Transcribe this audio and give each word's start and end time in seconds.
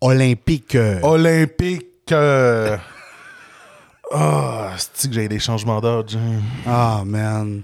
olympique. 0.00 0.76
Olympique. 1.02 2.12
euh, 2.12 2.76
Ah, 4.10 4.72
c'est 4.94 5.08
que 5.08 5.14
j'ai 5.14 5.28
des 5.28 5.38
changements 5.38 5.80
d'heure, 5.82 6.06
Jim. 6.06 6.40
Ah, 6.66 7.02
man. 7.04 7.62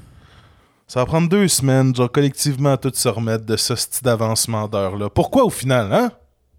Ça 0.87 1.01
va 1.01 1.07
prendre 1.07 1.29
deux 1.29 1.49
semaines, 1.49 1.95
genre 1.95 2.13
collectivement, 2.13 2.73
à 2.73 2.77
tout 2.77 2.93
se 2.95 3.09
remettre 3.09 3.47
de 3.47 3.57
ce 3.57 3.75
style 3.75 4.03
d'avancement 4.05 4.69
d'heure-là. 4.69 5.09
Pourquoi 5.09 5.45
au 5.45 5.51
final, 5.51 5.91
hein? 5.93 6.13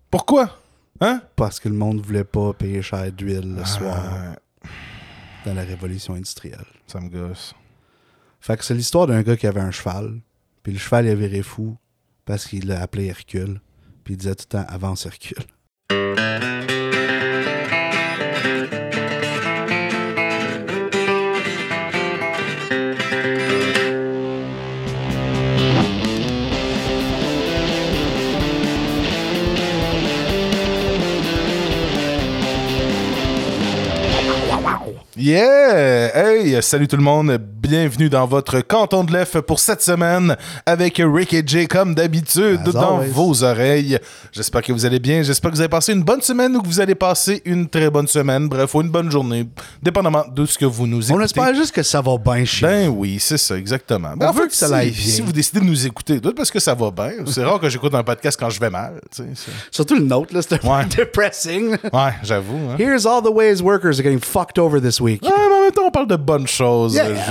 Pourquoi? 0.09 0.49
Hein? 1.01 1.21
Parce 1.35 1.59
que 1.59 1.69
le 1.69 1.75
monde 1.75 2.01
voulait 2.03 2.23
pas 2.23 2.51
payer 2.53 2.81
cher 2.81 3.11
d'huile 3.11 3.55
le 3.57 3.63
soir 3.65 3.95
Ah, 4.03 4.67
dans 5.45 5.53
la 5.53 5.61
révolution 5.61 6.15
industrielle. 6.15 6.65
ça 6.87 6.99
me 6.99 7.09
gosse. 7.09 7.53
Fait 8.41 8.57
que 8.57 8.63
c'est 8.65 8.73
l'histoire 8.73 9.05
d'un 9.05 9.21
gars 9.21 9.37
qui 9.37 9.45
avait 9.45 9.61
un 9.61 9.71
cheval. 9.71 10.19
Puis 10.63 10.73
le 10.73 10.79
cheval, 10.79 11.05
il 11.05 11.11
a 11.11 11.15
viré 11.15 11.43
fou 11.43 11.77
parce 12.25 12.45
qu'il 12.47 12.67
l'a 12.67 12.81
appelé 12.81 13.05
Hercule. 13.05 13.61
Puis 14.03 14.15
il 14.15 14.17
disait 14.17 14.33
tout 14.33 14.45
le 14.51 14.57
temps 14.57 14.65
avance 14.67 15.05
Hercule. 15.05 15.45
Yeah! 35.17 36.11
Hey, 36.13 36.61
salut 36.61 36.87
tout 36.87 36.97
le 36.97 37.01
monde. 37.01 37.39
Bienvenue 37.67 38.09
dans 38.09 38.27
votre 38.27 38.59
canton 38.61 39.03
de 39.03 39.11
l'EF 39.11 39.39
pour 39.39 39.59
cette 39.59 39.81
semaine 39.81 40.37
avec 40.67 41.01
Rick 41.03 41.33
et 41.33 41.41
Jay 41.43 41.65
comme 41.65 41.95
d'habitude 41.95 42.59
As 42.67 42.71
dans 42.71 42.97
always. 42.99 43.09
vos 43.09 43.43
oreilles. 43.43 43.97
J'espère 44.31 44.61
que 44.61 44.71
vous 44.71 44.85
allez 44.85 44.99
bien. 44.99 45.23
J'espère 45.23 45.49
que 45.49 45.55
vous 45.55 45.61
avez 45.61 45.69
passé 45.69 45.93
une 45.93 46.03
bonne 46.03 46.21
semaine 46.21 46.55
ou 46.55 46.61
que 46.61 46.67
vous 46.67 46.79
allez 46.79 46.93
passer 46.93 47.41
une 47.43 47.67
très 47.67 47.89
bonne 47.89 48.05
semaine. 48.05 48.47
Bref, 48.47 48.75
ou 48.75 48.81
une 48.81 48.89
bonne 48.89 49.09
journée, 49.09 49.47
dépendamment 49.81 50.25
de 50.31 50.45
ce 50.45 50.59
que 50.59 50.65
vous 50.65 50.85
nous 50.85 50.99
écoutez. 51.05 51.19
On 51.19 51.23
espère 51.23 51.55
juste 51.55 51.73
que 51.73 51.81
ça 51.81 52.01
va 52.01 52.17
bien 52.19 52.45
chez 52.45 52.67
Ben 52.67 52.87
oui, 52.87 53.17
c'est 53.19 53.37
ça, 53.39 53.57
exactement. 53.57 54.15
Ben, 54.15 54.27
On 54.27 54.29
en 54.29 54.33
veut 54.33 54.43
fait, 54.43 54.49
que 54.49 54.55
ça 54.55 54.67
si- 54.67 54.91
bien. 54.91 54.93
Si 55.03 55.21
vous 55.21 55.31
décidez 55.31 55.59
de 55.61 55.65
nous 55.65 55.87
écouter, 55.87 56.21
tout 56.21 56.33
parce 56.35 56.51
que 56.51 56.59
ça 56.59 56.75
va 56.75 56.91
bien. 56.91 57.13
C'est 57.25 57.43
rare 57.43 57.59
que 57.59 57.67
j'écoute 57.69 57.95
un 57.95 58.03
podcast 58.03 58.37
quand 58.39 58.51
je 58.51 58.59
vais 58.59 58.69
mal. 58.69 59.01
c'est- 59.09 59.23
Surtout 59.71 59.95
le 59.95 60.03
nôtre, 60.03 60.35
là, 60.35 60.43
c'était 60.43 60.63
Ouais. 60.67 60.85
depressing. 60.85 61.71
Ouais, 61.91 62.13
j'avoue. 62.21 62.59
Hein. 62.69 62.75
Here's 62.77 63.07
all 63.07 63.23
the 63.23 63.31
ways 63.33 63.59
workers 63.63 63.97
are 63.97 64.03
getting 64.03 64.19
fucked 64.19 64.59
over 64.59 64.79
this 64.79 64.99
week. 65.01 65.23
Ah, 65.25 65.31
mais 65.35 65.55
en 65.55 65.61
même 65.63 65.71
temps, 65.71 65.85
on 65.87 65.91
parle 65.91 66.07
de 66.07 66.15
bonnes 66.15 66.47
choses, 66.47 66.93
Yeah, 66.93 67.09
yeah, 67.09 67.25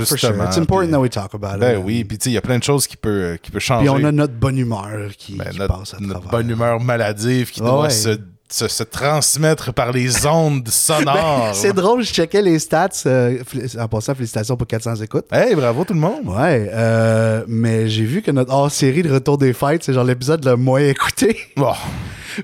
It's 0.45 0.57
important 0.57 0.91
that 0.91 0.99
we 0.99 1.09
talk 1.09 1.33
about 1.33 1.59
Ben 1.59 1.79
it. 1.79 1.83
oui, 1.85 2.03
puis 2.03 2.17
tu 2.17 2.23
sais, 2.25 2.29
il 2.31 2.33
y 2.33 2.37
a 2.37 2.41
plein 2.41 2.57
de 2.59 2.63
choses 2.63 2.87
qui 2.87 2.97
peut, 2.97 3.09
euh, 3.09 3.37
qui 3.41 3.51
peut 3.51 3.59
changer. 3.59 3.81
Puis 3.81 3.89
on 3.89 4.03
a 4.07 4.11
notre 4.11 4.33
bonne 4.33 4.57
humeur 4.57 5.09
qui, 5.17 5.33
Ben, 5.35 5.49
qui 5.49 5.59
notre, 5.59 5.77
passe 5.77 5.93
à 5.93 5.97
notre 5.99 6.21
travers. 6.21 6.31
bonne 6.31 6.49
humeur 6.49 6.79
maladive 6.79 7.51
qui 7.51 7.59
doit 7.61 7.83
ouais. 7.83 7.89
se, 7.89 8.17
se, 8.49 8.67
se 8.67 8.83
transmettre 8.83 9.73
par 9.73 9.91
les 9.91 10.25
ondes 10.25 10.67
sonores. 10.69 11.47
Ben, 11.47 11.53
c'est 11.53 11.73
drôle, 11.73 12.03
je 12.03 12.13
checkais 12.13 12.41
les 12.41 12.59
stats. 12.59 12.89
euh, 13.07 13.39
en 13.79 13.87
passant, 13.87 14.13
félicitations 14.15 14.55
pour 14.55 14.67
400 14.67 14.95
écoutes. 14.97 15.25
Hey, 15.31 15.55
bravo 15.55 15.83
tout 15.83 15.93
le 15.93 15.99
monde. 15.99 16.25
Ouais, 16.27 16.69
euh, 16.73 17.43
mais 17.47 17.89
j'ai 17.89 18.05
vu 18.05 18.21
que 18.21 18.31
notre 18.31 18.53
hors-série 18.53 19.01
de 19.03 19.11
Retour 19.11 19.37
des 19.37 19.53
Fêtes, 19.53 19.83
c'est 19.83 19.93
genre 19.93 20.03
l'épisode 20.03 20.45
le 20.45 20.55
moins 20.55 20.79
écouté. 20.81 21.37
Bon, 21.57 21.73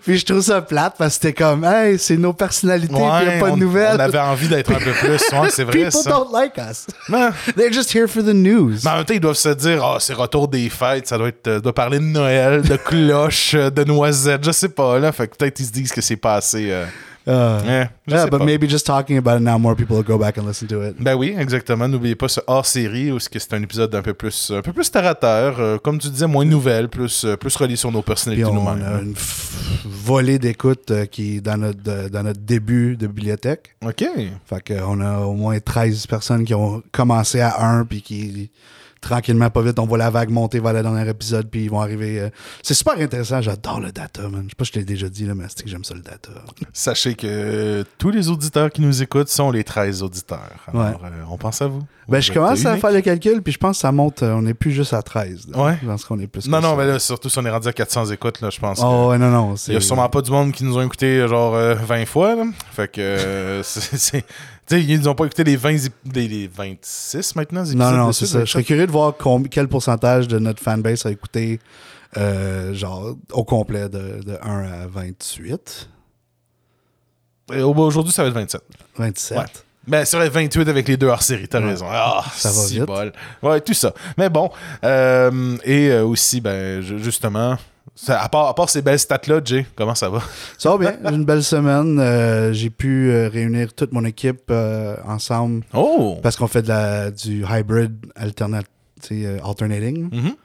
puis 0.03 0.17
je 0.17 0.25
trouve 0.25 0.41
ça 0.41 0.61
plate 0.61 0.95
parce 0.97 1.17
que 1.17 1.27
c'était 1.27 1.33
comme, 1.33 1.63
hey, 1.63 1.97
c'est 1.99 2.17
nos 2.17 2.33
personnalités, 2.33 2.93
puis 2.93 3.03
il 3.03 3.27
ouais, 3.27 3.37
a 3.37 3.39
pas 3.39 3.51
on, 3.51 3.55
de 3.55 3.59
nouvelles. 3.61 3.95
on 3.95 3.99
avait 3.99 4.19
envie 4.19 4.47
d'être 4.47 4.71
un 4.71 4.79
peu 4.79 4.91
plus. 4.91 5.09
Ouais, 5.31 5.49
c'est 5.49 5.63
vrai 5.63 5.79
People 5.85 5.91
ça. 5.91 6.09
don't 6.09 6.31
like 6.31 6.53
us. 6.57 6.87
Non. 7.09 7.29
They're 7.55 7.71
just 7.73 7.93
here 7.93 8.07
for 8.07 8.23
the 8.23 8.33
news. 8.33 8.75
Mais 8.83 8.89
en 8.91 8.95
même 8.97 9.05
temps, 9.05 9.13
ils 9.13 9.19
doivent 9.19 9.35
se 9.35 9.49
dire, 9.49 9.83
ah, 9.83 9.97
c'est 9.99 10.13
retour 10.13 10.47
des 10.47 10.69
fêtes, 10.69 11.07
ça 11.07 11.17
doit 11.17 11.29
être, 11.29 11.47
euh, 11.47 11.59
doit 11.59 11.73
parler 11.73 11.99
de 11.99 12.03
Noël, 12.03 12.61
de 12.61 12.75
cloches, 12.75 13.53
euh, 13.55 13.69
de 13.69 13.83
noisettes, 13.83 14.43
je 14.45 14.51
sais 14.51 14.69
pas, 14.69 14.99
là. 14.99 15.11
Fait 15.11 15.27
que 15.27 15.35
peut-être 15.35 15.59
ils 15.59 15.65
se 15.65 15.71
disent 15.71 15.91
que 15.91 16.01
c'est 16.01 16.15
passé. 16.17 16.67
Euh, 16.71 16.85
Uh, 17.27 17.61
yeah, 17.65 17.89
sais 18.07 18.29
but 18.31 18.39
pas. 18.39 18.45
maybe 18.45 18.67
just 18.67 18.85
talking 18.85 19.17
about 19.17 19.37
it 19.37 19.41
now, 19.43 19.57
more 19.59 19.75
people 19.75 19.95
will 19.95 20.03
go 20.03 20.17
back 20.17 20.37
and 20.39 20.43
listen 20.47 20.67
to 20.67 20.81
it. 20.83 20.95
Ben 20.99 21.13
oui, 21.15 21.35
exactement. 21.37 21.87
N'oubliez 21.87 22.15
pas 22.15 22.27
ce 22.27 22.39
hors-série 22.47 23.11
où 23.11 23.19
c'est 23.19 23.53
un 23.53 23.61
épisode 23.61 23.93
un 23.93 24.01
peu 24.01 24.13
plus, 24.15 24.51
un 24.55 24.61
peu 24.63 24.73
plus 24.73 24.89
terre 24.89 25.05
à 25.05 25.13
terre, 25.13 25.59
euh, 25.59 25.77
comme 25.77 25.99
tu 25.99 26.09
disais, 26.09 26.25
moins 26.27 26.45
nouvelle, 26.45 26.89
plus, 26.89 27.23
euh, 27.25 27.37
plus 27.37 27.55
relié 27.55 27.75
sur 27.75 27.91
nos 27.91 28.01
personnalités 28.01 28.45
on 28.47 28.53
nous-mêmes. 28.55 28.83
a 28.83 29.01
une 29.01 29.13
volée 29.85 30.39
d'écoute 30.39 30.89
euh, 30.91 31.05
qui 31.05 31.37
est 31.37 31.41
dans 31.41 31.57
notre, 31.57 31.81
de- 31.83 32.09
dans 32.09 32.23
notre 32.23 32.39
début 32.41 32.97
de 32.97 33.05
bibliothèque. 33.07 33.75
Ok. 33.85 34.03
Fait 34.45 34.73
qu'on 34.75 34.99
a 35.01 35.19
au 35.19 35.33
moins 35.33 35.59
13 35.59 36.07
personnes 36.07 36.43
qui 36.43 36.53
ont 36.55 36.81
commencé 36.91 37.39
à 37.39 37.63
1 37.63 37.85
puis 37.85 38.01
qui 38.01 38.49
tranquillement 39.01 39.49
pas 39.49 39.61
vite 39.63 39.79
on 39.79 39.85
voit 39.87 39.97
la 39.97 40.09
vague 40.11 40.29
monter 40.29 40.59
vers 40.59 40.73
le 40.73 40.83
dernier 40.83 41.09
épisode 41.09 41.49
puis 41.49 41.63
ils 41.63 41.69
vont 41.71 41.81
arriver 41.81 42.19
euh, 42.19 42.29
c'est 42.61 42.75
super 42.75 42.93
intéressant 42.99 43.41
j'adore 43.41 43.79
le 43.79 43.91
data 43.91 44.21
man 44.29 44.43
je 44.45 44.49
sais 44.49 44.55
pas 44.55 44.63
si 44.65 44.69
je 44.73 44.79
t'ai 44.79 44.85
déjà 44.85 45.09
dit 45.09 45.25
là 45.25 45.33
mais 45.35 45.45
c'est 45.49 45.63
que 45.63 45.69
j'aime 45.69 45.83
ça 45.83 45.95
le 45.95 46.01
data 46.01 46.29
Sachez 46.71 47.15
que 47.15 47.83
tous 47.97 48.11
les 48.11 48.29
auditeurs 48.29 48.69
qui 48.69 48.81
nous 48.81 49.01
écoutent 49.01 49.29
sont 49.29 49.49
les 49.51 49.63
13 49.63 50.03
auditeurs. 50.03 50.39
Alors, 50.67 51.01
euh, 51.03 51.09
on 51.29 51.37
pense 51.37 51.61
à 51.61 51.67
vous. 51.67 51.81
ben 52.07 52.21
je 52.21 52.29
êtes 52.31 52.37
commence 52.37 52.65
à 52.65 52.69
uniques. 52.71 52.81
faire 52.81 52.91
le 52.91 53.01
calcul 53.01 53.41
puis 53.41 53.53
je 53.53 53.57
pense 53.57 53.77
que 53.77 53.81
ça 53.81 53.91
monte 53.91 54.21
euh, 54.23 54.33
on 54.37 54.45
est 54.45 54.53
plus 54.53 54.71
juste 54.71 54.93
à 54.93 55.01
13 55.01 55.47
là. 55.49 55.63
Ouais. 55.63 55.77
je 55.81 55.87
pense 55.87 56.05
qu'on 56.05 56.19
est 56.19 56.27
plus 56.27 56.47
Non, 56.47 56.59
que 56.59 56.63
non, 56.63 56.69
ça. 56.71 56.75
mais 56.77 56.85
là, 56.85 56.99
surtout 56.99 57.29
si 57.29 57.39
on 57.39 57.45
est 57.45 57.49
rendu 57.49 57.67
à 57.67 57.73
400 57.73 58.05
écoutes, 58.11 58.39
là, 58.41 58.49
je 58.51 58.59
pense. 58.59 58.79
que- 58.79 58.85
oh 58.85 59.09
ouais 59.09 59.17
non 59.17 59.29
non 59.31 59.53
Il 59.53 59.57
c'est 59.57 59.73
y 59.73 59.75
a 59.75 59.81
sûrement 59.81 60.09
pas 60.09 60.21
du 60.21 60.29
monde 60.31 60.51
qui 60.51 60.63
nous 60.63 60.77
ont 60.77 60.81
écouté 60.81 61.27
genre 61.27 61.55
euh, 61.55 61.73
20 61.75 62.05
fois. 62.05 62.35
Là. 62.35 62.43
Fait 62.71 62.87
que 62.87 63.01
euh, 63.01 63.63
c'est. 63.63 63.97
c'est- 63.97 64.25
Tu 64.71 64.77
sais, 64.77 64.83
ils 64.83 64.99
nous 64.99 65.07
ont 65.09 65.15
pas 65.15 65.25
écouté 65.25 65.43
les 65.43 65.57
20 65.57 65.71
ép- 65.73 65.91
les, 66.13 66.27
les 66.29 66.47
26 66.47 67.35
maintenant. 67.35 67.61
épisodes 67.65 67.77
non 67.77 67.91
non 67.91 68.11
c'est 68.13 68.25
ça 68.25 68.39
je 68.45 68.51
serais 68.51 68.63
curieux 68.63 68.87
de 68.87 68.91
voir 68.91 69.13
quel 69.49 69.67
pourcentage 69.67 70.27
de 70.29 70.39
notre 70.39 70.63
fanbase 70.63 71.05
a 71.05 71.11
écouté 71.11 71.59
euh, 72.17 72.73
genre 72.73 73.15
au 73.33 73.43
complet 73.43 73.89
de, 73.89 74.21
de 74.23 74.37
1 74.41 74.63
à 74.83 74.87
28 74.87 75.89
Et 77.53 77.61
au- 77.61 77.73
Aujourd'hui, 77.75 78.13
ça 78.13 78.21
va 78.23 78.29
être 78.29 78.35
27. 78.35 78.61
27 78.97 79.37
Ouais. 79.37 79.43
Ben, 79.87 80.05
c'est 80.05 80.15
vrai, 80.15 80.29
28 80.29 80.69
avec 80.69 80.87
les 80.87 80.95
deux 80.95 81.07
hors-série, 81.07 81.47
t'as 81.49 81.59
Ouais. 81.59 81.69
raison. 81.71 81.87
Ah, 81.89 82.23
Ça 82.33 82.49
va 82.49 82.55
si 82.55 82.75
vite. 82.75 82.85
bol. 82.85 83.11
Ouais, 83.41 83.59
tout 83.61 83.73
ça. 83.73 83.93
Mais 84.17 84.29
bon, 84.29 84.49
euh, 84.85 85.57
et 85.65 85.89
euh, 85.89 86.05
aussi, 86.05 86.39
ben, 86.39 86.81
ju- 86.81 86.99
justement, 87.03 87.57
ça- 87.95 88.21
à, 88.21 88.29
part, 88.29 88.47
à 88.47 88.55
part 88.55 88.69
ces 88.69 88.81
belles 88.81 88.99
stats-là, 88.99 89.41
Jay, 89.43 89.65
comment 89.75 89.95
ça 89.95 90.09
va? 90.09 90.21
Ça 90.57 90.69
va 90.71 90.77
bien, 90.77 90.95
j'ai 91.07 91.15
une 91.15 91.25
belle 91.25 91.43
semaine. 91.43 91.99
Euh, 91.99 92.53
j'ai 92.53 92.69
pu 92.69 93.09
euh, 93.11 93.29
réunir 93.29 93.73
toute 93.73 93.91
mon 93.91 94.05
équipe 94.05 94.43
euh, 94.51 94.95
ensemble 95.07 95.63
Oh! 95.73 96.17
parce 96.23 96.35
qu'on 96.35 96.47
fait 96.47 96.61
de 96.61 96.67
la, 96.69 97.11
du 97.11 97.43
hybrid 97.49 97.93
alternat, 98.15 98.61
alternating. 99.43 100.09
Mhm. 100.11 100.35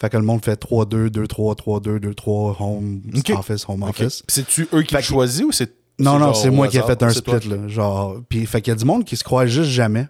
Fait 0.00 0.10
que 0.10 0.16
le 0.16 0.22
monde 0.24 0.44
fait 0.44 0.60
3-2, 0.60 1.08
2-3, 1.08 1.56
3-2, 1.56 1.98
2-3, 1.98 2.56
home 2.60 3.00
office, 3.38 3.64
home 3.68 3.82
office. 3.84 4.22
C'est-tu 4.28 4.68
eux 4.74 4.82
qui 4.82 5.00
choisissent 5.02 5.44
ou 5.44 5.52
c'est. 5.52 5.72
Non, 5.98 6.18
non, 6.18 6.34
c'est 6.34 6.50
moi 6.50 6.66
qui 6.68 6.76
ai 6.78 6.82
fait 6.82 7.00
un 7.02 7.10
split. 7.10 7.48
Là, 7.48 7.68
genre, 7.68 8.16
puis, 8.28 8.44
fait 8.46 8.60
qu'il 8.60 8.72
y 8.72 8.76
a 8.76 8.78
du 8.78 8.84
monde 8.84 9.04
qui 9.04 9.16
se 9.16 9.22
croit 9.24 9.46
juste 9.46 9.70
jamais. 9.70 10.08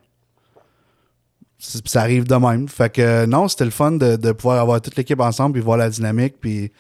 Ça 1.86 2.00
arrive 2.02 2.24
de 2.24 2.34
même. 2.34 2.68
Fait 2.68 2.90
que 2.90 3.24
non, 3.26 3.48
c'était 3.48 3.64
le 3.64 3.70
fun 3.70 3.92
de, 3.92 4.16
de 4.16 4.32
pouvoir 4.32 4.60
avoir 4.60 4.80
toute 4.80 4.96
l'équipe 4.96 5.20
ensemble 5.20 5.54
puis 5.54 5.62
voir 5.62 5.76
la 5.78 5.88
dynamique 5.90 6.34
puis 6.40 6.70
tu 6.70 6.74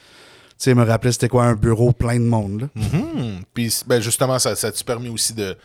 sais 0.58 0.74
me 0.74 0.84
rappeler 0.84 1.10
c'était 1.12 1.28
quoi 1.28 1.44
un 1.44 1.54
bureau 1.54 1.92
plein 1.92 2.18
de 2.20 2.24
monde. 2.24 2.60
là. 2.62 2.68
Mhm. 2.74 3.40
Puis 3.54 3.74
ben, 3.86 4.00
justement, 4.00 4.38
ça, 4.38 4.54
ça 4.56 4.70
t'a 4.70 4.84
permis 4.84 5.08
aussi 5.08 5.32
de. 5.34 5.56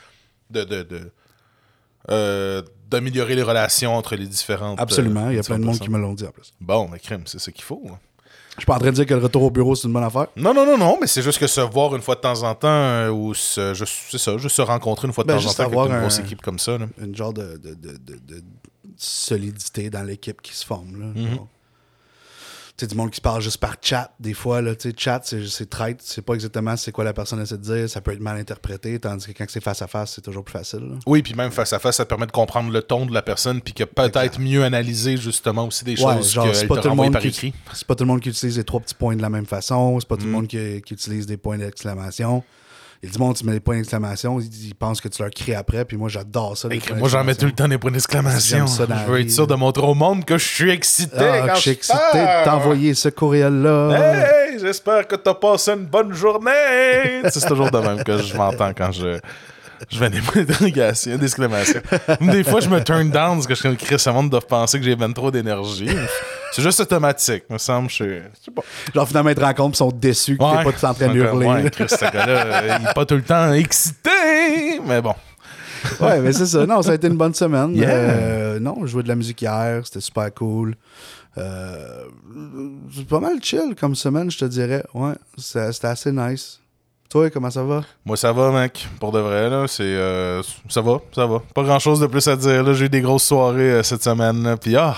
de, 0.49 0.63
de, 0.63 1.11
euh, 2.09 2.61
d'améliorer 2.89 3.35
les 3.35 3.43
relations 3.43 3.95
entre 3.95 4.15
les 4.15 4.25
différentes. 4.25 4.79
Absolument, 4.79 5.27
euh, 5.27 5.33
il 5.33 5.35
y 5.35 5.39
a 5.39 5.43
plein 5.43 5.59
de 5.59 5.65
monde 5.65 5.77
qui 5.79 5.89
me 5.89 5.99
l'ont 5.99 6.13
dit 6.13 6.25
en 6.25 6.31
plus. 6.31 6.53
Bon, 6.59 6.87
mais 6.91 6.99
crème, 6.99 7.23
c'est 7.25 7.39
ça 7.39 7.51
qu'il 7.51 7.63
faut. 7.63 7.81
hein. 7.87 7.97
Je 8.55 8.61
suis 8.61 8.65
pas 8.65 8.75
en 8.75 8.79
train 8.79 8.89
de 8.89 8.95
dire 8.95 9.05
que 9.05 9.13
le 9.13 9.21
retour 9.21 9.43
au 9.43 9.51
bureau 9.51 9.73
c'est 9.75 9.87
une 9.87 9.93
bonne 9.93 10.03
affaire. 10.03 10.27
Non, 10.35 10.53
non, 10.53 10.65
non, 10.65 10.77
non, 10.77 10.97
mais 10.99 11.07
c'est 11.07 11.21
juste 11.21 11.37
que 11.39 11.47
se 11.47 11.61
voir 11.61 11.95
une 11.95 12.01
fois 12.01 12.15
de 12.15 12.19
temps 12.21 12.41
en 12.43 12.55
temps, 12.55 12.67
euh, 12.67 13.09
ou 13.09 13.33
c'est 13.33 13.73
ça, 13.75 14.37
juste 14.37 14.55
se 14.55 14.61
rencontrer 14.61 15.07
une 15.07 15.13
fois 15.13 15.23
de 15.23 15.29
Ben, 15.29 15.39
temps 15.39 15.47
en 15.49 15.53
temps 15.53 15.63
avec 15.81 15.91
une 15.93 15.99
grosse 16.01 16.19
un- 16.19 16.23
équipe 16.23 16.41
comme 16.41 16.59
ça. 16.59 16.77
là. 16.77 16.87
Une 17.01 17.15
genre 17.15 17.31
de, 17.31 17.57
de, 17.57 17.73
de, 17.75 17.91
de- 17.97 18.19
de 18.19 18.43
solidité 19.03 19.89
dans 19.89 20.03
l'équipe 20.03 20.41
qui 20.41 20.53
se 20.55 20.65
forme. 20.65 20.99
Là, 20.99 21.05
Mhm. 21.15 21.39
Tu 22.77 22.85
sais, 22.85 22.87
du 22.91 22.95
monde 22.95 23.09
qui 23.09 23.17
se 23.17 23.21
parle 23.21 23.41
juste 23.41 23.57
par 23.57 23.75
chat, 23.81 24.09
des 24.21 24.33
fois. 24.33 24.61
Là, 24.61 24.73
tu 24.73 24.89
sais, 24.89 24.95
chat, 24.97 25.19
c'est, 25.25 25.45
c'est 25.47 25.69
traite. 25.69 25.99
C'est 26.01 26.21
pas 26.21 26.33
exactement 26.33 26.77
c'est 26.77 26.93
quoi 26.93 27.03
la 27.03 27.11
personne 27.11 27.41
essaie 27.41 27.57
de 27.57 27.61
dire. 27.61 27.89
Ça 27.89 27.99
peut 27.99 28.13
être 28.13 28.21
mal 28.21 28.37
interprété. 28.37 28.97
Tandis 28.99 29.25
que 29.27 29.31
quand 29.33 29.43
c'est 29.49 29.61
face 29.61 29.81
à 29.81 29.87
face, 29.87 30.13
c'est 30.13 30.21
toujours 30.21 30.45
plus 30.45 30.53
facile. 30.53 30.79
là. 30.79 30.95
Oui, 31.05 31.21
puis 31.21 31.33
même 31.33 31.51
face 31.51 31.73
à 31.73 31.79
face, 31.79 31.97
ça 31.97 32.05
permet 32.05 32.25
de 32.25 32.31
comprendre 32.31 32.71
le 32.71 32.81
ton 32.81 33.05
de 33.05 33.13
la 33.13 33.21
personne, 33.21 33.59
puis 33.59 33.73
que 33.73 33.83
peut-être 33.83 34.39
mieux 34.39 34.63
analyser 34.63 35.17
justement 35.17 35.65
aussi 35.67 35.83
des 35.83 36.01
Ouais, 36.01 36.15
choses 36.15 36.31
genre, 36.31 36.45
c'est 36.55 36.59
qu'elle 36.61 36.67
pas 36.69 36.77
tout 36.81 36.87
le 36.87 36.95
monde 36.95 37.11
par 37.11 37.25
écrit. 37.25 37.53
C'est 37.73 37.85
pas 37.85 37.95
tout 37.95 38.05
le 38.05 38.07
monde 38.07 38.21
qui 38.21 38.29
utilise 38.29 38.55
les 38.57 38.63
trois 38.63 38.79
petits 38.79 38.95
points 38.95 39.17
de 39.17 39.21
la 39.21 39.29
même 39.29 39.45
façon. 39.45 39.99
C'est 39.99 40.07
pas 40.07 40.15
tout 40.15 40.23
Mm. 40.23 40.27
le 40.27 40.31
monde 40.31 40.47
qui, 40.47 40.81
qui 40.81 40.93
utilise 40.93 41.25
des 41.25 41.35
points 41.35 41.57
d'exclamation. 41.57 42.45
Il 43.01 43.07
y 43.07 43.11
a 43.11 43.13
du 43.13 43.19
monde 43.19 43.33
qui 43.35 43.45
met 43.45 43.53
des 43.53 43.61
points 43.61 43.77
d'exclamation, 43.77 44.41
ils, 44.41 44.67
ils 44.67 44.75
pensent 44.75 44.99
que 44.99 45.07
tu 45.07 45.21
leur 45.21 45.31
cries 45.31 45.55
après, 45.55 45.85
puis 45.85 45.95
moi 45.95 46.09
j'adore 46.09 46.57
ça. 46.57 46.67
les 46.67 46.81
Moi, 46.97 47.07
j'en 47.07 47.23
mets 47.23 47.33
tout 47.33 47.45
le 47.45 47.53
temps 47.53 47.69
des 47.69 47.77
points 47.77 47.91
d'exclamation. 47.91 48.65
Je 48.67 48.83
veux 48.83 49.17
vie, 49.17 49.23
être 49.23 49.31
sûr 49.31 49.47
de 49.47 49.55
montrer 49.55 49.83
au 49.83 49.93
monde 49.93 50.25
que 50.25 50.37
je 50.37 50.45
suis 50.45 50.69
excité. 50.69 51.15
Ah, 51.17 51.47
quand 51.47 51.55
je 51.55 51.61
suis 51.61 51.71
excité 51.71 52.17
de 52.17 52.43
t'envoyer 52.43 52.93
ce 52.93 53.07
courriel-là. 53.07 54.49
Hey, 54.49 54.59
j'espère 54.59 55.07
que 55.07 55.15
t'as 55.15 55.33
passé 55.33 55.71
une 55.71 55.85
bonne 55.85 56.11
journée. 56.13 56.51
Tu 57.23 57.39
c'est 57.39 57.47
toujours 57.47 57.71
de 57.71 57.77
même 57.77 58.03
que 58.03 58.17
je 58.17 58.35
m'entends 58.35 58.73
quand 58.73 58.91
je 58.91 59.19
Je 59.89 59.99
vais 59.99 60.09
des 60.09 60.21
points 60.21 60.43
d'interrogation, 60.43 61.17
d'exclamation. 61.17 61.81
Des 62.21 62.43
fois, 62.43 62.59
je 62.59 62.69
me 62.69 62.83
turn 62.83 63.09
down 63.09 63.35
parce 63.35 63.47
que 63.47 63.55
je 63.55 63.59
suis 63.59 63.77
Chris, 63.77 63.99
ce 63.99 64.09
monde 64.09 64.29
doit 64.29 64.41
penser 64.41 64.79
que 64.79 64.85
j'ai 64.85 64.95
ben 64.95 65.13
trop 65.13 65.31
d'énergie. 65.31 65.89
C'est 66.51 66.61
juste 66.61 66.79
automatique, 66.79 67.43
me 67.49 67.57
semble. 67.57 67.89
Je 67.89 68.21
sais 68.43 68.51
pas. 68.53 68.61
Genre, 68.93 69.07
finalement, 69.07 69.29
ils 69.29 69.35
te 69.35 69.41
rencontrent, 69.41 69.75
ils 69.75 69.77
sont 69.77 69.91
déçus 69.91 70.37
que 70.37 70.43
t'es 70.43 70.63
pas 70.63 70.71
tout 70.71 70.85
en 70.85 70.93
train 70.93 71.07
de 71.07 71.19
hurler. 71.19 71.45
Ouais, 71.45 71.69
Chris, 71.69 71.85
ce 71.89 72.11
gars-là, 72.11 72.79
il 72.79 72.87
est 72.87 72.93
pas 72.93 73.05
tout 73.05 73.15
le 73.15 73.21
temps 73.21 73.53
excité, 73.53 74.79
mais 74.85 75.01
bon. 75.01 75.15
ouais, 76.01 76.19
mais 76.19 76.33
c'est 76.33 76.47
ça. 76.47 76.65
Non, 76.65 76.81
ça 76.81 76.91
a 76.91 76.95
été 76.95 77.07
une 77.07 77.17
bonne 77.17 77.33
semaine. 77.33 77.75
Yeah. 77.75 77.89
Euh, 77.89 78.59
non, 78.59 78.77
je 78.81 78.87
jouais 78.87 79.03
de 79.03 79.07
la 79.07 79.15
musique 79.15 79.41
hier, 79.41 79.81
c'était 79.85 80.01
super 80.01 80.33
cool. 80.33 80.75
Euh, 81.37 82.05
c'est 82.93 83.07
pas 83.07 83.19
mal 83.19 83.41
chill 83.41 83.75
comme 83.79 83.95
semaine, 83.95 84.29
je 84.29 84.39
te 84.39 84.45
dirais. 84.45 84.83
Ouais, 84.93 85.13
c'était 85.37 85.87
assez 85.87 86.11
nice. 86.11 86.59
Toi, 87.09 87.31
comment 87.31 87.49
ça 87.49 87.63
va? 87.63 87.83
Moi, 88.05 88.15
ça 88.17 88.31
va, 88.31 88.51
mec. 88.51 88.87
Pour 88.99 89.11
de 89.11 89.17
vrai, 89.17 89.49
là, 89.49 89.65
c'est... 89.67 89.81
euh, 89.81 90.43
ça 90.69 90.79
va, 90.81 90.99
ça 91.11 91.25
va. 91.25 91.41
Pas 91.55 91.63
grand-chose 91.63 91.99
de 91.99 92.05
plus 92.05 92.27
à 92.27 92.35
dire, 92.35 92.61
là. 92.61 92.73
J'ai 92.73 92.85
eu 92.85 92.89
des 92.89 93.01
grosses 93.01 93.23
soirées 93.23 93.71
euh, 93.71 93.83
cette 93.83 94.03
semaine, 94.03 94.43
là. 94.43 94.57
Puis, 94.57 94.75
ah... 94.75 94.95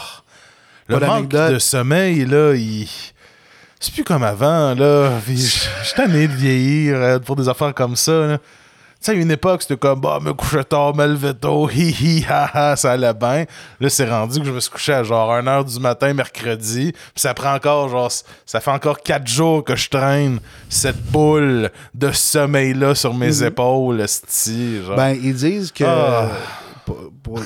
le 0.88 1.00
Pas 1.00 1.08
manque 1.08 1.30
de 1.30 1.58
sommeil, 1.58 2.25
là, 2.25 2.54
il... 2.54 2.86
C'est 3.80 3.94
plus 3.94 4.04
comme 4.04 4.24
avant, 4.24 4.75
là. 4.75 5.12
Puis, 5.25 5.38
je 5.38 5.69
je 5.81 5.86
suis 5.86 5.96
tanné 5.96 6.28
de 6.28 6.34
vieillir 6.34 6.96
euh, 6.98 7.19
pour 7.19 7.38
des 7.38 7.48
affaires 7.48 7.74
comme 7.74 7.96
ça, 7.96 8.12
là. 8.28 8.38
Tu 9.03 9.06
sais, 9.06 9.12
à 9.13 9.15
une 9.15 9.31
époque, 9.31 9.63
c'était 9.63 9.77
comme, 9.77 10.00
bah, 10.00 10.19
me 10.21 10.31
coucher 10.31 10.63
tard, 10.63 10.95
me 10.95 11.07
lever 11.07 11.33
tôt, 11.33 11.68
hi 11.71 11.89
hi, 11.89 12.24
ha 12.30 12.50
ha, 12.53 12.75
ça 12.75 12.92
allait 12.92 13.15
bien. 13.15 13.45
Là, 13.80 13.89
c'est 13.89 14.07
rendu 14.07 14.39
que 14.39 14.45
je 14.45 14.51
me 14.51 14.59
suis 14.59 14.69
couché 14.69 14.94
à 14.94 15.01
genre 15.03 15.31
1h 15.33 15.65
du 15.74 15.80
matin, 15.80 16.13
mercredi. 16.13 16.92
Puis 16.92 17.01
ça 17.15 17.33
prend 17.33 17.56
encore, 17.56 17.89
genre, 17.89 18.12
ça 18.45 18.59
fait 18.59 18.69
encore 18.69 19.00
4 19.01 19.25
jours 19.27 19.63
que 19.63 19.75
je 19.75 19.89
traîne 19.89 20.39
cette 20.69 21.01
boule 21.12 21.71
de 21.95 22.12
sommeil-là 22.12 22.94
sur 22.94 23.15
mes 23.15 23.42
épaules, 23.42 24.01
esti, 24.01 24.83
genre. 24.86 24.95
Ben, 24.95 25.18
ils 25.19 25.33
disent 25.33 25.71
que 25.71 25.83
Ah. 25.83 26.30
pour, 26.86 26.98
pour- 27.24 27.39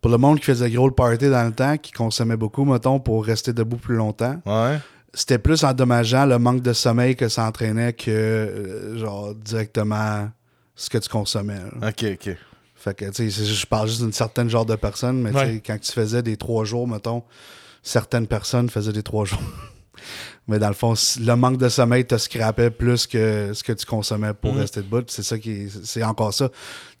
pour 0.00 0.10
le 0.10 0.18
monde 0.18 0.38
qui 0.38 0.44
faisait 0.46 0.70
gros 0.70 0.86
le 0.88 0.94
party 0.94 1.30
dans 1.30 1.44
le 1.44 1.52
temps, 1.52 1.76
qui 1.78 1.90
consommait 1.90 2.36
beaucoup, 2.36 2.64
mettons, 2.64 3.00
pour 3.00 3.24
rester 3.24 3.52
debout 3.52 3.76
plus 3.76 3.96
longtemps, 3.96 4.36
ouais. 4.46 4.78
C'était 5.14 5.38
plus 5.38 5.62
endommageant 5.64 6.26
le 6.26 6.38
manque 6.38 6.62
de 6.62 6.72
sommeil 6.72 7.16
que 7.16 7.28
ça 7.28 7.44
entraînait 7.46 7.92
que, 7.92 8.10
euh, 8.10 8.98
genre, 8.98 9.34
directement 9.34 10.30
ce 10.74 10.88
que 10.90 10.98
tu 10.98 11.08
consommais. 11.08 11.58
là. 11.80 11.88
Ok, 11.88 12.04
ok. 12.14 12.36
Fait 12.74 12.94
que, 12.96 13.04
tu 13.10 13.30
sais, 13.30 13.44
je 13.44 13.66
parle 13.66 13.88
juste 13.88 14.00
d'une 14.02 14.12
certaine 14.12 14.48
genre 14.50 14.66
de 14.66 14.74
personne, 14.74 15.20
mais 15.22 15.30
Ouais. 15.32 15.62
quand 15.64 15.78
tu 15.78 15.92
faisais 15.92 16.22
des 16.22 16.36
trois 16.36 16.64
jours, 16.64 16.88
mettons, 16.88 17.22
certaines 17.82 18.26
personnes 18.26 18.68
faisaient 18.70 18.92
des 18.92 19.02
trois 19.04 19.24
jours. 19.24 19.38
Mais 20.48 20.58
dans 20.58 20.68
le 20.68 20.74
fond, 20.74 20.94
le 21.20 21.34
manque 21.34 21.56
de 21.56 21.68
sommeil 21.68 22.04
te 22.04 22.16
scrapait 22.18 22.70
plus 22.70 23.06
que 23.06 23.52
ce 23.54 23.62
que 23.62 23.72
tu 23.72 23.86
consommais 23.86 24.32
pour 24.34 24.52
Mhm. 24.54 24.60
rester 24.60 24.80
debout. 24.82 25.02
C'est 25.06 25.22
ça 25.22 25.38
qui 25.38 25.50
est- 25.52 25.84
c'est 25.84 26.02
encore 26.02 26.34
ça. 26.34 26.48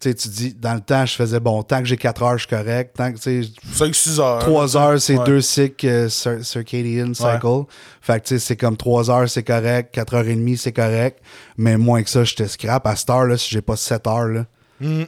Tu 0.00 0.08
sais, 0.10 0.14
tu 0.14 0.28
dis, 0.28 0.54
dans 0.54 0.74
le 0.74 0.80
temps, 0.80 1.04
je 1.04 1.14
faisais 1.14 1.40
bon, 1.40 1.62
tant 1.62 1.80
que 1.80 1.86
j'ai 1.86 1.96
4 1.96 2.22
heures, 2.22 2.38
je 2.38 2.46
suis 2.46 2.56
correct. 2.56 2.94
Tant 2.96 3.12
que, 3.12 3.18
tu 3.18 3.44
sais, 3.44 3.50
5-6 3.72 4.20
heures. 4.20 4.38
3 4.38 4.76
heures, 4.76 5.00
c'est 5.00 5.18
Ouais. 5.18 5.24
deux 5.24 5.40
cycles 5.40 5.86
euh, 5.86 6.08
cir- 6.08 6.42
circadian 6.42 7.14
cycle. 7.14 7.64
Fait 8.00 8.20
que, 8.20 8.26
tu 8.28 8.34
sais, 8.34 8.38
c'est 8.38 8.56
comme 8.56 8.76
3 8.76 9.10
heures, 9.10 9.28
c'est 9.28 9.42
correct. 9.42 9.90
4 9.92 10.14
heures 10.14 10.26
et 10.28 10.34
demie, 10.36 10.56
c'est 10.56 10.72
correct. 10.72 11.18
Mais 11.56 11.76
moins 11.76 12.02
que 12.02 12.10
ça, 12.10 12.24
je 12.24 12.34
te 12.34 12.46
scrape. 12.46 12.86
À 12.86 12.94
cette 12.96 13.10
heure, 13.10 13.24
là, 13.24 13.36
si 13.36 13.50
j'ai 13.50 13.62
pas 13.62 13.76
7 13.76 14.06
heures, 14.06 14.28
là, 14.28 14.46
Mm. 14.80 15.02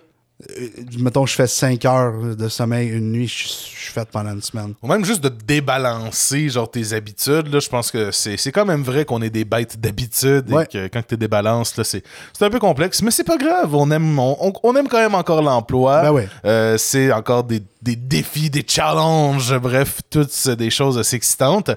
Euh, 0.59 0.69
mettons, 0.99 1.27
je 1.27 1.35
fais 1.35 1.47
5 1.47 1.85
heures 1.85 2.37
de 2.37 2.49
sommeil 2.49 2.89
une 2.89 3.13
nuit, 3.13 3.29
je 3.29 3.47
suis 3.49 3.93
fait 3.93 4.09
pendant 4.11 4.33
une 4.33 4.43
semaine. 4.43 4.75
Ou 4.83 4.89
même 4.89 5.05
juste 5.05 5.23
de 5.23 5.29
débalancer 5.29 6.49
genre 6.49 6.71
tes 6.71 6.93
habitudes, 6.93 7.53
là, 7.53 7.61
je 7.61 7.69
pense 7.69 7.91
que 7.91 8.11
c'est 8.11 8.37
quand 8.53 8.65
même 8.65 8.83
vrai 8.83 9.05
qu'on 9.05 9.23
est 9.23 9.31
des 9.31 9.45
bêtes 9.45 9.81
d'habitude 9.81 10.51
Ouais. 10.51 10.65
et 10.65 10.67
que 10.67 10.87
quand 10.89 11.07
tu 11.07 11.17
débalances, 11.17 11.77
là, 11.77 11.85
c'est 11.85 12.03
un 12.41 12.51
peu 12.51 12.59
complexe, 12.59 13.01
mais 13.03 13.11
c'est 13.11 13.25
pas 13.25 13.37
grave, 13.37 13.75
on 13.75 13.91
aime, 13.91 14.19
on, 14.19 14.53
on- 14.63 14.77
aime 14.77 14.89
quand 14.89 14.99
même 14.99 15.15
encore 15.15 15.41
l'emploi. 15.43 16.03
Ben 16.03 16.11
ouais. 16.13 16.29
Euh, 16.45 16.77
c'est 16.79 17.13
encore 17.13 17.45
des, 17.45 17.63
des 17.81 17.97
défis, 17.97 18.51
des 18.51 18.65
challenges, 18.67 19.57
bref, 19.59 20.01
toutes 20.11 20.49
des 20.51 20.71
choses 20.71 20.99
assez 20.99 21.17
excitantes. 21.17 21.71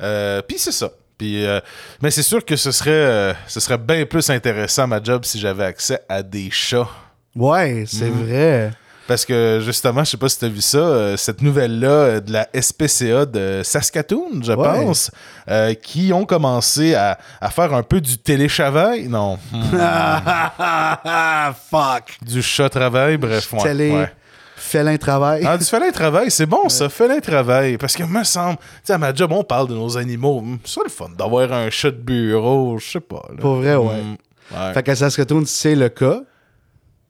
Euh, 0.00 0.40
Puis 0.42 0.58
c'est 0.58 0.72
ça. 0.72 0.90
Puis, 1.18 1.44
euh, 1.46 1.60
mais 2.02 2.10
c'est 2.10 2.22
sûr 2.24 2.44
que 2.44 2.56
ce 2.56 2.72
serait, 2.72 3.34
ce 3.46 3.60
serait 3.60 3.78
bien 3.78 4.04
plus 4.06 4.30
intéressant 4.30 4.86
ma 4.88 5.00
job 5.02 5.24
si 5.24 5.38
j'avais 5.38 5.64
accès 5.64 6.00
à 6.08 6.22
des 6.22 6.50
chats. 6.50 6.88
Ouais, 7.36 7.84
c'est 7.86 8.10
Mhm. 8.10 8.24
vrai. 8.26 8.70
Parce 9.06 9.26
que 9.26 9.60
justement, 9.62 10.02
je 10.02 10.10
sais 10.12 10.16
pas 10.16 10.30
si 10.30 10.38
tu 10.38 10.44
as 10.46 10.48
vu 10.48 10.62
ça, 10.62 10.78
euh, 10.78 11.16
cette 11.18 11.42
nouvelle-là 11.42 11.88
euh, 11.88 12.20
de 12.20 12.32
la 12.32 12.48
SPCA 12.54 13.26
de 13.26 13.60
Saskatoon, 13.62 14.40
je 14.42 14.52
Ouais. 14.52 14.56
pense, 14.64 15.10
euh, 15.50 15.74
qui 15.74 16.10
ont 16.14 16.24
commencé 16.24 16.94
à, 16.94 17.18
à 17.38 17.50
faire 17.50 17.74
un 17.74 17.82
peu 17.82 18.00
du 18.00 18.16
télétravail. 18.16 19.06
Non. 19.08 19.38
Hmm. 19.52 19.62
Fuck. 21.70 22.18
du 22.22 22.40
chat-travail, 22.42 23.16
bref. 23.18 23.52
ouais, 23.52 23.62
Télé, 23.62 23.90
ouais. 23.90 24.10
félin 24.56 24.96
travail. 24.96 25.44
Ah, 25.46 25.58
du 25.58 25.64
félin 25.64 25.90
travail, 25.90 26.30
c'est 26.30 26.46
bon 26.46 26.68
ça, 26.70 26.88
félin 26.88 27.20
travail. 27.20 27.76
Parce 27.76 27.94
que 27.96 28.04
me 28.04 28.24
semble, 28.24 28.56
tu 28.56 28.64
sais, 28.84 28.92
à 28.94 28.98
ma 28.98 29.12
job, 29.14 29.32
on 29.32 29.44
parle 29.44 29.68
de 29.68 29.74
nos 29.74 29.96
animaux. 29.98 30.40
Hmm, 30.40 30.56
C'est 30.64 30.82
le 30.82 30.88
fun 30.90 31.10
d'avoir 31.16 31.52
un 31.52 31.68
chat 31.68 31.90
de 31.90 31.96
bureau, 31.98 32.78
je 32.78 32.92
sais 32.92 33.00
pas. 33.00 33.22
là. 33.30 33.36
Pour 33.40 33.56
vrai, 33.56 33.74
ouais. 33.76 34.00
Hmm, 34.00 34.56
ouais. 34.56 34.72
Fait 34.72 34.82
qu'à 34.82 34.94
Saskatoon, 34.96 35.44
c'est 35.46 35.74
le 35.74 35.88
cas. 35.90 36.20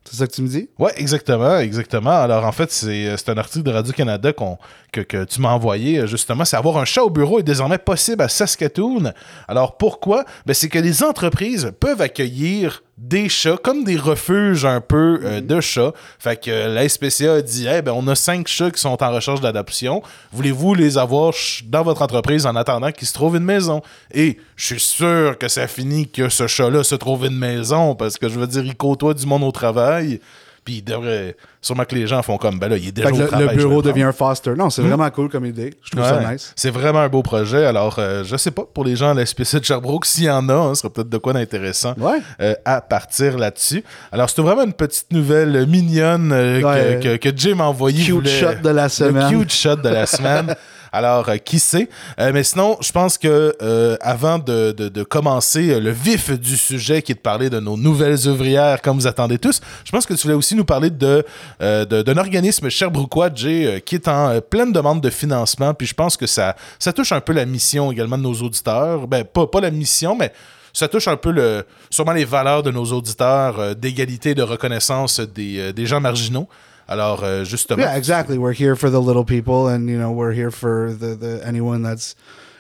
C'est 0.05 0.17
ça 0.17 0.27
que 0.27 0.33
tu 0.33 0.43
me 0.43 0.49
dis? 0.49 0.69
Ouais, 0.79 0.93
exactement, 0.97 1.59
exactement. 1.59 2.11
Alors 2.11 2.45
en 2.45 2.53
fait, 2.53 2.71
c'est 2.71 3.07
euh, 3.09 3.17
c'est 3.17 3.31
un 3.31 3.39
article 3.39 3.65
de 3.65 3.71
Radio-Canada 3.73 4.33
qu'on- 4.35 4.59
que, 4.95 5.01
que 5.01 5.25
tu 5.25 5.41
m'as 5.41 5.51
envoyé 5.51 5.99
euh, 5.99 6.07
justement. 6.07 6.45
C'est 6.45 6.57
avoir 6.57 6.79
un 6.79 6.85
chat 6.85 7.03
au 7.03 7.11
bureau 7.11 7.41
est 7.41 7.43
désormais 7.43 7.79
possible 7.79 8.23
à 8.23 8.29
Saskatoon. 8.29 9.13
Alors 9.49 9.77
pourquoi? 9.77 10.25
Ben, 10.47 10.55
c'est 10.55 10.69
que 10.69 10.79
les 10.79 11.03
entreprises 11.03 11.73
peuvent 11.81 12.01
accueillir 12.01 12.83
des 12.97 13.29
chats 13.29 13.57
comme 13.57 13.83
des 13.83 13.97
refuges 13.97 14.65
un 14.65 14.81
peu 14.81 15.21
euh, 15.25 15.41
de 15.41 15.61
chats. 15.61 15.93
Fait 16.19 16.41
que 16.41 16.51
euh, 16.51 16.73
la 16.73 16.89
SPCA 16.89 17.35
a 17.35 17.43
dit 17.43 17.67
Eh 17.69 17.83
ben, 17.83 17.93
on 17.93 18.07
a 18.07 18.15
cinq 18.15 18.47
chats 18.47 18.71
qui 18.71 18.81
sont 18.81 19.03
en 19.03 19.13
recherche 19.13 19.41
d'adoption. 19.41 20.03
Voulez-vous 20.33 20.75
les 20.75 20.97
avoir 20.97 21.35
dans 21.65 21.83
votre 21.83 22.03
entreprise 22.03 22.47
en 22.47 22.55
attendant 22.55 22.93
qu'ils 22.93 23.09
se 23.09 23.15
trouvent 23.15 23.37
une 23.37 23.45
maison? 23.45 23.83
Et 24.13 24.39
je 24.57 24.67
suis 24.67 24.81
sûr 24.81 25.37
que 25.39 25.49
ça 25.49 25.67
finit 25.67 26.09
que 26.09 26.29
ce 26.29 26.47
chat-là 26.47 26.85
se 26.85 26.95
trouve 26.95 27.27
une 27.27 27.37
maison 27.37 27.97
parce 27.97 28.17
que 28.17 28.29
je 28.29 28.39
veux 28.39 28.47
dire, 28.47 28.65
il 28.65 28.77
côtoie 28.77 29.15
du 29.15 29.27
monde 29.27 29.43
au 29.43 29.53
travail. 29.53 30.21
Puis 30.65 30.77
il 30.77 30.83
devrait. 30.83 31.37
Sûrement 31.61 31.85
que 31.85 31.95
les 31.95 32.07
gens 32.07 32.23
font 32.23 32.37
comme 32.39 32.59
ben 32.59 32.69
là, 32.69 32.77
il 32.79 32.89
est 32.89 32.93
déjà 32.93 33.11
au 33.11 33.17
le, 33.19 33.27
travail. 33.27 33.49
le 33.49 33.55
bureau 33.57 33.83
devient 33.83 34.03
un 34.05 34.13
foster. 34.13 34.53
Non, 34.57 34.71
c'est 34.71 34.81
vraiment 34.83 35.09
cool 35.11 35.29
comme 35.29 35.45
idée. 35.47 35.75
Je 35.83 35.91
trouve 35.91 36.03
Ouais. 36.03 36.09
ça 36.25 36.33
nice. 36.33 36.53
C'est 36.57 36.71
vraiment 36.71 37.01
un 37.01 37.09
beau 37.09 37.23
projet. 37.23 37.65
Alors, 37.67 37.97
euh, 37.99 38.23
je 38.25 38.37
sais 38.37 38.51
pas, 38.51 38.63
pour 38.73 38.85
les 38.85 38.97
gens 38.97 39.11
à 39.11 39.15
la 39.15 39.25
SPC 39.27 39.61
de 39.61 39.65
Sherbrooke, 39.65 40.05
s'il 40.07 40.25
y 40.25 40.31
en 40.31 40.49
a, 40.49 40.55
hein, 40.55 40.75
ce 40.75 40.81
serait 40.81 40.91
peut-être 40.91 41.09
de 41.11 41.19
quoi 41.19 41.33
d'intéressant 41.35 41.95
Ouais. 41.99 42.19
euh, 42.41 42.55
à 42.65 42.81
partir 42.81 43.37
là-dessus. 43.39 43.85
Alors, 44.13 44.29
c'était 44.31 44.43
vraiment 44.43 44.65
une 44.65 44.73
petite 44.73 45.13
nouvelle 45.13 45.67
mignonne 45.67 46.33
euh, 46.33 46.61
Ouais. 46.63 47.01
que, 47.03 47.17
que, 47.17 47.31
que 47.31 47.37
Jim 47.37 47.61
a 47.61 47.65
envoyé. 47.65 48.01
Il 48.01 48.05
Cute 48.07 48.15
voulait- 48.15 48.41
shot 48.41 48.55
de 48.63 48.69
la 48.71 48.89
semaine. 48.89 49.31
Le 49.33 49.39
cute 49.41 49.53
shot 49.53 49.77
de 49.77 49.89
la 49.89 50.07
semaine. 50.07 50.55
Alors, 50.95 51.29
euh, 51.29 51.39
qui 51.39 51.59
sait? 51.59 51.89
Euh, 52.21 52.31
mais 52.33 52.45
sinon, 52.45 52.77
je 52.81 52.93
pense 52.93 53.19
que 53.19 53.57
euh, 53.61 53.97
avant 54.01 54.39
de, 54.39 55.03
commencer 55.03 55.81
le 55.81 55.91
vif 55.91 56.31
du 56.31 56.57
sujet, 56.57 57.03
qui 57.03 57.11
est 57.11 57.17
de 57.17 57.21
parler 57.21 57.51
de 57.51 57.59
nos 57.59 57.77
nouvelles 57.77 58.29
ouvrières, 58.29 58.81
comme 58.81 58.97
vous 58.99 59.09
attendez 59.09 59.39
tous, 59.39 59.61
je 59.85 59.91
pense 59.91 60.07
que 60.07 60.15
tu 60.15 60.23
voulais 60.23 60.35
aussi 60.37 60.55
nous 60.55 60.65
parler 60.65 60.91
de- 60.91 61.25
d'un 61.59 62.17
organisme 62.17 62.69
Sherbrookeois, 62.69 63.31
Jay, 63.35 63.83
qui 63.85 63.97
est 63.97 64.07
en 64.07 64.41
pleine 64.41 64.71
demande 64.71 65.01
de 65.01 65.11
financement. 65.11 65.75
Puis 65.75 65.89
je 65.89 65.95
pense 65.95 66.17
que 66.17 66.27
ça, 66.27 66.55
touche 66.95 67.11
un 67.11 67.21
peu 67.21 67.33
la 67.33 67.45
mission 67.45 67.91
également 67.91 68.17
de 68.17 68.23
nos 68.23 68.35
auditeurs. 68.35 69.09
Ben, 69.09 69.25
pas, 69.25 69.61
la 69.61 69.73
mission, 69.73 70.17
mais 70.17 70.33
ça 70.73 70.87
touche 70.87 71.09
un 71.09 71.17
peu 71.17 71.33
le, 71.33 71.65
sûrement 71.91 72.13
les 72.13 72.25
valeurs 72.25 72.63
de 72.63 72.71
nos 72.71 72.85
auditeurs 72.85 73.75
d'égalité 73.75 74.35
de 74.35 74.43
reconnaissance 74.43 75.19
des 75.21 75.87
gens 75.87 76.01
marginaux. 76.01 76.49
Alors, 76.89 77.23
euh, 77.23 77.45
justement. 77.45 77.81
Yeah, 77.81 77.97
exactly. 77.97 78.39
We're 78.39 78.53
here 78.53 78.77
for 78.77 78.91
the 78.91 79.01
little 79.01 79.25
people, 79.25 79.69
and 79.69 79.89
you 79.89 79.99
know, 79.99 80.13
we're 80.13 80.33
here 80.33 80.51
for 80.51 80.93
the, 80.93 81.15
the 81.15 81.47
anyone 81.47 81.83
that's, 81.83 82.15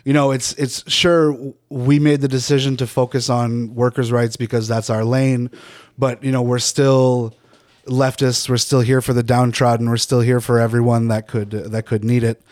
you 0.04 0.12
know, 0.12 0.30
it's 0.30 0.52
it's 0.54 0.90
sure 0.90 1.36
we 1.68 1.98
made 1.98 2.20
the 2.20 2.28
decision 2.28 2.76
to 2.78 2.86
focus 2.86 3.28
on 3.28 3.74
workers' 3.74 4.10
rights 4.10 4.36
because 4.36 4.66
that's 4.66 4.88
our 4.88 5.04
lane, 5.04 5.50
but 5.98 6.22
you 6.24 6.32
know, 6.32 6.42
we're 6.42 6.58
still 6.58 7.34
leftists. 7.86 8.48
We're 8.48 8.56
still 8.56 8.80
here 8.80 9.00
for 9.00 9.12
the 9.12 9.22
downtrodden. 9.22 9.88
We're 9.88 9.96
still 9.98 10.20
here 10.20 10.40
for 10.40 10.58
everyone 10.58 11.08
that 11.08 11.28
could 11.28 11.50
that 11.50 11.86
could 11.86 12.04
need 12.04 12.24
it. 12.24 12.42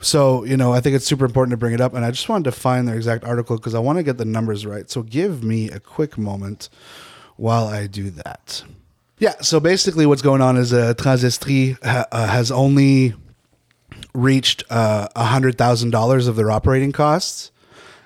So 0.00 0.44
you 0.44 0.56
know, 0.56 0.72
I 0.72 0.80
think 0.80 0.94
it's 0.94 1.06
super 1.06 1.24
important 1.24 1.52
to 1.52 1.56
bring 1.56 1.74
it 1.74 1.80
up, 1.80 1.94
and 1.94 2.04
I 2.04 2.10
just 2.10 2.28
wanted 2.28 2.44
to 2.44 2.52
find 2.52 2.86
their 2.86 2.96
exact 2.96 3.24
article 3.24 3.56
because 3.56 3.74
I 3.74 3.80
want 3.80 3.98
to 3.98 4.02
get 4.02 4.18
the 4.18 4.24
numbers 4.24 4.64
right. 4.64 4.88
So 4.88 5.02
give 5.02 5.42
me 5.42 5.70
a 5.70 5.80
quick 5.80 6.16
moment 6.16 6.68
while 7.36 7.66
I 7.66 7.86
do 7.86 8.10
that. 8.10 8.62
Yeah, 9.18 9.34
so 9.40 9.60
basically 9.60 10.04
what's 10.06 10.22
going 10.22 10.42
on 10.42 10.56
is 10.56 10.72
uh, 10.72 10.94
Transestri 10.94 11.82
ha- 11.82 12.06
uh, 12.12 12.26
has 12.26 12.50
only 12.50 13.14
reached 14.12 14.64
uh, 14.70 15.08
$100,000 15.16 16.28
of 16.28 16.36
their 16.36 16.50
operating 16.50 16.92
costs 16.92 17.50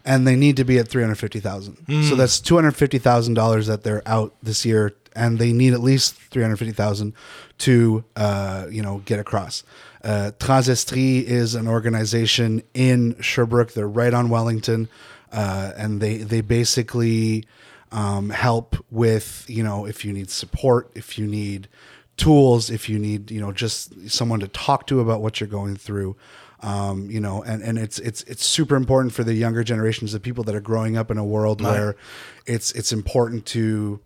and 0.05 0.27
they 0.27 0.37
need 0.37 0.57
to 0.57 0.65
be 0.65 0.79
at 0.79 0.89
350,000. 0.89 1.77
So 2.09 2.15
that's 2.15 2.41
$250,000 2.41 3.67
that 3.67 3.83
they're 3.83 4.03
out 4.07 4.35
this 4.43 4.65
year 4.65 4.95
and 5.15 5.39
they 5.39 5.53
need 5.53 5.73
at 5.73 5.81
least 5.81 6.15
350,000 6.15 7.13
to 7.59 8.05
uh, 8.17 8.67
you 8.71 8.83
know 8.83 9.03
get 9.05 9.19
across. 9.19 9.65
Uh, 10.03 10.31
Transestri 10.39 11.23
is 11.23 11.55
an 11.55 11.67
organization 11.69 12.63
in 12.73 13.21
Sherbrooke. 13.21 13.73
They're 13.75 13.89
right 13.89 14.15
on 14.15 14.31
Wellington 14.31 14.89
uh, 15.33 15.73
and 15.77 16.01
they 16.01 16.19
they 16.19 16.41
basically 16.41 17.45
um, 17.93 18.31
help 18.31 18.77
with, 18.91 19.45
you 19.49 19.63
know, 19.63 19.85
if 19.85 20.05
you 20.05 20.13
need 20.13 20.31
support, 20.31 20.91
if 20.95 21.19
you 21.19 21.27
need 21.27 21.69
tools, 22.17 22.71
if 22.71 22.89
you 22.89 22.99
need, 22.99 23.31
you 23.31 23.41
know, 23.41 23.53
just 23.53 24.11
someone 24.11 24.41
to 24.41 24.49
talk 24.49 24.87
to 24.87 25.01
about 25.01 25.21
what 25.23 25.41
you're 25.41 25.49
going 25.49 25.77
through. 25.77 26.17
Um, 26.63 27.11
you 27.11 27.21
know, 27.21 27.43
and, 27.43 27.63
and 27.63 27.79
it's 27.79 27.99
it's 28.01 28.23
it's 28.25 28.45
super 28.45 28.77
important 28.77 29.15
for 29.15 29.25
the 29.25 29.33
younger 29.33 29.65
generations 29.65 30.13
of 30.13 30.21
people 30.21 30.45
that 30.45 30.55
are 30.55 30.61
growing 30.61 30.99
up 30.99 31.11
in 31.11 31.17
a 31.17 31.25
world 31.25 31.63
where 31.63 31.97
it's 32.45 32.71
it's 32.73 32.93
important 32.93 33.47
to 33.47 33.99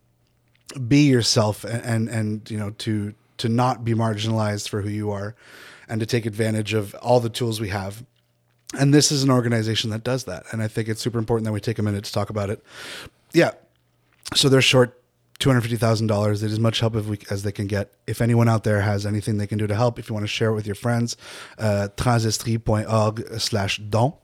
be 0.87 1.09
yourself 1.09 1.64
and, 1.64 1.85
and 1.85 2.09
and 2.09 2.50
you 2.50 2.57
know 2.57 2.71
to 2.71 3.12
to 3.38 3.49
not 3.49 3.85
be 3.85 3.93
marginalized 3.93 4.69
for 4.69 4.83
who 4.83 4.88
you 4.88 5.11
are 5.11 5.35
and 5.88 5.99
to 5.99 6.07
take 6.07 6.26
advantage 6.26 6.75
of 6.75 6.95
all 7.03 7.19
the 7.19 7.29
tools 7.29 7.61
we 7.61 7.71
have. 7.71 8.05
And 8.79 8.95
this 8.95 9.11
is 9.11 9.25
an 9.25 9.31
organization 9.31 9.91
that 9.91 10.05
does 10.05 10.25
that. 10.25 10.45
And 10.53 10.62
i 10.62 10.69
think 10.69 10.88
it's 10.88 11.00
super 11.00 11.19
important 11.19 11.47
that 11.47 11.53
we 11.53 11.61
take 11.61 11.81
a 11.81 11.83
minute 11.83 12.05
to 12.05 12.12
talk 12.12 12.31
about 12.31 12.50
it. 12.50 12.62
Yeah 13.33 13.50
so 14.35 14.49
they're 14.49 14.62
short 14.62 15.00
$250,000. 15.40 16.40
They 16.40 16.47
need 16.47 16.52
as 16.52 16.61
much 16.61 16.81
help 16.81 16.95
we, 16.95 17.19
as 17.31 17.43
they 17.43 17.52
can 17.52 17.66
get. 17.66 17.93
If 18.07 18.21
anyone 18.21 18.49
out 18.49 18.64
there 18.64 18.81
has 18.81 19.04
anything 19.04 19.38
they 19.38 19.47
can 19.47 19.59
do 19.59 19.66
to 19.66 19.75
help, 19.75 19.99
if 19.99 20.09
you 20.09 20.14
want 20.14 20.25
to 20.25 20.28
share 20.28 20.50
it 20.50 20.54
with 20.54 20.66
your 20.66 20.76
friends, 20.76 21.16
uh, 21.59 21.88
transestrie.org 21.97 23.40
slash 23.40 23.78
don. 23.78 24.14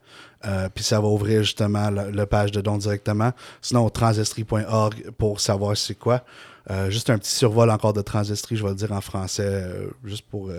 Euh, 0.47 0.71
puis 0.75 0.83
ça 0.83 1.01
va 1.01 1.07
ouvrir 1.07 1.43
justement 1.43 1.91
la, 1.91 2.27
page 2.27 2.51
de 2.51 2.63
don 2.63 2.79
directement. 2.79 3.33
Sinon, 3.61 3.91
transestrie.org 3.91 5.11
pour 5.19 5.41
savoir 5.41 5.77
c'est 5.77 5.95
quoi. 5.95 6.25
Euh, 6.71 6.89
juste 6.89 7.11
un 7.11 7.19
petit 7.19 7.35
survol 7.35 7.71
encore 7.71 7.93
de 7.93 8.01
Transestrie, 8.01 8.57
je 8.57 8.63
vais 8.63 8.71
le 8.71 8.75
dire 8.75 8.93
en 8.93 9.01
français, 9.01 9.45
euh, 9.45 9.91
juste 10.05 10.25
pour... 10.31 10.51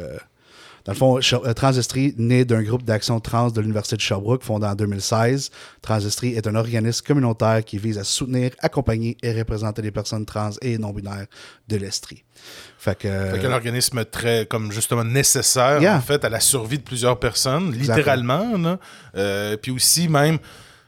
dans 0.86 0.94
le 0.94 0.98
fond, 0.98 1.20
euh, 1.20 1.54
Transestrie, 1.54 2.14
né 2.18 2.44
d'un 2.46 2.64
groupe 2.64 2.84
d'action 2.84 3.20
trans 3.20 3.50
de 3.52 3.62
l'Université 3.62 3.96
de 3.96 4.02
Sherbrooke, 4.02 4.44
fondé 4.44 4.66
en 4.66 4.76
2016. 4.76 5.52
Transestrie 5.82 6.34
est 6.36 6.48
un 6.48 6.56
organisme 6.56 7.06
communautaire 7.06 7.64
qui 7.64 7.78
vise 7.78 7.98
à 7.98 8.04
soutenir, 8.04 8.52
accompagner 8.60 9.18
et 9.22 9.32
représenter 9.38 9.82
les 9.82 9.92
personnes 9.92 10.26
trans 10.26 10.52
et 10.62 10.78
non-binaires 10.78 11.28
de 11.68 11.78
l'Estrie. 11.78 12.24
Fait 12.80 12.98
que... 12.98 13.08
Fait 13.32 13.40
qu'un 13.40 13.52
organisme 13.54 14.04
très, 14.06 14.46
comme 14.48 14.72
justement 14.72 15.04
nécessaire, 15.04 15.82
Yeah. 15.82 15.98
en 15.98 16.02
fait, 16.02 16.26
à 16.26 16.30
la 16.30 16.40
survie 16.40 16.78
de 16.80 16.84
plusieurs 16.84 17.20
personnes, 17.20 17.72
littéralement. 17.72 18.58
là. 18.58 18.80
Euh, 19.16 19.58
puis 19.58 19.72
aussi, 19.72 20.08
même, 20.08 20.40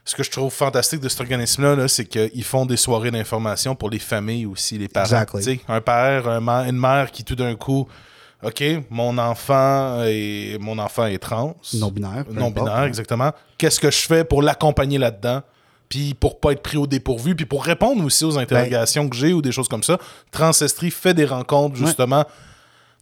ce 0.04 0.14
que 0.16 0.22
je 0.22 0.30
trouve 0.30 0.52
fantastique 0.52 1.00
de 1.00 1.08
cet 1.08 1.20
organisme-là, 1.20 1.76
là, 1.76 1.88
c'est 1.88 2.04
qu'ils 2.04 2.44
font 2.44 2.66
des 2.66 2.76
soirées 2.76 3.10
d'information 3.10 3.74
pour 3.74 3.88
les 3.90 3.98
familles 4.00 4.46
aussi, 4.46 4.76
les 4.76 4.88
parents. 4.88 5.04
Exactly. 5.06 5.60
Un 5.68 5.80
père, 5.80 6.28
un 6.28 6.40
mère- 6.40 6.64
une 6.68 6.78
mère 6.78 7.10
qui 7.12 7.24
tout 7.24 7.36
d'un 7.36 7.54
coup, 7.54 7.86
OK, 8.44 8.62
mon 8.90 9.16
enfant 9.18 10.02
est, 10.04 10.58
mon 10.60 10.78
enfant 10.78 11.06
est 11.06 11.18
trans. 11.18 11.56
Non-binaire, 11.74 12.24
Non-binaire, 12.30 12.80
ouais. 12.82 12.86
exactement. 12.88 13.32
Qu'est-ce 13.58 13.80
que 13.80 13.90
je 13.90 13.98
fais 14.06 14.24
pour 14.24 14.42
l'accompagner 14.42 14.98
là-dedans? 14.98 15.42
Puis 15.88 16.14
pour 16.14 16.40
pas 16.40 16.52
être 16.52 16.62
pris 16.62 16.76
au 16.76 16.86
dépourvu, 16.86 17.34
puis 17.36 17.46
pour 17.46 17.64
répondre 17.64 18.04
aussi 18.04 18.24
aux 18.24 18.38
interrogations 18.38 19.08
que 19.08 19.16
j'ai 19.16 19.32
ou 19.32 19.42
des 19.42 19.52
choses 19.52 19.68
comme 19.68 19.82
ça. 19.82 19.98
Transestrie 20.32 20.90
fait 20.90 21.14
des 21.14 21.24
rencontres 21.26 21.76
justement 21.76 22.24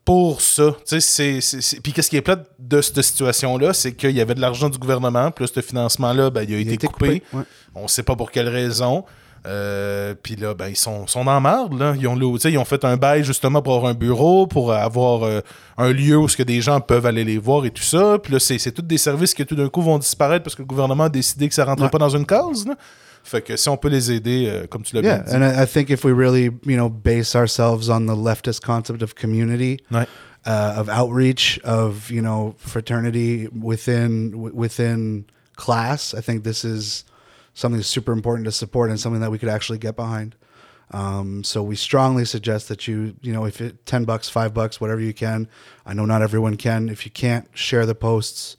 pour 0.04 0.40
ça. 0.40 0.74
Tu 0.86 1.00
sais, 1.00 1.40
c'est- 1.40 1.80
Puis 1.80 1.92
qu'est-ce 1.92 2.10
qui 2.10 2.16
est 2.16 2.22
plate 2.22 2.44
de 2.58 2.80
cette 2.82 3.00
situation-là, 3.02 3.72
c'est 3.72 3.92
qu'il 3.94 4.10
y 4.10 4.20
avait 4.20 4.34
de 4.34 4.40
l'argent 4.40 4.68
du 4.68 4.78
gouvernement, 4.78 5.30
plus 5.30 5.46
ce 5.54 5.60
financement-là, 5.60 6.30
ben, 6.30 6.44
il 6.48 6.54
a 6.54 6.58
été 6.58 6.72
été 6.74 6.86
coupé. 6.88 7.20
coupé, 7.20 7.36
ouais. 7.38 7.44
On 7.76 7.86
sait 7.88 8.02
pas 8.02 8.16
pour 8.16 8.30
quelle 8.32 8.48
raison. 8.48 9.04
Euh, 9.46 10.14
puis 10.22 10.36
là, 10.36 10.54
ben, 10.54 10.68
ils 10.68 10.76
sont, 10.76 11.06
sont 11.08 11.26
en 11.26 11.40
marde. 11.40 11.78
Là. 11.78 11.94
Ils, 11.98 12.06
ont, 12.06 12.16
ils 12.16 12.64
fait 12.64 12.84
un 12.84 12.96
bail 12.96 13.24
justement 13.24 13.60
pour 13.60 13.74
avoir 13.74 13.90
un 13.90 13.94
bureau, 13.94 14.46
pour 14.46 14.72
avoir 14.72 15.24
euh, 15.24 15.40
un 15.78 15.92
lieu 15.92 16.16
où 16.16 16.28
ce 16.28 16.36
que 16.36 16.44
des 16.44 16.60
gens 16.60 16.80
peuvent 16.80 17.06
aller 17.06 17.24
les 17.24 17.38
voir 17.38 17.64
et 17.64 17.70
tout 17.70 17.82
ça. 17.82 18.18
Puis 18.22 18.32
là, 18.32 18.38
c'est 18.38 18.58
c'est 18.58 18.70
tous 18.72 18.82
des 18.82 18.98
services 18.98 19.34
qui 19.34 19.44
tout 19.44 19.56
d'un 19.56 19.68
coup 19.68 19.82
vont 19.82 19.98
disparaître 19.98 20.44
parce 20.44 20.54
que 20.54 20.62
le 20.62 20.66
gouvernement 20.66 21.04
a 21.04 21.08
décidé 21.08 21.48
que 21.48 21.54
ça 21.54 21.64
rentrait 21.64 21.84
Ouais. 21.86 21.90
pas 21.90 21.98
dans 21.98 22.10
une 22.16 22.26
case. 22.26 22.66
là. 22.66 22.76
Fait 23.24 23.40
que 23.42 23.56
si 23.56 23.68
on 23.68 23.76
peut 23.76 23.88
les 23.88 24.10
aider, 24.12 24.46
euh, 24.48 24.66
comme 24.68 24.82
tu 24.82 24.94
l'as 24.96 25.02
Yeah, 25.02 25.18
bien 25.18 25.38
dit. 25.38 25.44
and 25.44 25.62
I, 25.62 25.66
think 25.66 25.90
if 25.90 26.04
we 26.04 26.12
really, 26.12 26.50
you 26.66 26.76
know, 26.76 26.88
base 26.88 27.34
ourselves 27.36 27.88
on 27.88 28.06
the 28.06 28.16
leftist 28.16 28.60
concept 28.64 29.02
of 29.02 29.14
community, 29.14 29.78
Ouais. 29.92 30.06
uh, 30.46 30.74
of 30.80 30.88
outreach, 30.88 31.60
of 31.64 32.10
you 32.10 32.20
know, 32.20 32.54
fraternity 32.58 33.48
within 33.60 34.32
within 34.52 35.24
class, 35.56 36.14
I 36.16 36.20
think 36.20 36.42
this 36.44 36.64
is 36.64 37.04
something 37.54 37.82
super 37.82 38.12
important 38.12 38.44
to 38.46 38.52
support 38.52 38.90
and 38.90 38.98
something 38.98 39.20
that 39.20 39.30
we 39.30 39.38
could 39.38 39.48
actually 39.48 39.78
get 39.78 39.96
behind. 39.96 40.34
Um, 40.90 41.42
so 41.42 41.62
we 41.62 41.76
strongly 41.76 42.24
suggest 42.24 42.68
that 42.68 42.86
you, 42.86 43.16
you 43.22 43.32
know, 43.32 43.44
if 43.44 43.60
it 43.60 43.86
ten 43.86 44.04
bucks, 44.04 44.28
five 44.28 44.52
bucks, 44.52 44.80
whatever 44.80 45.00
you 45.00 45.14
can. 45.14 45.48
I 45.86 45.94
know 45.94 46.04
not 46.04 46.22
everyone 46.22 46.56
can. 46.56 46.88
If 46.88 47.06
you 47.06 47.10
can't, 47.10 47.48
share 47.54 47.86
the 47.86 47.94
posts. 47.94 48.56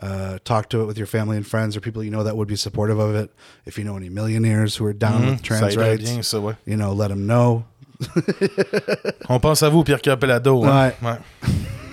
Uh, 0.00 0.38
talk 0.44 0.68
to 0.68 0.80
it 0.80 0.86
with 0.86 0.96
your 0.96 1.08
family 1.08 1.36
and 1.36 1.44
friends 1.44 1.76
or 1.76 1.80
people 1.80 2.04
you 2.04 2.10
know 2.10 2.22
that 2.22 2.36
would 2.36 2.46
be 2.46 2.54
supportive 2.56 3.00
of 3.00 3.16
it. 3.16 3.32
If 3.64 3.78
you 3.78 3.84
know 3.84 3.96
any 3.96 4.08
millionaires 4.08 4.76
who 4.76 4.84
are 4.86 4.92
down 4.92 5.26
with 5.26 5.42
trans 5.42 5.76
rights, 5.76 6.10
ça, 6.20 6.40
ouais. 6.40 6.56
you 6.66 6.76
know, 6.76 6.92
let 6.92 7.08
them 7.08 7.26
know. 7.26 7.64
On 9.28 9.40
pense 9.40 9.62
à 9.62 9.70
vous, 9.70 9.82
Pierre 9.82 10.00
Capelado. 10.00 10.64
hein? 10.64 10.92
Ouais. 11.02 11.18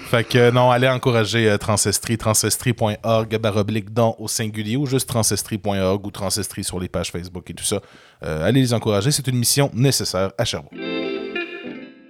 Fait 0.05 0.23
que 0.23 0.37
euh, 0.37 0.51
non, 0.51 0.69
allez 0.69 0.87
encourager 0.87 1.49
euh, 1.49 1.57
Transestrie, 1.57 2.17
transestrie.org, 2.17 3.37
baroblique 3.39 3.91
don 3.91 4.15
au 4.19 4.27
singulier 4.27 4.77
ou 4.77 4.85
juste 4.85 5.09
transestrie.org 5.09 6.05
ou 6.05 6.11
transestrie 6.11 6.63
sur 6.63 6.79
les 6.79 6.87
pages 6.87 7.11
Facebook 7.11 7.49
et 7.49 7.53
tout 7.55 7.63
ça. 7.63 7.81
Euh, 8.23 8.45
allez 8.45 8.61
les 8.61 8.73
encourager, 8.75 9.09
c'est 9.09 9.27
une 9.27 9.37
mission 9.37 9.71
nécessaire 9.73 10.31
à 10.37 10.45
Sherbrooke. 10.45 10.73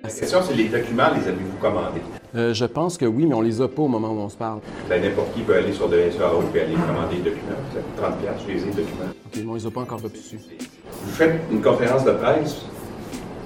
La 0.03 0.09
question, 0.09 0.39
c'est 0.45 0.53
les 0.55 0.67
documents, 0.67 1.09
les 1.15 1.27
avez-vous 1.27 1.57
commandés? 1.59 2.01
Euh, 2.35 2.53
je 2.53 2.65
pense 2.65 2.97
que 2.97 3.05
oui, 3.05 3.25
mais 3.25 3.33
on 3.33 3.41
les 3.41 3.61
a 3.61 3.67
pas 3.69 3.81
au 3.81 3.87
moment 3.87 4.09
où 4.09 4.19
on 4.19 4.29
se 4.29 4.35
parle. 4.35 4.59
Ben, 4.89 5.01
N'importe 5.01 5.33
qui 5.33 5.41
peut 5.41 5.55
aller 5.55 5.71
sur 5.71 5.87
de 5.87 5.95
et 5.97 6.03
aller 6.03 6.75
commander 6.75 7.15
les 7.15 7.21
documents. 7.21 7.55
Ça 7.73 7.79
coûte 7.79 7.95
30 7.95 8.19
piastres, 8.19 8.43
je 8.45 8.53
les 8.53 8.61
ai, 8.61 8.65
les 8.65 8.71
documents. 8.71 9.05
OK, 9.25 9.33
mais 9.37 9.45
on 9.47 9.55
les 9.55 9.65
a 9.65 9.71
pas 9.71 9.81
encore 9.81 10.01
reçus. 10.01 10.39
Vous 11.01 11.11
faites 11.11 11.41
une 11.49 11.61
conférence 11.61 12.03
de 12.03 12.11
presse 12.11 12.57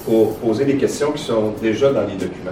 pour 0.06 0.38
poser 0.38 0.66
des 0.66 0.76
questions 0.76 1.12
qui 1.12 1.24
sont 1.24 1.54
déjà 1.62 1.94
dans 1.94 2.08
les 2.08 2.16
documents. 2.16 2.52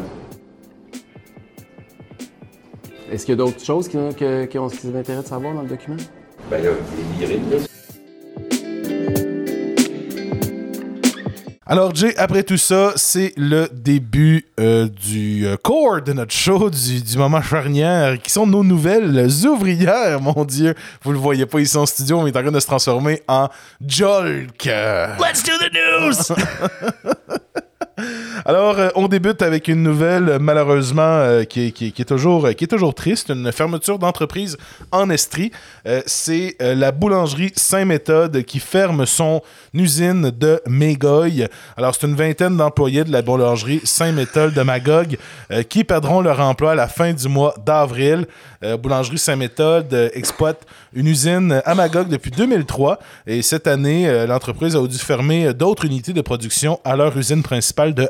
Est-ce 3.12 3.26
qu'il 3.26 3.34
y 3.34 3.38
a 3.42 3.44
d'autres 3.46 3.64
choses 3.64 3.88
qui, 3.88 3.98
que- 4.18 4.46
qui 4.46 4.60
ont, 4.60 4.68
qui 4.68 4.88
intérêt 4.96 5.22
de 5.22 5.28
savoir 5.28 5.54
dans 5.54 5.62
le 5.62 5.70
document? 5.70 5.98
Ben 6.52 6.64
là, 6.64 6.72
vous 6.72 7.20
les 7.22 7.26
lirez, 7.28 7.42
là. 7.52 7.58
Alors, 11.70 11.94
Jay, 11.94 12.14
après 12.18 12.44
tout 12.44 12.56
ça, 12.58 12.94
c'est 12.96 13.34
le 13.36 13.68
début 13.74 14.46
euh, 14.58 14.88
du 14.88 15.46
euh, 15.46 15.58
core 15.62 16.02
de 16.02 16.14
notre 16.14 16.32
show, 16.32 16.70
du, 16.70 17.02
du 17.02 17.18
moment 17.18 17.42
charnière, 17.42 18.18
qui 18.22 18.32
sont 18.32 18.48
nos 18.48 18.64
nouvelles 18.64 19.28
ouvrières, 19.46 20.22
mon 20.22 20.46
Dieu. 20.46 20.76
Vous 21.04 21.12
le 21.12 21.18
voyez 21.18 21.46
pas 21.46 21.60
ici 21.60 21.76
en 21.76 21.86
studio, 21.86 22.22
mais 22.22 22.30
il 22.30 22.34
est 22.34 22.40
en 22.40 22.42
train 22.44 22.52
de 22.54 22.60
se 22.62 22.68
transformer 22.68 23.22
en 23.28 23.50
Jolk. 23.86 24.64
Let's 24.66 25.44
do 25.44 25.52
the 25.60 25.74
news! 25.74 26.36
Alors, 28.46 28.78
euh, 28.78 28.90
on 28.96 29.08
débute 29.08 29.42
avec 29.42 29.68
une 29.68 29.82
nouvelle, 29.82 30.38
malheureusement, 30.40 31.02
euh, 31.02 31.44
qui, 31.44 31.68
est, 31.68 32.06
toujours, 32.06 32.94
triste, 32.94 33.30
une 33.30 33.52
fermeture 33.52 33.98
d'entreprise 34.00 34.58
en 34.92 35.10
Estrie. 35.10 35.52
Euh, 35.88 36.02
c'est 36.06 36.56
la 36.60 36.92
boulangerie 36.92 37.52
Saint-Méthode 37.56 38.44
qui 38.44 38.60
ferme 38.60 39.06
son 39.06 39.42
usine 39.74 40.32
de 40.32 40.62
Mégoy. 40.68 41.48
Alors, 41.76 41.96
c'est 41.96 42.08
une 42.08 42.16
vingtaine 42.16 42.58
d'employés 42.58 43.04
de 43.04 43.12
la 43.12 43.22
boulangerie 43.22 43.82
Saint-Méthode 43.84 44.54
de 44.54 44.62
Magog 44.62 45.18
qui 45.70 45.84
perdront 45.84 46.22
leur 46.22 46.40
emploi 46.40 46.72
à 46.72 46.76
la 46.76 46.88
fin 46.88 47.14
du 47.14 47.28
mois 47.28 47.54
d'avril. 47.66 48.28
Boulangerie 48.80 49.20
Saint-Méthode 49.20 50.12
exploite 50.14 50.66
une 50.94 51.08
usine 51.08 51.62
à 51.66 51.76
Magog 51.76 52.08
depuis 52.08 52.32
2003 52.32 53.00
et 53.28 53.42
cette 53.42 53.68
année, 53.68 54.26
l'entreprise 54.26 54.76
a 54.76 54.86
dû 54.86 54.98
fermer 54.98 55.54
d'autres 55.54 55.86
unités 55.86 56.14
de 56.14 56.22
production 56.22 56.80
à 56.84 56.96
leur 56.96 57.16
usine 57.18 57.44
principale 57.44 57.94
de 57.94 58.10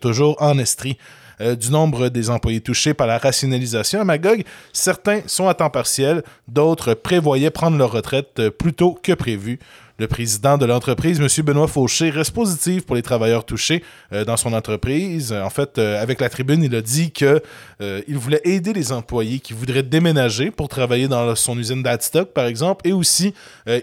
Toujours 0.00 0.36
en 0.40 0.58
Estrie. 0.58 0.98
Euh, 1.40 1.54
du 1.54 1.70
nombre 1.70 2.08
des 2.08 2.30
employés 2.30 2.60
touchés 2.60 2.94
par 2.94 3.06
la 3.06 3.18
rationalisation 3.18 4.00
à 4.00 4.04
Magog, 4.04 4.42
certains 4.72 5.20
sont 5.26 5.46
à 5.46 5.54
temps 5.54 5.70
partiel, 5.70 6.24
d'autres 6.48 6.94
prévoyaient 6.94 7.50
prendre 7.50 7.76
leur 7.76 7.92
retraite 7.92 8.40
euh, 8.40 8.50
plus 8.50 8.72
tôt 8.72 8.98
que 9.00 9.12
prévu. 9.12 9.60
Le 10.00 10.06
président 10.06 10.56
de 10.58 10.64
l'entreprise, 10.64 11.20
M. 11.20 11.26
Benoît 11.44 11.66
Fauché, 11.66 12.10
reste 12.10 12.30
positif 12.30 12.86
pour 12.86 12.94
les 12.94 13.02
travailleurs 13.02 13.44
touchés 13.44 13.82
euh, 14.12 14.24
dans 14.24 14.36
son 14.36 14.52
entreprise. 14.52 15.32
En 15.32 15.50
fait, 15.50 15.76
euh, 15.76 16.00
avec 16.00 16.20
la 16.20 16.28
tribune, 16.28 16.62
il 16.62 16.72
a 16.76 16.80
dit 16.80 17.10
que 17.10 17.42
euh, 17.80 18.00
voulait 18.10 18.40
aider 18.44 18.72
les 18.72 18.92
employés 18.92 19.40
qui 19.40 19.54
voudraient 19.54 19.82
déménager 19.82 20.52
pour 20.52 20.68
travailler 20.68 21.08
dans 21.08 21.34
son 21.34 21.58
usine 21.58 21.82
d'Adstock, 21.82 22.32
par 22.32 22.46
exemple, 22.46 22.86
et 22.86 22.92
aussi, 22.92 23.34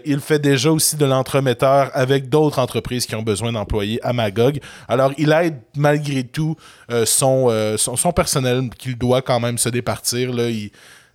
il 0.06 0.20
fait 0.20 0.38
déjà 0.38 0.70
aussi 0.70 0.96
de 0.96 1.04
l'entremetteur 1.04 1.90
avec 1.92 2.30
d'autres 2.30 2.60
entreprises 2.60 3.04
qui 3.04 3.14
ont 3.14 3.22
besoin 3.22 3.52
d'employés 3.52 4.02
à 4.02 4.14
Magog. 4.14 4.58
Alors, 4.88 5.12
il 5.18 5.32
aide 5.32 5.58
malgré 5.76 6.24
tout 6.24 6.56
son, 7.04 7.76
son, 7.76 7.96
son 7.96 8.12
personnel 8.12 8.70
qu'il 8.78 8.96
doit 8.96 9.22
quand 9.22 9.40
même 9.40 9.58
se 9.58 9.68
départir. 9.68 10.32
Là. 10.32 10.48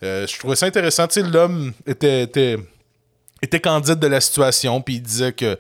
Je 0.01 0.39
trouvais 0.39 0.55
ça 0.55 0.65
intéressant. 0.65 1.08
Tu 1.08 1.24
l'homme 1.24 1.74
était 1.86 2.58
était 3.41 3.60
candide 3.60 4.00
de 4.00 4.07
la 4.07 4.21
situation, 4.21 4.81
puis 4.81 4.95
il 4.95 5.01
disait 5.01 5.33
que 5.33 5.57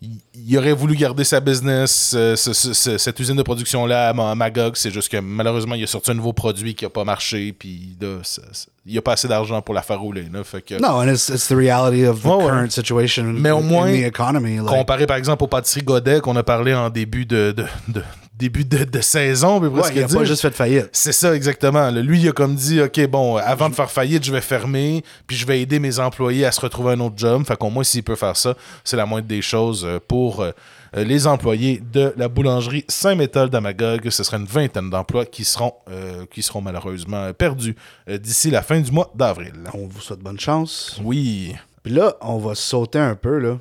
il, 0.00 0.56
aurait 0.56 0.72
voulu 0.74 0.94
garder 0.94 1.24
sa 1.24 1.40
business, 1.40 2.12
euh, 2.16 2.36
ce- 2.36 2.52
ce- 2.52 2.72
ce- 2.72 2.98
cette 2.98 3.18
usine 3.18 3.34
de 3.34 3.42
production-là 3.42 4.10
à 4.10 4.12
Ma- 4.12 4.36
Magog. 4.36 4.76
C'est 4.76 4.92
juste 4.92 5.08
que 5.08 5.16
malheureusement, 5.16 5.74
il 5.74 5.82
a 5.82 5.88
sorti 5.88 6.12
un 6.12 6.14
nouveau 6.14 6.32
produit 6.32 6.76
qui 6.76 6.84
a 6.84 6.88
pas 6.88 7.02
marché. 7.02 7.52
Puis 7.52 7.96
là, 8.00 8.18
ça- 8.22 8.42
ça- 8.52 8.66
il 8.86 8.92
n'y 8.92 8.98
a 8.98 9.02
pas 9.02 9.14
assez 9.14 9.26
d'argent 9.26 9.60
pour 9.60 9.74
la 9.74 9.82
faire 9.82 9.98
rouler. 9.98 10.28
Là, 10.32 10.44
fait 10.44 10.62
que, 10.62 10.74
No, 10.80 11.00
and 11.02 11.08
it's, 11.08 11.28
it's 11.30 11.48
the 11.48 11.52
reality 11.56 12.06
of 12.06 12.22
the 12.22 12.26
Ouais, 12.26 12.34
ouais. 12.36 12.44
current 12.44 12.70
situation 12.70 13.24
Mais 13.24 13.50
au 13.50 13.58
in 13.58 13.62
moins, 13.62 13.90
the 13.92 14.04
economy. 14.04 14.58
Like, 14.58 14.66
Comparé 14.66 15.06
par 15.08 15.16
exemple 15.16 15.42
aux 15.42 15.48
pâtisseries 15.48 15.82
Godet 15.82 16.20
qu'on 16.20 16.36
a 16.36 16.44
parlé 16.44 16.74
en 16.74 16.90
début 16.90 17.26
de, 17.26 17.50
de- 17.56 17.66
de- 17.88 18.04
début 18.38 18.64
de, 18.64 18.84
de 18.84 19.00
saison, 19.00 19.58
puis 19.60 19.68
ouais, 19.68 19.80
presque 19.80 19.94
il 19.96 20.02
a 20.02 20.06
dire. 20.06 20.18
pas 20.18 20.24
juste 20.24 20.42
fait 20.42 20.54
faillite. 20.54 20.88
C'est 20.92 21.12
ça, 21.12 21.34
exactement. 21.34 21.90
Là, 21.90 22.00
lui, 22.02 22.20
il 22.20 22.28
a 22.28 22.32
comme 22.32 22.54
dit, 22.54 22.80
OK, 22.80 23.00
bon, 23.08 23.36
avant 23.36 23.68
de 23.68 23.74
faire 23.74 23.90
faillite, 23.90 24.24
je 24.24 24.32
vais 24.32 24.40
fermer, 24.40 25.02
puis 25.26 25.36
je 25.36 25.44
vais 25.46 25.60
aider 25.60 25.78
mes 25.80 25.98
employés 25.98 26.46
à 26.46 26.52
se 26.52 26.60
retrouver 26.60 26.92
un 26.92 27.00
autre 27.00 27.16
job. 27.18 27.44
Fait 27.46 27.56
qu'au 27.56 27.70
moins, 27.70 27.84
s'il 27.84 28.02
peut 28.04 28.16
faire 28.16 28.36
ça, 28.36 28.54
c'est 28.84 28.96
la 28.96 29.06
moindre 29.06 29.26
des 29.26 29.42
choses 29.42 29.84
euh, 29.84 29.98
pour 30.06 30.40
euh, 30.40 30.52
euh, 30.96 31.04
les 31.04 31.26
employés 31.26 31.82
de 31.92 32.14
la 32.16 32.28
boulangerie 32.28 32.84
Saint-Méthode 32.88 33.50
d'Amagog. 33.50 34.08
Ce 34.08 34.22
serait 34.22 34.36
une 34.38 34.46
vingtaine 34.46 34.88
d'emplois 34.88 35.26
qui 35.26 35.44
seront, 35.44 35.74
euh, 35.90 36.24
qui 36.30 36.42
seront 36.42 36.60
malheureusement 36.60 37.32
perdus 37.32 37.74
d'ici 38.08 38.50
la 38.50 38.62
fin 38.62 38.80
du 38.80 38.90
mois 38.92 39.10
d'avril. 39.14 39.52
On 39.74 39.86
vous 39.86 40.00
souhaite 40.00 40.20
bonne 40.20 40.38
chance. 40.40 40.98
Oui. 41.02 41.54
Puis 41.82 41.92
là, 41.92 42.16
on 42.20 42.38
va 42.38 42.54
sauter 42.54 42.98
un 42.98 43.14
peu, 43.14 43.38
là. 43.38 43.58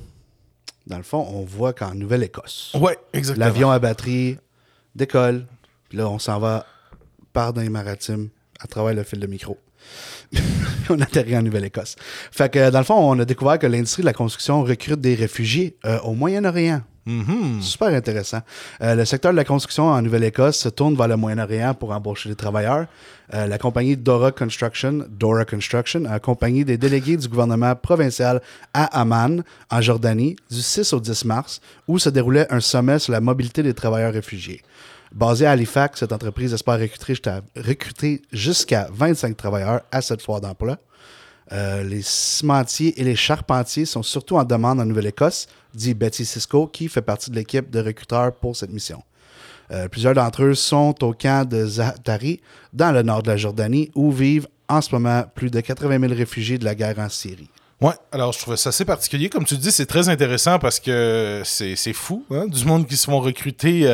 Dans 0.85 0.97
le 0.97 1.03
fond, 1.03 1.27
on 1.33 1.43
voit 1.43 1.73
qu'en 1.73 1.93
Nouvelle-Écosse, 1.93 2.73
Ouais, 2.79 2.97
l'avion 3.35 3.69
à 3.71 3.79
batterie 3.79 4.37
décolle. 4.97 5.45
Puis 5.89 5.97
là, 5.97 6.09
on 6.09 6.19
s'en 6.19 6.39
va 6.39 6.65
par 7.33 7.53
dans 7.53 7.61
les 7.61 7.69
maritimes 7.69 8.29
à 8.59 8.67
travers 8.67 8.93
le 8.93 9.03
fil 9.03 9.19
de 9.19 9.27
micro. 9.27 9.57
on 10.89 10.99
atterrit 10.99 11.37
en 11.37 11.43
Nouvelle-Écosse. 11.43 11.95
Fait 12.31 12.51
que, 12.51 12.69
dans 12.69 12.79
le 12.79 12.85
fond, 12.85 12.95
on 12.95 13.19
a 13.19 13.25
découvert 13.25 13.59
que 13.59 13.67
l'industrie 13.67 14.01
de 14.01 14.07
la 14.07 14.13
construction 14.13 14.63
recrute 14.63 14.99
des 14.99 15.15
réfugiés 15.15 15.77
euh, 15.85 15.99
au 15.99 16.13
Moyen-Orient. 16.13 16.81
Mhm. 17.07 17.61
Super 17.61 17.87
intéressant. 17.87 18.41
Euh, 18.81 18.93
le 18.93 19.05
secteur 19.05 19.31
de 19.31 19.37
la 19.37 19.45
construction 19.45 19.85
en 19.85 20.01
Nouvelle-Écosse 20.01 20.57
se 20.57 20.67
tourne 20.67 20.93
vers 20.95 21.07
le 21.07 21.15
Moyen-Orient 21.15 21.73
pour 21.73 21.91
embaucher 21.91 22.27
des 22.27 22.35
travailleurs. 22.35 22.85
Euh, 23.33 23.47
la 23.47 23.57
compagnie 23.57 23.95
Dora 23.95 24.33
Construction, 24.33 25.05
Dora 25.09 25.45
Construction, 25.45 26.03
a 26.03 26.15
accompagné 26.15 26.65
des 26.65 26.77
délégués 26.77 27.15
du 27.15 27.29
gouvernement 27.29 27.75
provincial 27.75 28.41
à 28.73 28.99
Amman, 28.99 29.41
en 29.71 29.81
Jordanie, 29.81 30.35
du 30.51 30.61
6 30.61 30.91
au 30.91 30.99
10 30.99 31.23
mars, 31.23 31.61
où 31.87 31.97
se 31.97 32.09
déroulait 32.09 32.51
un 32.51 32.59
sommet 32.59 32.99
sur 32.99 33.13
la 33.13 33.21
mobilité 33.21 33.63
des 33.63 33.73
travailleurs 33.73 34.11
réfugiés. 34.11 34.61
Basée 35.15 35.45
à 35.45 35.51
Halifax, 35.51 36.01
cette 36.01 36.11
entreprise 36.11 36.53
espère 36.53 36.77
recruter 36.77 37.13
jusqu'à, 37.13 37.41
recruter 37.55 38.21
jusqu'à 38.33 38.89
25 38.91 39.37
travailleurs 39.37 39.81
à 39.93 40.01
cette 40.01 40.21
foire 40.21 40.41
d'emploi. 40.41 40.77
Euh, 41.51 41.83
les 41.83 42.01
cimentiers 42.01 42.99
et 42.99 43.03
les 43.03 43.15
charpentiers 43.15 43.85
sont 43.85 44.03
surtout 44.03 44.35
en 44.35 44.43
demande 44.43 44.79
en 44.79 44.85
Nouvelle-Écosse, 44.85 45.47
dit 45.73 45.93
Betty 45.93 46.25
Cisco, 46.25 46.67
qui 46.67 46.89
fait 46.89 47.01
partie 47.01 47.31
de 47.31 47.35
l'équipe 47.35 47.69
de 47.69 47.79
recruteurs 47.79 48.33
pour 48.33 48.55
cette 48.55 48.71
mission. 48.71 49.01
Euh, 49.71 49.87
plusieurs 49.87 50.13
d'entre 50.13 50.43
eux 50.43 50.55
sont 50.55 50.95
au 51.03 51.13
camp 51.13 51.47
de 51.47 51.65
Zaatari, 51.65 52.41
dans 52.73 52.91
le 52.91 53.01
nord 53.01 53.23
de 53.23 53.29
la 53.29 53.37
Jordanie, 53.37 53.91
où 53.95 54.11
vivent 54.11 54.47
en 54.69 54.81
ce 54.81 54.93
moment 54.93 55.23
plus 55.35 55.49
de 55.49 55.59
80 55.61 55.99
000 55.99 56.13
réfugiés 56.13 56.57
de 56.57 56.65
la 56.65 56.75
guerre 56.75 56.99
en 56.99 57.09
Syrie. 57.09 57.49
Ouais, 57.79 57.93
alors 58.11 58.33
je 58.33 58.39
trouvais 58.39 58.57
ça 58.57 58.69
assez 58.69 58.85
particulier. 58.85 59.29
Comme 59.29 59.45
tu 59.45 59.55
dis, 59.55 59.71
c'est 59.71 59.85
très 59.85 60.09
intéressant 60.09 60.57
parce 60.57 60.79
que 60.79 61.43
c'est 61.45 61.93
fou, 61.93 62.25
hein, 62.31 62.47
du 62.47 62.65
monde 62.65 62.87
qui 62.87 62.97
se 62.97 63.05
font 63.05 63.19
recruter 63.19 63.87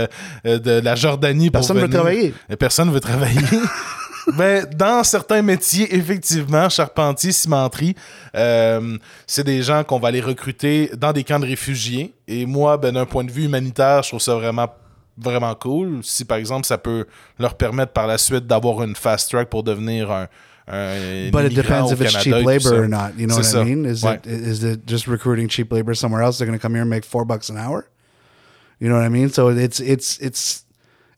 euh, 0.45 0.57
de 0.57 0.79
la 0.79 0.95
Jordanie 0.95 1.49
pour 1.49 1.59
Personne 1.59 1.77
ne 1.77 1.81
veut 1.81 1.89
travailler. 1.89 2.33
Personne 2.57 2.91
veut 2.91 3.01
travailler. 3.01 3.41
Ben, 4.37 4.65
dans 4.75 5.03
certains 5.03 5.41
métiers, 5.41 5.93
effectivement, 5.95 6.69
charpentier, 6.69 7.31
cimenterie, 7.31 7.95
euh, 8.35 8.97
c'est 9.27 9.43
des 9.43 9.61
gens 9.61 9.83
qu'on 9.83 9.99
va 9.99 10.07
aller 10.09 10.21
recruter 10.21 10.89
dans 10.97 11.11
des 11.11 11.23
camps 11.23 11.39
de 11.39 11.45
réfugiés. 11.45 12.13
Et 12.27 12.45
moi, 12.45 12.77
ben, 12.77 12.93
d'un 12.93 13.05
point 13.05 13.23
de 13.23 13.31
vue 13.31 13.45
humanitaire, 13.45 14.01
je 14.03 14.09
trouve 14.09 14.21
ça 14.21 14.35
vraiment 14.35 14.67
vraiment 15.17 15.53
cool. 15.55 15.99
Si, 16.03 16.25
par 16.25 16.37
exemple, 16.37 16.65
ça 16.65 16.77
peut 16.77 17.05
leur 17.37 17.55
permettre 17.55 17.91
par 17.91 18.07
la 18.07 18.17
suite 18.17 18.47
d'avoir 18.47 18.81
une 18.83 18.95
fast 18.95 19.29
track 19.29 19.47
pour 19.49 19.61
devenir 19.61 20.09
un, 20.11 20.27
un 20.67 21.29
But 21.29 21.51
it 21.51 21.53
depends 21.53 21.91
if 21.91 22.01
it's 22.01 22.13
Canada 22.13 22.39
cheap 22.39 22.45
labor 22.47 22.83
or 22.83 22.87
not. 22.87 23.11
You 23.17 23.27
know 23.27 23.35
C'est 23.41 23.57
what 23.57 23.61
ça. 23.61 23.61
I 23.61 23.75
mean? 23.75 23.85
Is, 23.85 24.03
Ouais. 24.03 24.15
it, 24.15 24.25
is 24.25 24.63
it 24.63 24.87
just 24.87 25.05
recruiting 25.07 25.47
cheap 25.49 25.71
labor 25.71 25.93
somewhere 25.93 26.23
else? 26.23 26.37
They're 26.39 26.47
going 26.47 26.57
to 26.57 26.61
come 26.61 26.73
here 26.73 26.81
and 26.81 26.89
make 26.89 27.05
four 27.05 27.25
bucks 27.25 27.49
an 27.49 27.57
hour? 27.57 27.85
You 28.79 28.89
know 28.89 28.95
what 28.95 29.05
I 29.05 29.09
mean? 29.09 29.29
So 29.29 29.49
it's 29.49 29.79
it's 29.79 30.17
it's 30.19 30.62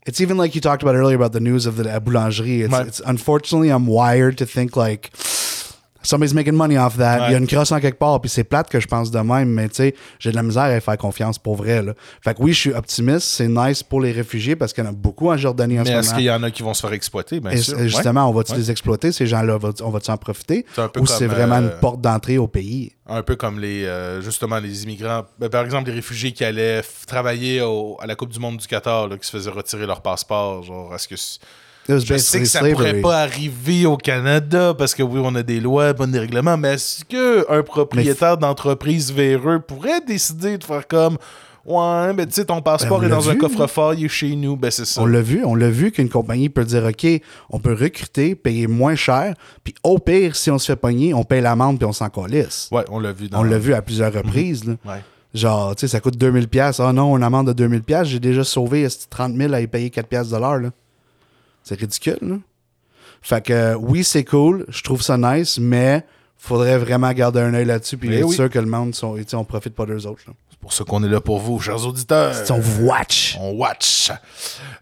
it's 0.06 0.20
even 0.20 0.36
like 0.38 0.54
you 0.54 0.60
talked 0.60 0.82
about 0.82 0.94
earlier 0.94 1.16
about 1.16 1.32
the 1.32 1.40
news 1.40 1.66
of 1.66 1.76
the 1.76 1.84
la 1.84 1.98
boulangerie. 1.98 2.64
It's, 2.64 2.88
it's 2.88 3.00
unfortunately 3.00 3.68
I'm 3.68 3.86
wired 3.86 4.38
to 4.38 4.46
think 4.46 4.76
like 4.76 5.10
somebody's 6.06 6.34
making 6.34 6.54
money 6.54 6.78
off 6.78 6.96
that? 6.96 7.28
Il 7.28 7.32
y 7.32 7.34
a 7.34 7.38
une 7.38 7.46
crosse 7.46 7.72
en 7.72 7.80
quelque 7.80 7.98
part, 7.98 8.20
puis 8.20 8.30
c'est 8.30 8.44
plate 8.44 8.68
que 8.68 8.80
je 8.80 8.86
pense 8.86 9.10
de 9.10 9.18
même, 9.18 9.48
mais 9.50 9.68
tu 9.68 9.76
sais, 9.76 9.94
j'ai 10.18 10.30
de 10.30 10.36
la 10.36 10.42
misère 10.42 10.64
à 10.64 10.80
faire 10.80 10.96
confiance 10.98 11.38
pour 11.38 11.56
vrai. 11.56 11.82
Là. 11.82 11.92
Fait 12.22 12.34
que 12.34 12.42
oui, 12.42 12.52
je 12.52 12.58
suis 12.60 12.72
optimiste. 12.72 13.26
C'est 13.28 13.48
nice 13.48 13.82
pour 13.82 14.00
les 14.00 14.12
réfugiés 14.12 14.56
parce 14.56 14.72
qu'il 14.72 14.84
y 14.84 14.86
en 14.86 14.90
a 14.90 14.92
beaucoup 14.94 15.30
en 15.30 15.36
Jordanie 15.36 15.78
en 15.80 15.82
Mais 15.84 15.90
ce 15.90 15.96
est-ce 15.98 16.06
moment. 16.08 16.16
qu'il 16.16 16.26
y 16.26 16.30
en 16.30 16.42
a 16.42 16.50
qui 16.50 16.62
vont 16.62 16.74
se 16.74 16.80
faire 16.80 16.92
exploiter? 16.92 17.40
Bien 17.40 17.50
Et 17.50 17.56
sûr. 17.58 17.78
et 17.80 17.88
justement, 17.88 18.28
on 18.28 18.32
va-tu 18.32 18.52
Ouais. 18.52 18.58
les 18.58 18.70
exploiter, 18.70 19.12
ces 19.12 19.26
gens-là? 19.26 19.58
On 19.82 19.90
va-tu 19.90 20.10
en 20.10 20.16
profiter? 20.16 20.64
C'est 20.74 20.80
un 20.82 20.88
peu 20.88 21.00
Ou 21.00 21.06
c'est 21.06 21.26
vraiment 21.26 21.56
euh, 21.56 21.62
une 21.62 21.80
porte 21.80 22.00
d'entrée 22.00 22.38
au 22.38 22.46
pays? 22.48 22.92
Un 23.08 23.22
peu 23.22 23.36
comme 23.36 23.60
les 23.60 23.84
euh, 23.84 24.20
justement 24.20 24.58
les 24.58 24.84
immigrants, 24.84 25.24
Ben, 25.38 25.48
par 25.48 25.64
exemple 25.64 25.88
les 25.90 25.94
réfugiés 25.94 26.32
qui 26.32 26.44
allaient 26.44 26.82
travailler 27.06 27.60
au- 27.62 27.96
à 28.00 28.06
la 28.06 28.14
Coupe 28.16 28.30
du 28.30 28.38
Monde 28.40 28.56
du 28.56 28.66
Qatar, 28.66 29.08
là, 29.08 29.16
qui 29.16 29.26
se 29.26 29.30
faisaient 29.36 29.50
retirer 29.50 29.86
leur 29.86 30.02
passeport. 30.02 30.62
Genre, 30.62 30.92
est-ce 30.94 31.06
que 31.08 31.14
je 31.88 32.16
sais 32.18 32.40
que 32.40 32.44
ça 32.46 32.60
slavery. 32.60 32.74
pourrait 32.74 33.00
pas 33.00 33.20
arriver 33.22 33.86
au 33.86 33.96
Canada 33.96 34.74
parce 34.76 34.94
que 34.94 35.02
oui, 35.02 35.20
on 35.22 35.34
a 35.34 35.42
des 35.42 35.60
lois, 35.60 35.94
pas 35.94 36.06
des 36.06 36.18
règlements, 36.18 36.56
mais 36.56 36.74
est-ce 36.74 37.04
que 37.04 37.50
un 37.52 37.62
propriétaire 37.62 38.38
d'entreprise 38.38 39.12
véreux 39.12 39.60
pourrait 39.60 40.00
décider 40.06 40.58
de 40.58 40.64
faire 40.64 40.86
comme 40.88 41.16
ouais, 41.64 42.12
mais 42.14 42.26
tu 42.26 42.32
sais 42.32 42.44
ton 42.44 42.62
passeport 42.62 43.00
Ben, 43.00 43.06
est 43.06 43.10
dans 43.10 43.28
un 43.30 43.34
coffre-fort, 43.36 43.94
il 43.94 44.04
est 44.04 44.08
chez 44.08 44.36
nous, 44.36 44.56
ben 44.56 44.70
c'est 44.70 44.84
ça. 44.86 45.00
On 45.02 45.06
l'a 45.06 45.20
vu, 45.20 45.44
on 45.44 45.54
l'a 45.54 45.70
vu 45.70 45.90
qu'une 45.92 46.08
compagnie 46.08 46.48
peut 46.48 46.64
dire 46.64 46.84
OK, 46.84 47.06
on 47.50 47.58
peut 47.58 47.72
recruter, 47.74 48.34
payer 48.34 48.66
moins 48.66 48.94
cher, 48.94 49.34
puis 49.64 49.74
au 49.82 49.98
pire, 49.98 50.36
si 50.36 50.50
on 50.50 50.58
se 50.58 50.66
fait 50.66 50.76
pogner, 50.76 51.12
on 51.14 51.24
paye 51.24 51.40
l'amende 51.40 51.78
puis 51.78 51.86
on 51.86 51.92
s'en 51.92 52.08
calisse. 52.08 52.68
Ouais, 52.72 52.84
on 52.90 52.98
l'a 53.00 53.12
vu 53.12 53.28
dans 53.28 53.40
On 53.40 53.42
l'a 53.42 53.58
vu 53.58 53.74
à 53.74 53.82
plusieurs 53.82 54.12
reprises. 54.12 54.64
là. 54.64 54.74
Ouais. 54.84 55.02
Genre, 55.34 55.74
tu 55.76 55.80
sais, 55.80 55.88
ça 55.88 56.00
coûte 56.00 56.16
2000 56.16 56.48
pièces. 56.48 56.80
Ah 56.80 56.92
non, 56.94 57.14
une 57.16 57.22
amende 57.22 57.48
de 57.48 57.52
2000 57.52 57.82
pièces, 57.82 58.08
j'ai 58.08 58.20
déjà 58.20 58.42
sauvé 58.42 58.82
esti, 58.82 59.06
30 59.10 59.36
000 59.36 59.52
à 59.52 59.60
y 59.60 59.66
payer 59.66 59.90
4 59.90 60.06
pièces 60.06 60.30
de 60.30 60.36
l'heure. 60.38 60.60
C'est 61.66 61.78
ridicule. 61.80 62.18
Là. 62.22 62.36
Fait 63.22 63.44
que 63.44 63.74
oui, 63.74 64.04
c'est 64.04 64.24
cool, 64.24 64.64
je 64.68 64.84
trouve 64.84 65.02
ça 65.02 65.18
nice, 65.18 65.58
mais 65.58 66.04
faudrait 66.36 66.78
vraiment 66.78 67.12
garder 67.12 67.40
un 67.40 67.54
œil 67.54 67.64
là-dessus 67.64 67.96
puis 67.96 68.08
Mais 68.08 68.18
être 68.18 68.28
oui. 68.28 68.34
sûr 68.36 68.48
que 68.48 68.58
le 68.60 68.66
monde, 68.66 68.94
sont, 68.94 69.18
on 69.32 69.44
profite 69.44 69.74
pas 69.74 69.84
d'eux 69.84 70.06
autres. 70.06 70.22
là. 70.28 70.34
Pour 70.66 70.72
ça 70.72 70.82
qu'on 70.82 71.04
est 71.04 71.08
là 71.08 71.20
pour 71.20 71.38
vous, 71.38 71.60
chers 71.60 71.86
auditeurs. 71.86 72.32
On 72.50 72.58
vous 72.58 72.86
watch. 72.86 73.38
On 73.40 73.52
watch. 73.52 74.10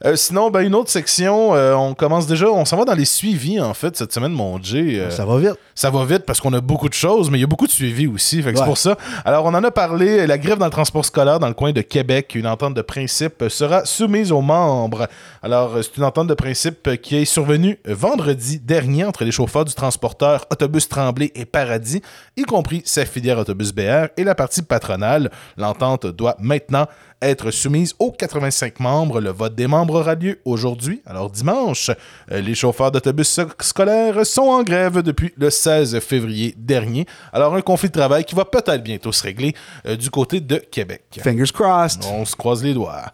Euh, 0.02 0.16
sinon, 0.16 0.50
ben, 0.50 0.62
une 0.62 0.74
autre 0.74 0.88
section, 0.88 1.54
euh, 1.54 1.74
on 1.74 1.92
commence 1.92 2.26
déjà, 2.26 2.46
on 2.46 2.64
s'en 2.64 2.78
va 2.78 2.86
dans 2.86 2.94
les 2.94 3.04
suivis, 3.04 3.60
en 3.60 3.74
fait, 3.74 3.94
cette 3.94 4.10
semaine, 4.10 4.32
mon 4.32 4.58
Jay. 4.62 4.98
euh, 4.98 5.10
Ça 5.10 5.26
va 5.26 5.36
vite. 5.36 5.58
ça 5.74 5.90
va 5.90 6.06
vite 6.06 6.24
parce 6.24 6.40
qu'on 6.40 6.54
a 6.54 6.62
beaucoup 6.62 6.88
de 6.88 6.94
choses, 6.94 7.30
mais 7.30 7.36
il 7.36 7.42
y 7.42 7.44
a 7.44 7.46
beaucoup 7.46 7.66
de 7.66 7.70
suivis 7.70 8.06
aussi. 8.06 8.42
Fait 8.42 8.54
que 8.54 8.58
C'est 8.58 8.64
pour 8.64 8.78
ça. 8.78 8.96
Alors, 9.26 9.44
on 9.44 9.52
en 9.52 9.62
a 9.62 9.70
parlé. 9.70 10.26
La 10.26 10.38
grève 10.38 10.56
dans 10.56 10.64
le 10.64 10.70
transport 10.70 11.04
scolaire 11.04 11.38
dans 11.38 11.48
le 11.48 11.54
coin 11.54 11.72
de 11.72 11.82
Québec, 11.82 12.34
une 12.34 12.46
entente 12.46 12.72
de 12.72 12.80
principe 12.80 13.44
sera 13.50 13.84
soumise 13.84 14.32
aux 14.32 14.40
membres. 14.40 15.06
Alors, 15.42 15.72
c'est 15.82 15.98
une 15.98 16.04
entente 16.04 16.28
de 16.28 16.34
principe 16.34 16.96
qui 17.02 17.16
est 17.16 17.24
survenue 17.26 17.78
vendredi 17.84 18.58
dernier 18.58 19.04
entre 19.04 19.22
les 19.24 19.32
chauffeurs 19.32 19.66
du 19.66 19.74
transporteur 19.74 20.46
Autobus 20.50 20.88
Tremblay 20.88 21.30
et 21.34 21.44
Paradis, 21.44 22.00
y 22.38 22.42
compris 22.44 22.80
sa 22.86 23.04
filière 23.04 23.38
Autobus 23.38 23.72
BR 23.74 24.06
et 24.16 24.24
la 24.24 24.34
partie 24.34 24.62
patronale. 24.62 25.30
L'entente 25.58 25.73
doit 26.16 26.36
maintenant 26.38 26.86
être 27.22 27.50
soumise 27.50 27.94
aux 27.98 28.12
85 28.12 28.80
membres. 28.80 29.20
Le 29.20 29.30
vote 29.30 29.54
des 29.54 29.66
membres 29.66 30.00
aura 30.00 30.14
lieu 30.14 30.40
aujourd'hui, 30.44 31.02
alors 31.06 31.30
dimanche. 31.30 31.90
Euh, 32.30 32.40
les 32.40 32.54
chauffeurs 32.54 32.90
d'autobus 32.92 33.40
scolaires 33.60 34.26
sont 34.26 34.42
en 34.42 34.62
grève 34.62 35.02
depuis 35.02 35.32
le 35.36 35.50
16 35.50 35.98
février 36.00 36.54
dernier. 36.58 37.06
Alors 37.32 37.54
un 37.54 37.62
conflit 37.62 37.88
de 37.88 37.94
travail 37.94 38.24
qui 38.24 38.34
va 38.34 38.44
peut-être 38.44 38.82
bientôt 38.82 39.12
se 39.12 39.22
régler 39.22 39.54
euh, 39.86 39.96
du 39.96 40.10
côté 40.10 40.40
de 40.40 40.56
Québec. 40.56 41.02
Fingers 41.22 41.52
crossed. 41.52 42.02
On 42.04 42.24
se 42.24 42.36
croise 42.36 42.62
les 42.62 42.74
doigts. 42.74 43.04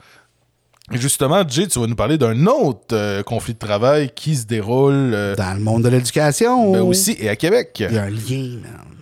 Justement, 0.90 1.44
Jay, 1.46 1.68
tu 1.68 1.78
vas 1.78 1.86
nous 1.86 1.94
parler 1.94 2.18
d'un 2.18 2.46
autre 2.46 2.94
euh, 2.94 3.22
conflit 3.22 3.54
de 3.54 3.58
travail 3.58 4.10
qui 4.12 4.34
se 4.34 4.44
déroule 4.44 5.12
euh, 5.14 5.36
Dans 5.36 5.54
le 5.54 5.60
monde 5.60 5.84
de 5.84 5.88
l'éducation. 5.88 6.72
ben 6.72 6.80
aussi 6.80 7.16
et 7.20 7.28
à 7.28 7.36
Québec. 7.36 7.76
Il 7.88 7.94
y 7.94 7.98
a 7.98 8.02
un 8.02 8.10
lien, 8.10 8.58
man. 8.60 8.99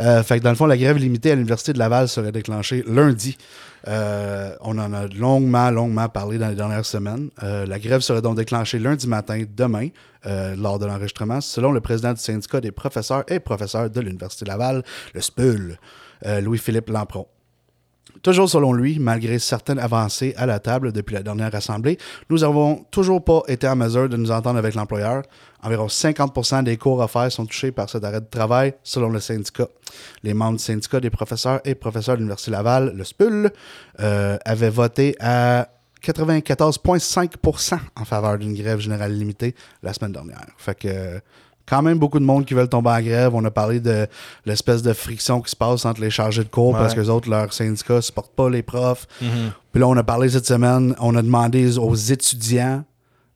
Euh, 0.00 0.22
fait 0.22 0.38
que 0.38 0.44
dans 0.44 0.50
le 0.50 0.56
fond, 0.56 0.66
la 0.66 0.76
grève 0.76 0.96
limitée 0.96 1.32
à 1.32 1.34
l'Université 1.34 1.72
de 1.72 1.78
Laval 1.78 2.08
serait 2.08 2.32
déclenchée 2.32 2.84
lundi. 2.86 3.36
Euh, 3.86 4.54
on 4.60 4.78
en 4.78 4.92
a 4.92 5.06
longuement, 5.08 5.70
longuement 5.70 6.08
parlé 6.08 6.38
dans 6.38 6.48
les 6.48 6.54
dernières 6.54 6.86
semaines. 6.86 7.30
Euh, 7.42 7.66
la 7.66 7.78
grève 7.78 8.00
serait 8.00 8.22
donc 8.22 8.36
déclenchée 8.36 8.78
lundi 8.78 9.06
matin, 9.06 9.44
demain, 9.56 9.88
euh, 10.26 10.56
lors 10.56 10.78
de 10.78 10.86
l'enregistrement, 10.86 11.40
selon 11.40 11.70
le 11.70 11.80
président 11.80 12.12
du 12.12 12.20
syndicat 12.20 12.60
des 12.60 12.72
professeurs 12.72 13.24
et 13.28 13.40
professeurs 13.40 13.90
de 13.90 14.00
l'Université 14.00 14.44
de 14.44 14.50
Laval, 14.50 14.82
le 15.12 15.20
SPUL, 15.20 15.78
euh, 16.26 16.40
Louis-Philippe 16.40 16.88
Lampron. 16.88 17.26
Toujours 18.24 18.48
selon 18.48 18.72
lui, 18.72 18.98
malgré 18.98 19.38
certaines 19.38 19.78
avancées 19.78 20.32
à 20.38 20.46
la 20.46 20.58
table 20.58 20.92
depuis 20.92 21.12
la 21.12 21.22
dernière 21.22 21.54
assemblée, 21.54 21.98
nous 22.30 22.38
n'avons 22.38 22.86
toujours 22.90 23.22
pas 23.22 23.42
été 23.48 23.68
en 23.68 23.76
mesure 23.76 24.08
de 24.08 24.16
nous 24.16 24.30
entendre 24.30 24.58
avec 24.58 24.74
l'employeur. 24.74 25.24
Environ 25.62 25.88
50% 25.88 26.64
des 26.64 26.78
cours 26.78 27.00
offerts 27.00 27.30
sont 27.30 27.44
touchés 27.44 27.70
par 27.70 27.90
cet 27.90 28.02
arrêt 28.02 28.22
de 28.22 28.26
travail, 28.26 28.72
selon 28.82 29.10
le 29.10 29.20
syndicat. 29.20 29.68
Les 30.22 30.32
membres 30.32 30.56
du 30.56 30.64
syndicat 30.64 31.00
des 31.00 31.10
professeurs 31.10 31.60
et 31.66 31.74
professeurs 31.74 32.14
de 32.14 32.20
l'Université 32.20 32.50
Laval, 32.50 32.94
le 32.96 33.04
SPUL, 33.04 33.50
euh, 34.00 34.38
avaient 34.46 34.70
voté 34.70 35.16
à 35.20 35.68
94,5% 36.02 37.78
en 37.94 38.04
faveur 38.06 38.38
d'une 38.38 38.54
grève 38.54 38.78
générale 38.78 39.12
limitée 39.12 39.54
la 39.82 39.92
semaine 39.92 40.12
dernière. 40.12 40.46
Fait 40.56 40.78
que 40.78 40.88
euh, 40.88 41.20
quand 41.66 41.82
même 41.82 41.98
beaucoup 41.98 42.18
de 42.18 42.24
monde 42.24 42.44
qui 42.44 42.54
veulent 42.54 42.68
tomber 42.68 42.90
en 42.90 43.00
grève. 43.00 43.34
On 43.34 43.44
a 43.44 43.50
parlé 43.50 43.80
de 43.80 44.06
l'espèce 44.44 44.82
de 44.82 44.92
friction 44.92 45.40
qui 45.40 45.50
se 45.50 45.56
passe 45.56 45.84
entre 45.84 46.00
les 46.00 46.10
chargés 46.10 46.44
de 46.44 46.48
cours 46.48 46.72
parce 46.76 46.94
que 46.94 47.00
les 47.00 47.08
autres, 47.08 47.28
leurs 47.30 47.52
syndicats 47.52 47.96
ne 47.96 48.00
supportent 48.00 48.34
pas 48.34 48.50
les 48.50 48.62
profs. 48.62 49.06
Puis 49.72 49.80
là, 49.80 49.88
on 49.88 49.96
a 49.96 50.02
parlé 50.04 50.28
cette 50.28 50.46
semaine, 50.46 50.94
on 51.00 51.14
a 51.16 51.22
demandé 51.22 51.78
aux 51.78 51.94
étudiants 51.94 52.84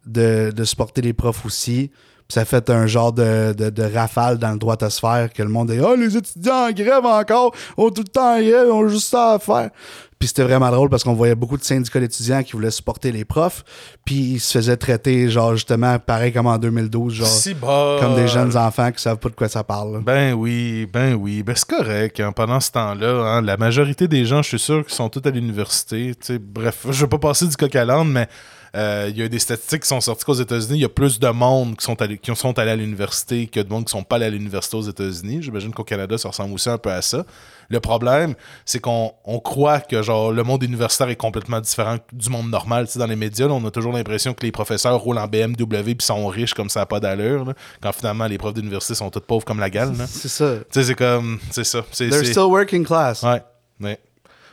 de, 0.07 0.53
de 0.55 0.65
supporter 0.65 1.01
les 1.03 1.13
profs 1.13 1.45
aussi. 1.47 1.91
Ça 2.31 2.45
fait 2.45 2.69
un 2.69 2.87
genre 2.87 3.13
de, 3.15 3.55
de, 3.57 3.71
de 3.71 3.83
rafale 3.83 4.37
dans 4.37 4.53
le 4.53 4.59
droit 4.59 4.77
à 4.83 4.91
sphère 4.91 5.33
que 5.33 5.43
le 5.43 5.49
monde 5.49 5.71
dit 5.71 5.79
Ah, 5.83 5.95
les 5.97 6.15
étudiants 6.15 6.69
en 6.69 6.73
grève 6.73 7.07
encore, 7.07 7.55
ont 7.79 7.89
tout 7.89 8.03
le 8.03 8.09
temps 8.09 8.35
en 8.37 8.41
grève, 8.41 8.71
ont 8.71 8.87
juste 8.87 9.09
ça 9.09 9.33
à 9.33 9.39
faire. 9.39 9.71
Puis 10.19 10.29
c'était 10.29 10.43
vraiment 10.43 10.69
drôle 10.71 10.91
parce 10.91 11.05
qu'on 11.05 11.15
voyait 11.15 11.35
beaucoup 11.37 11.57
de 11.57 11.65
syndicats 11.65 12.01
d'étudiants 12.01 12.43
qui 12.43 12.53
voulaient 12.53 12.71
supporter 12.73 13.13
les 13.13 13.25
profs, 13.25 13.65
puis 14.05 14.17
ils 14.17 14.41
se 14.41 14.59
faisaient 14.59 14.77
traiter, 14.77 15.31
genre, 15.31 15.55
justement, 15.55 15.99
pareil 16.01 16.33
comme 16.33 16.49
en 16.49 16.59
2012, 16.59 17.15
genre, 17.15 17.27
Si 17.27 17.55
comme 17.55 18.15
des 18.17 18.29
jeunes 18.29 18.55
enfants 18.59 18.91
qui 18.93 19.01
savent 19.01 19.17
pas 19.19 19.29
de 19.31 19.35
quoi 19.35 19.49
ça 19.49 19.65
parle. 19.65 20.03
Ben 20.03 20.35
oui, 20.35 20.87
ben 20.93 21.15
oui. 21.15 21.43
Ben 21.43 21.55
c'est 21.57 21.69
correct. 21.69 22.21
hein. 22.21 22.33
Pendant 22.33 22.61
ce 22.61 22.73
temps-là, 22.73 23.37
hein, 23.37 23.43
la 23.43 23.57
majorité 23.57 24.07
des 24.07 24.27
gens, 24.27 24.43
je 24.43 24.49
suis 24.49 24.59
sûr, 24.59 24.85
qui 24.85 24.95
sont 24.95 25.09
tous 25.09 25.23
à 25.27 25.31
l'université. 25.31 26.15
tu 26.21 26.27
sais, 26.27 26.39
Bref, 26.39 26.85
je 26.91 27.01
vais 27.05 27.09
pas 27.09 27.19
passer 27.19 27.47
du 27.47 27.57
coq 27.57 27.75
à 27.75 27.85
l'âne, 27.87 28.09
mais 28.11 28.29
il 28.75 29.17
y 29.17 29.23
a 29.23 29.29
des 29.29 29.39
statistiques 29.39 29.83
qui 29.83 29.89
sont 29.89 30.01
sorties 30.01 30.25
qu'aux 30.25 30.35
États-Unis, 30.35 30.79
il 30.79 30.83
y 30.83 30.85
a 30.85 30.89
plus 30.89 31.19
de 31.19 31.29
monde 31.29 31.77
qui 31.77 31.85
sont, 31.85 32.01
allés, 32.03 32.19
qui 32.19 32.35
sont 32.37 32.59
allés 32.59 32.71
à 32.73 32.77
l'université 32.77 33.47
que 33.47 33.61
de 33.61 33.69
monde 33.69 33.85
qui 33.87 33.93
sont 33.93 34.03
pas 34.03 34.17
allés 34.17 34.27
à 34.27 34.31
l'université 34.31 34.77
aux 34.77 34.83
États-Unis. 34.83 35.43
J'imagine 35.43 35.73
qu'au 35.73 35.85
Canada, 35.85 36.19
ça 36.19 36.29
ressemble 36.29 36.53
aussi 36.55 36.69
un 36.69 36.79
peu 36.79 36.91
à 36.91 37.03
ça. 37.03 37.25
Le 37.71 37.81
problème, 37.81 38.35
c'est 38.65 38.79
qu'on 38.81 39.13
on 39.25 39.41
croit 39.41 39.81
que 39.81 40.03
genre 40.03 40.33
le 40.33 40.43
monde 40.43 40.63
universitaire 40.63 41.09
est 41.11 41.17
complètement 41.17 41.61
différent 41.61 41.97
du 42.13 42.31
monde 42.31 42.49
normal. 42.49 42.87
Tu 42.87 42.93
sais, 42.95 42.99
dans 42.99 43.07
les 43.07 43.17
médias, 43.17 43.47
là, 43.47 43.53
on 43.55 43.65
a 43.67 43.71
toujours 43.71 43.93
l'impression 43.93 44.33
que 44.33 44.45
les 44.45 44.53
professeurs 44.53 44.99
roulent 44.99 45.19
en 45.19 45.27
BMW 45.29 45.95
puis 45.95 46.07
sont 46.07 46.27
riches 46.29 46.55
comme 46.55 46.71
ça 46.71 46.81
n'a 46.81 46.87
pas 46.87 46.99
d'allure. 47.01 47.45
là, 47.45 47.55
Quand 47.83 47.93
finalement, 47.93 48.27
les 48.27 48.39
profs 48.39 48.55
d'université 48.55 48.95
sont 48.95 49.11
tous 49.11 49.21
pauvres 49.21 49.45
comme 49.45 49.61
la 49.61 49.69
gale. 49.69 49.95
là. 49.99 50.07
C'est 50.07 50.29
ça. 50.29 50.55
Sais, 50.71 50.83
c'est 50.85 50.95
comme. 50.95 51.39
C'est 51.51 51.65
ça. 51.65 51.85
C'est, 51.93 52.09
They're 52.09 52.21
c'est- 52.25 52.31
still 52.33 52.45
working 52.45 52.85
class. 52.87 53.23
Ouais. 53.23 53.43
ouais. 53.81 53.99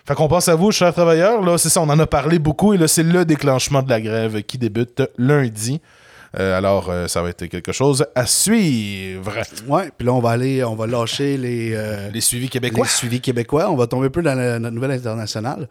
Fait 0.07 0.13
qu'on 0.13 0.27
passe 0.27 0.47
à 0.49 0.55
vous, 0.55 0.71
chers 0.71 0.93
travailleurs. 0.93 1.41
Là, 1.41 1.57
c'est 1.57 1.69
ça, 1.69 1.81
on 1.81 1.89
en 1.89 1.97
a 1.99 2.05
parlé 2.05 2.37
beaucoup 2.37 2.73
et 2.73 2.77
là, 2.77 2.87
c'est 2.87 3.03
le 3.03 3.25
déclenchement 3.25 3.81
de 3.81 3.89
la 3.89 3.99
grève 4.01 4.41
qui 4.43 4.57
débute 4.57 5.01
lundi. 5.17 5.81
Euh, 6.37 6.57
alors, 6.57 6.89
euh, 6.89 7.07
ça 7.07 7.21
va 7.21 7.29
être 7.29 7.45
quelque 7.45 7.71
chose 7.71 8.05
à 8.13 8.25
suivre. 8.25 9.31
Ouais, 9.67 9.89
puis 9.97 10.05
là, 10.05 10.13
on 10.13 10.19
va 10.19 10.31
aller, 10.31 10.63
on 10.63 10.75
va 10.75 10.85
lâcher 10.85 11.37
les, 11.37 11.71
euh, 11.73 12.09
Les 12.11 12.21
suivis 12.21 12.49
québécois. 12.49 12.85
les 12.85 12.89
suivis 12.91 13.21
québécois. 13.21 13.71
On 13.71 13.75
va 13.77 13.87
tomber 13.87 14.07
un 14.07 14.09
peu 14.09 14.21
dans 14.21 14.35
la- 14.35 14.59
notre 14.59 14.75
nouvelle 14.75 14.91
internationale. 14.91 15.67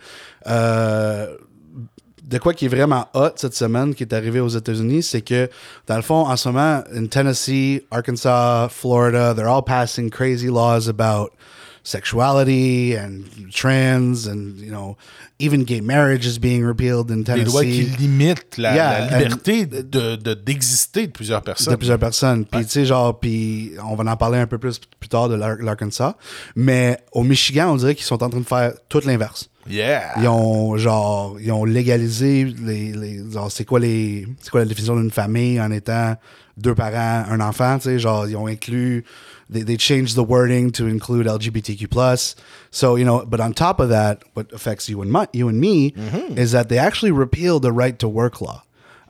De 2.26 2.38
quoi 2.38 2.54
qui 2.54 2.64
est 2.64 2.68
vraiment 2.68 3.06
hot 3.12 3.32
cette 3.36 3.54
semaine 3.54 3.94
qui 3.94 4.02
est 4.02 4.14
arrivé 4.14 4.40
aux 4.40 4.48
États-Unis, 4.48 5.02
c'est 5.02 5.20
que, 5.20 5.50
dans 5.86 5.96
le 5.96 6.02
fond, 6.02 6.26
en 6.26 6.36
ce 6.38 6.48
moment, 6.48 6.82
in 6.94 7.04
Tennessee, 7.06 7.82
Arkansas, 7.90 8.68
Florida, 8.70 9.34
they're 9.34 9.46
all 9.46 9.62
passing 9.62 10.08
crazy 10.08 10.46
laws 10.48 10.88
about 10.88 11.28
sexuality 11.84 12.96
and 12.96 13.22
trans 13.52 14.26
and, 14.26 14.58
you 14.58 14.70
know, 14.70 14.96
even 15.38 15.64
gay 15.64 15.80
marriage 15.80 16.26
is 16.26 16.38
being 16.38 16.64
repealed 16.64 17.10
in 17.10 17.18
Des 17.18 17.24
Tennessee. 17.24 17.52
lois 17.52 17.62
qui 17.64 17.82
limitent 17.98 18.56
la, 18.58 18.74
Yeah, 18.74 19.10
la 19.10 19.18
liberté 19.22 19.66
de, 19.66 20.16
de- 20.16 20.34
d'exister 20.34 21.06
de 21.06 21.12
plusieurs 21.12 21.42
personnes. 21.42 21.72
de 21.72 21.76
plusieurs 21.76 21.98
personnes. 21.98 22.44
Puis, 22.46 22.64
tu 22.64 22.70
sais, 22.70 22.84
genre, 22.86 23.18
puis 23.18 23.72
on 23.88 23.94
va 23.94 24.10
en 24.10 24.16
parler 24.16 24.38
un 24.38 24.46
peu 24.46 24.58
plus 24.58 24.80
plus 24.98 25.08
tard 25.08 25.28
de 25.28 25.34
l'Ar- 25.34 25.56
l'Arkansas. 25.60 26.16
Mais 26.56 26.98
au 27.12 27.22
Michigan, 27.22 27.72
on 27.72 27.76
dirait 27.76 27.94
qu'ils 27.94 28.06
sont 28.06 28.22
en 28.22 28.30
train 28.30 28.40
de 28.40 28.46
faire 28.46 28.72
tout 28.88 29.00
l'inverse. 29.04 29.48
Yeah! 29.68 30.12
Ils 30.20 30.28
ont, 30.28 30.76
genre, 30.76 31.36
ils 31.40 31.50
ont 31.50 31.64
légalisé 31.64 32.44
les, 32.64 32.92
les 32.92 33.22
genre, 33.30 33.50
c'est 33.50 33.64
quoi 33.64 33.80
les, 33.80 34.26
c'est 34.40 34.50
quoi 34.50 34.60
la 34.60 34.66
définition 34.66 34.96
d'une 34.96 35.10
famille 35.10 35.60
en 35.60 35.70
étant 35.70 36.16
deux 36.56 36.74
parents, 36.74 37.24
un 37.30 37.40
enfant, 37.40 37.78
tu 37.78 37.84
sais, 37.84 37.98
genre, 37.98 38.28
ils 38.28 38.36
ont 38.36 38.46
inclus, 38.46 39.04
they, 39.48 39.62
they 39.62 39.76
changed 39.76 40.16
the 40.16 40.24
wording 40.24 40.70
to 40.72 40.86
include 40.86 41.26
LGBTQ+. 41.26 42.34
So, 42.70 42.96
you 42.96 43.04
know, 43.04 43.24
but 43.26 43.40
on 43.40 43.52
top 43.54 43.80
of 43.80 43.88
that, 43.90 44.22
what 44.34 44.52
affects 44.52 44.88
you 44.88 45.02
and 45.02 45.10
my, 45.10 45.28
you 45.32 45.48
and 45.48 45.60
me 45.60 45.94
is 46.36 46.52
that 46.52 46.68
they 46.68 46.78
actually 46.78 47.12
repealed 47.12 47.62
the 47.62 47.72
right 47.72 47.98
to 47.98 48.08
work 48.08 48.40
law. 48.40 48.62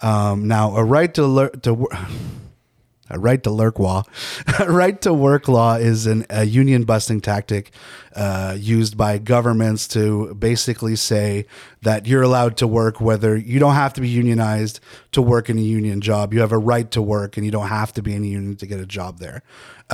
Um, 0.03 0.47
now, 0.49 0.77
a 0.77 0.85
right 0.85 1.13
to 1.15 1.25
lear- 1.27 1.49
to 1.51 1.73
wor- 1.75 1.89
a 3.11 3.19
right 3.19 3.43
to 3.43 3.51
lurk 3.51 3.79
law, 3.79 4.03
a 4.59 4.71
right 4.71 5.01
to 5.03 5.13
work 5.13 5.47
law 5.47 5.75
is 5.77 6.07
an, 6.07 6.27
a 6.31 6.45
union 6.45 6.85
busting 6.85 7.21
tactic 7.21 7.71
uh, 8.17 8.57
used 8.59 8.97
by 8.97 9.19
governments 9.19 9.87
to 9.89 10.35
basically 10.35 10.97
say 10.97 11.47
that 11.83 12.07
you're 12.07 12.23
allowed 12.23 12.57
to 12.57 12.67
work 12.67 13.01
whether 13.01 13.37
you 13.37 13.59
don't 13.61 13.75
have 13.75 13.93
to 13.93 14.01
be 14.01 14.09
unionized 14.09 14.81
to 15.13 15.21
work 15.21 15.49
in 15.51 15.59
a 15.59 15.63
union 15.63 16.01
job. 16.01 16.33
You 16.33 16.41
have 16.41 16.53
a 16.53 16.59
right 16.59 16.91
to 16.93 17.03
work, 17.03 17.37
and 17.37 17.45
you 17.45 17.53
don't 17.53 17.69
have 17.69 17.93
to 17.95 18.03
be 18.03 18.15
in 18.15 18.25
a 18.25 18.27
union 18.27 18.57
to 18.57 18.67
get 18.67 18.81
a 18.81 18.87
job 18.87 19.19
there. 19.19 19.43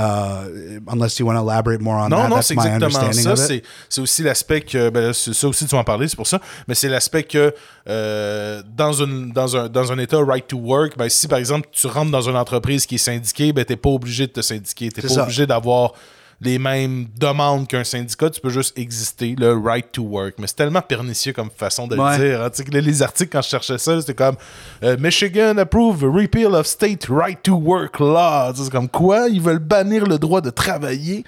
Uh, 0.00 0.80
unless 0.88 1.18
you 1.18 1.26
want 1.26 1.36
to 1.36 1.42
elaborate 1.42 1.80
more 1.82 1.96
on 1.96 2.08
Non, 2.08 2.16
that, 2.22 2.28
non, 2.28 2.36
that's 2.36 2.46
c'est 2.48 2.54
my 2.54 2.62
exactement 2.66 3.04
understanding 3.04 3.22
ça. 3.24 3.32
of 3.32 3.38
it. 3.38 3.46
C'est, 3.46 3.62
c'est 3.90 4.00
aussi 4.00 4.22
l'aspect 4.22 4.62
que. 4.62 4.88
Ben, 4.88 5.12
ça 5.12 5.46
aussi, 5.46 5.66
tu 5.66 5.74
vas 5.74 5.80
en 5.80 5.84
parler, 5.84 6.08
c'est 6.08 6.16
pour 6.16 6.26
ça. 6.26 6.40
Mais 6.66 6.74
c'est 6.74 6.88
l'aspect 6.88 7.24
que 7.24 7.52
euh, 7.88 8.62
dans, 8.76 8.94
une, 8.94 9.30
dans, 9.32 9.56
un, 9.56 9.68
dans 9.68 9.92
un 9.92 9.98
État 9.98 10.18
right 10.24 10.46
to 10.46 10.56
work, 10.56 10.96
ben, 10.96 11.08
si 11.10 11.28
par 11.28 11.38
exemple 11.38 11.68
tu 11.70 11.86
rentres 11.86 12.10
dans 12.10 12.28
une 12.28 12.36
entreprise 12.36 12.86
qui 12.86 12.94
est 12.94 12.98
syndiquée, 12.98 13.52
ben, 13.52 13.64
tu 13.64 13.72
n'es 13.72 13.76
pas 13.76 13.90
obligé 13.90 14.26
de 14.26 14.32
te 14.32 14.40
syndiquer. 14.40 14.90
Tu 14.90 15.00
n'es 15.00 15.08
pas 15.08 15.14
ça. 15.14 15.22
obligé 15.24 15.46
d'avoir 15.46 15.92
les 16.42 16.58
mêmes 16.58 17.06
demandes 17.18 17.68
qu'un 17.68 17.84
syndicat. 17.84 18.30
Tu 18.30 18.40
peux 18.40 18.48
juste 18.50 18.78
exister, 18.78 19.34
le 19.38 19.52
right 19.58 19.92
to 19.92 20.02
work. 20.02 20.34
Mais 20.38 20.46
c'est 20.46 20.56
tellement 20.56 20.80
pernicieux 20.82 21.32
comme 21.32 21.50
façon 21.54 21.86
de 21.86 21.96
Ouais. 21.96 22.18
le 22.18 22.28
dire. 22.30 22.42
hein. 22.42 22.50
Tu 22.50 22.56
sais, 22.58 22.64
que 22.64 22.70
là, 22.72 22.80
les 22.80 23.02
articles, 23.02 23.30
quand 23.30 23.42
je 23.42 23.48
cherchais 23.48 23.78
ça, 23.78 24.00
c'était 24.00 24.14
comme 24.14 24.36
euh, 24.82 24.96
Michigan 24.98 25.58
approve 25.58 26.02
repeal 26.04 26.54
of 26.54 26.66
state 26.66 27.06
right 27.10 27.42
to 27.42 27.54
work 27.54 27.98
law. 28.00 28.52
C'est 28.54 28.70
comme 28.70 28.88
quoi? 28.88 29.28
Ils 29.28 29.40
veulent 29.40 29.58
bannir 29.58 30.06
le 30.06 30.18
droit 30.18 30.40
de 30.40 30.50
travailler? 30.50 31.24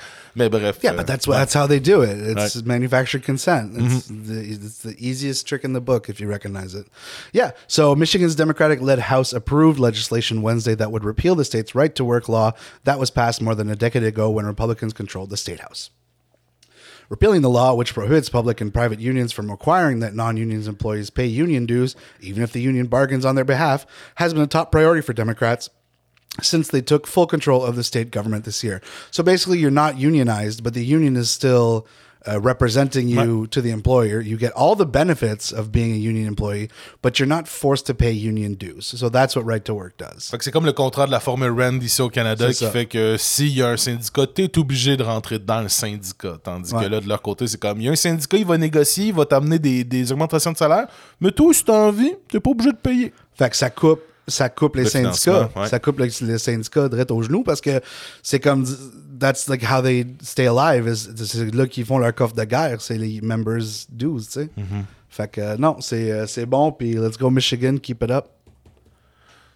Yeah, 0.83 0.93
but 0.97 1.07
that's 1.07 1.27
what, 1.27 1.35
that's 1.35 1.53
how 1.55 1.67
they 1.67 1.79
do 1.79 2.03
it. 2.03 2.19
It's 2.19 2.35
Right. 2.35 2.51
Mm-hmm. 2.51 2.69
manufactured 2.69 3.23
consent. 3.23 3.73
It's, 3.77 4.07
the, 4.09 4.41
it's 4.41 4.79
the 4.79 4.95
easiest 4.99 5.47
trick 5.47 5.65
in 5.65 5.73
the 5.73 5.81
book 5.81 6.09
if 6.09 6.21
you 6.21 6.27
recognize 6.27 6.75
it. 6.75 6.87
Yeah. 7.33 7.51
So 7.67 7.95
Michigan's 7.95 8.35
Democratic-led 8.35 8.99
House 8.99 9.33
approved 9.33 9.79
legislation 9.79 10.41
Wednesday 10.43 10.75
that 10.75 10.91
would 10.91 11.05
repeal 11.05 11.35
the 11.35 11.45
state's 11.45 11.75
right 11.75 11.95
to 11.95 12.05
work 12.05 12.29
law 12.29 12.53
that 12.85 12.99
was 12.99 13.11
passed 13.11 13.43
more 13.43 13.55
than 13.55 13.69
a 13.69 13.77
decade 13.77 14.05
ago 14.05 14.31
when 14.31 14.47
Republicans 14.47 14.93
controlled 14.93 15.31
the 15.31 15.37
state 15.37 15.61
house. 15.61 15.91
Repealing 17.09 17.43
the 17.43 17.51
law, 17.51 17.75
which 17.75 17.93
prohibits 17.93 18.31
public 18.31 18.61
and 18.63 18.73
private 18.73 18.99
unions 18.99 19.33
from 19.33 19.51
requiring 19.51 20.01
that 20.01 20.15
non 20.15 20.39
unions 20.39 20.67
employees 20.67 21.11
pay 21.11 21.27
union 21.27 21.67
dues, 21.67 21.95
even 22.23 22.43
if 22.43 22.53
the 22.53 22.61
union 22.63 22.87
bargains 22.87 23.27
on 23.27 23.35
their 23.35 23.45
behalf, 23.45 23.85
has 24.15 24.33
been 24.33 24.43
a 24.43 24.47
top 24.47 24.73
priority 24.73 25.03
for 25.03 25.13
Democrats 25.13 25.69
since 26.41 26.69
they 26.69 26.81
took 26.83 27.07
full 27.07 27.27
control 27.27 27.63
of 27.63 27.77
the 27.77 27.83
state 27.85 28.11
government 28.11 28.45
this 28.45 28.63
year. 28.65 28.81
So 29.11 29.23
basically, 29.23 29.59
you're 29.59 29.71
not 29.71 29.99
unionized, 29.99 30.63
but 30.63 30.73
the 30.73 30.85
union 30.85 31.17
is 31.17 31.31
still 31.31 31.87
uh, 32.27 32.41
representing 32.41 33.09
you 33.09 33.49
to 33.49 33.61
the 33.61 33.71
employer. 33.71 34.21
You 34.21 34.37
get 34.39 34.53
all 34.53 34.77
the 34.77 34.87
benefits 34.87 35.53
of 35.53 35.73
being 35.73 35.93
a 35.93 35.97
union 35.97 36.29
employee, 36.29 36.71
but 37.03 37.19
you're 37.19 37.27
not 37.29 37.49
forced 37.49 37.85
to 37.87 37.95
pay 37.95 38.13
union 38.13 38.55
dues. 38.55 38.87
So 38.87 39.09
that's 39.11 39.35
what 39.35 39.45
Right 39.45 39.65
to 39.65 39.75
Work 39.75 39.99
does. 39.99 40.31
C'est 40.41 40.53
comme 40.53 40.65
le 40.65 40.73
contrat 40.73 41.07
de 41.07 41.11
la 41.11 41.19
formule 41.21 41.51
RAND 41.51 41.83
ici 41.83 42.01
au 42.01 42.09
Canada 42.09 42.47
qui 42.49 42.55
ça. 42.55 42.71
fait 42.71 42.87
que 42.87 43.17
s'il 43.19 43.49
y 43.49 43.61
a 43.61 43.71
un 43.71 43.77
syndicat, 43.77 44.27
t'es 44.29 44.57
obligé 44.57 44.97
de 44.97 45.03
rentrer 45.03 45.41
dans 45.41 45.63
le 45.63 45.69
syndicat. 45.69 46.39
Tandis 46.43 46.73
Ouais. 46.73 46.85
que 46.85 46.89
là, 46.91 47.01
de 47.01 47.09
leur 47.09 47.21
côté, 47.21 47.47
c'est 47.49 47.59
comme 47.61 47.81
il 47.81 47.85
y 47.87 47.89
a 47.89 47.93
un 47.93 47.97
syndicat, 47.97 48.37
il 48.37 48.47
va 48.47 48.57
négocier, 48.57 49.07
il 49.07 49.15
va 49.15 49.27
t'amener 49.27 49.59
des, 49.59 49.83
des 49.83 50.13
augmentations 50.13 50.53
de 50.53 50.57
salaire, 50.57 50.87
mais 51.21 51.33
toi, 51.33 51.53
si 51.53 51.65
t'as 51.65 51.75
envie, 51.89 52.15
t'es 52.29 52.39
pas 52.41 52.51
obligé 52.51 52.71
de 52.71 52.77
payer. 52.77 53.13
Fait 53.35 53.51
que 53.51 53.57
ça 53.57 53.69
coupe, 53.69 54.01
ça 54.29 54.49
coupe 54.49 54.77
les 54.77 54.85
Le 54.85 54.89
syndicats. 54.89 55.51
ouais. 55.57 55.69
Ça 55.69 55.79
coupe 55.79 55.99
les, 55.99 56.11
les 56.23 56.39
syndicats 56.39 56.89
direct 56.89 57.11
au 57.11 57.23
genou 57.23 57.43
parce 57.43 57.61
que 57.61 57.81
c'est 58.23 58.41
comme. 58.41 58.65
That's 59.19 59.49
like 59.49 59.63
how 59.63 59.81
they 59.83 60.05
stay 60.23 60.49
alive. 60.49 60.93
C'est 60.95 61.55
là 61.55 61.67
qu'ils 61.67 61.85
font 61.85 61.99
leur 61.99 62.13
coffre 62.15 62.35
de 62.35 62.45
guerre. 62.45 62.81
C'est 62.81 62.99
les 62.99 63.21
members 63.21 63.63
dues, 63.89 64.17
tu 64.17 64.23
sais. 64.23 64.51
Mm-hmm. 64.59 64.85
Fait 65.09 65.31
que 65.31 65.41
euh, 65.41 65.57
non, 65.57 65.77
c'est 65.81 66.11
euh, 66.11 66.27
c'est 66.27 66.47
bon. 66.47 66.73
Puis 66.73 66.95
let's 66.95 67.17
go 67.19 67.31
Michigan, 67.31 67.77
keep 67.77 68.03
it 68.03 68.11
up. 68.11 68.27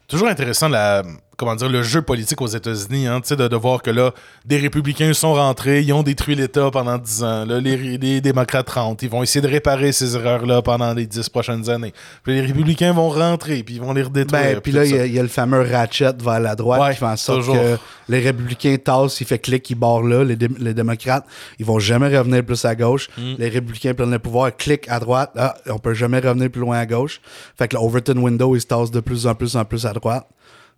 Toujours 0.07 0.29
intéressant 0.29 0.69
la, 0.69 1.03
comment 1.37 1.55
dire, 1.55 1.69
le 1.69 1.83
jeu 1.83 2.03
politique 2.03 2.41
aux 2.41 2.47
États-Unis, 2.47 3.07
hein, 3.07 3.21
tu 3.21 3.29
sais, 3.29 3.37
de, 3.37 3.47
de 3.49 3.57
voir 3.57 3.83
que 3.83 3.91
là, 3.91 4.13
des 4.45 4.57
républicains 4.57 5.13
sont 5.13 5.35
rentrés, 5.35 5.81
ils 5.83 5.93
ont 5.93 6.03
détruit 6.03 6.35
l'État 6.35 6.71
pendant 6.71 6.97
10 6.99 7.23
ans, 7.25 7.45
là, 7.45 7.61
les, 7.61 7.77
les 7.99 8.21
démocrates 8.21 8.71
rentrent, 8.71 9.05
ils 9.05 9.11
vont 9.11 9.23
essayer 9.23 9.41
de 9.41 9.49
réparer 9.49 9.93
ces 9.93 10.17
erreurs-là 10.17 10.63
pendant 10.63 10.95
les 10.95 11.07
10 11.07 11.29
prochaines 11.29 11.69
années. 11.69 11.93
Puis 12.23 12.35
les 12.35 12.41
républicains 12.41 12.93
vont 12.93 13.09
rentrer, 13.11 13.63
puis 13.63 13.75
ils 13.75 13.81
vont 13.81 13.93
les 13.93 14.03
redétruire. 14.03 14.43
Ben, 14.55 14.61
puis 14.61 14.73
là, 14.73 14.85
il 14.85 14.91
y, 14.95 14.99
a- 14.99 15.07
il 15.07 15.13
y 15.15 15.19
a 15.19 15.23
le 15.23 15.29
fameux 15.29 15.61
ratchet 15.61 16.13
vers 16.23 16.41
la 16.41 16.55
droite 16.57 16.81
Ouais, 16.81 16.93
qui 16.93 16.99
fait 17.01 17.05
en 17.07 17.17
sorte 17.17 17.39
toujours. 17.41 17.55
que 17.57 17.77
les 18.09 18.21
républicains 18.21 18.77
tassent, 18.83 19.21
il 19.21 19.27
fait 19.27 19.39
clic, 19.39 19.69
il 19.71 19.75
barre 19.75 20.03
là. 20.03 20.25
Les, 20.25 20.37
dé- 20.37 20.49
les 20.59 20.75
démocrates, 20.75 21.27
ils 21.59 21.67
vont 21.67 21.79
jamais 21.79 22.17
revenir 22.17 22.45
plus 22.45 22.65
à 22.65 22.75
gauche. 22.75 23.09
Mm. 23.19 23.35
Les 23.39 23.49
républicains 23.49 23.95
prennent 23.95 24.11
le 24.11 24.19
pouvoir, 24.19 24.57
clic 24.57 24.87
à 24.89 25.01
droite. 25.01 25.33
Ah, 25.37 25.55
on 25.69 25.79
peut 25.79 25.95
jamais 25.95 26.19
revenir 26.21 26.51
plus 26.51 26.61
loin 26.63 26.79
à 26.79 26.87
gauche. 26.87 27.21
Fait 27.59 27.69
que 27.69 27.77
le 27.77 27.83
Overton 27.83 28.17
window, 28.17 28.55
il 28.57 28.61
se 28.61 28.67
tasse 28.67 28.91
de 28.91 29.01
plus 29.01 29.27
en 29.27 29.35
plus 29.35 29.57
en 29.57 29.65
plus 29.65 29.85
à 29.87 29.93
droite. 29.93 30.27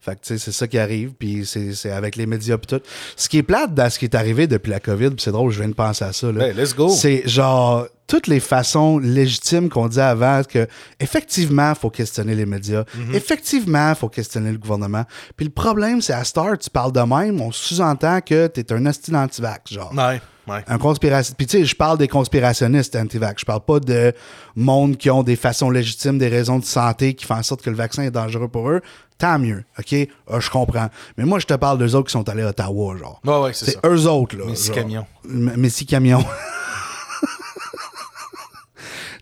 Fait 0.01 0.15
que, 0.15 0.39
c'est 0.39 0.53
ça 0.53 0.67
qui 0.69 0.79
arrive, 0.79 1.11
puis 1.19 1.45
c'est 1.45 1.91
avec 1.91 2.15
les 2.17 2.27
médias 2.27 2.57
pis 2.57 2.67
tout. 2.69 2.81
Ce 3.17 3.29
qui 3.29 3.39
est 3.39 3.43
plate 3.43 3.75
dans 3.75 3.91
ce 3.91 3.99
qui 3.99 4.05
est 4.05 4.15
arrivé 4.15 4.47
depuis 4.47 4.71
la 4.71 4.79
COVID, 4.81 5.11
pis 5.11 5.23
c'est 5.25 5.33
drôle, 5.33 5.51
je 5.51 5.59
viens 5.59 5.69
de 5.69 5.75
penser 5.75 6.05
à 6.05 6.13
ça, 6.13 6.31
là. 6.31 6.39
Ben, 6.39 6.57
let's 6.57 6.75
go. 6.75 6.89
C'est 6.89 7.27
genre 7.29 7.87
toutes 8.07 8.27
les 8.29 8.41
façons 8.41 8.99
légitimes 8.99 9.69
qu'on 9.69 9.89
dit 9.89 10.01
avant 10.01 10.43
que 10.45 10.67
effectivement 10.99 11.75
faut 11.75 11.91
questionner 11.91 12.35
les 12.35 12.47
médias, 12.47 12.85
Mhm. 12.95 13.15
effectivement 13.15 13.95
faut 13.95 14.09
questionner 14.09 14.51
le 14.53 14.59
gouvernement. 14.59 15.05
Puis 15.37 15.45
le 15.47 15.53
problème 15.53 16.01
c'est 16.01 16.15
à 16.15 16.25
Star 16.25 16.57
tu 16.59 16.71
parles 16.71 16.93
de 16.93 17.01
même, 17.01 17.41
on 17.41 17.53
sous-entend 17.53 18.21
que 18.23 18.47
t'es 18.47 18.73
un 18.73 18.87
hostile 18.87 19.17
anti-vax 19.17 19.73
genre. 19.75 19.93
Ouais, 19.95 20.21
ouais. 20.49 20.65
Un 20.67 20.79
conspirationniste. 20.79 21.37
Puis 21.37 21.47
tu 21.47 21.59
sais, 21.59 21.65
je 21.65 21.77
parle 21.77 21.99
des 21.99 22.09
conspirationnistes 22.09 22.97
anti-vax. 22.97 23.41
Je 23.41 23.47
parle 23.47 23.61
pas 23.61 23.81
de 23.81 24.13
monde 24.57 24.97
qui 24.97 25.11
ont 25.11 25.23
des 25.23 25.37
façons 25.37 25.71
légitimes, 25.71 26.19
des 26.19 26.29
raisons 26.29 26.59
de 26.59 26.65
santé 26.65 27.15
qui 27.15 27.25
font 27.25 27.35
en 27.35 27.43
sorte 27.43 27.63
que 27.63 27.71
le 27.71 27.77
vaccin 27.77 28.03
est 28.03 28.11
dangereux 28.11 28.49
pour 28.49 28.71
eux. 28.71 28.81
Tant 29.19 29.39
mieux, 29.39 29.65
OK? 29.79 29.95
Ah, 30.31 30.39
je 30.39 30.49
comprends. 30.49 30.89
Mais 31.17 31.25
moi, 31.25 31.41
je 31.41 31.47
te 31.47 31.55
parle 31.55 31.79
d'eux 31.79 31.95
autres 31.97 32.07
qui 32.07 32.13
sont 32.13 32.29
allés 32.29 32.43
à 32.45 32.49
Ottawa, 32.51 32.97
genre. 32.97 33.21
Ouais, 33.25 33.39
ouais, 33.41 33.53
c'est 33.53 33.73
ça. 33.73 33.81
eux 33.85 34.07
autres, 34.07 34.37
là. 34.37 34.45
Messi. 34.47 34.71
Camion. 34.71 35.07
Messi 35.25 35.87
Camion. 35.87 36.25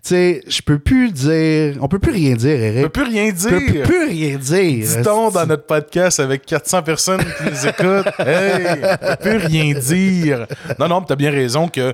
tu 0.06 0.14
sais, 0.14 0.42
je 0.46 0.62
peux 0.62 0.78
plus 0.78 1.10
dire... 1.10 1.76
On 1.80 1.88
peut 1.88 1.98
plus 1.98 2.12
rien 2.12 2.34
dire, 2.36 2.56
On 2.58 2.62
Eric. 2.62 2.82
peut 2.84 2.88
plus 2.88 3.02
rien 3.10 3.32
On 3.32 3.48
peut 3.50 3.72
dire. 3.72 3.82
plus 3.82 4.06
rien 4.08 4.36
dire. 4.36 4.86
Dit-on 4.86 5.30
dans 5.30 5.46
notre 5.46 5.64
podcast 5.66 6.20
avec 6.20 6.46
400 6.46 6.82
personnes 6.82 7.20
qui 7.24 7.50
nous 7.50 7.66
écoutent. 7.66 8.12
Hey, 8.18 8.66
on 8.82 8.96
peut 8.98 9.16
plus 9.20 9.36
rien 9.46 9.74
dire. 9.78 10.46
Non, 10.78 10.88
non, 10.88 11.00
mais 11.00 11.06
t'as 11.08 11.16
bien 11.16 11.30
raison 11.30 11.68
que 11.68 11.92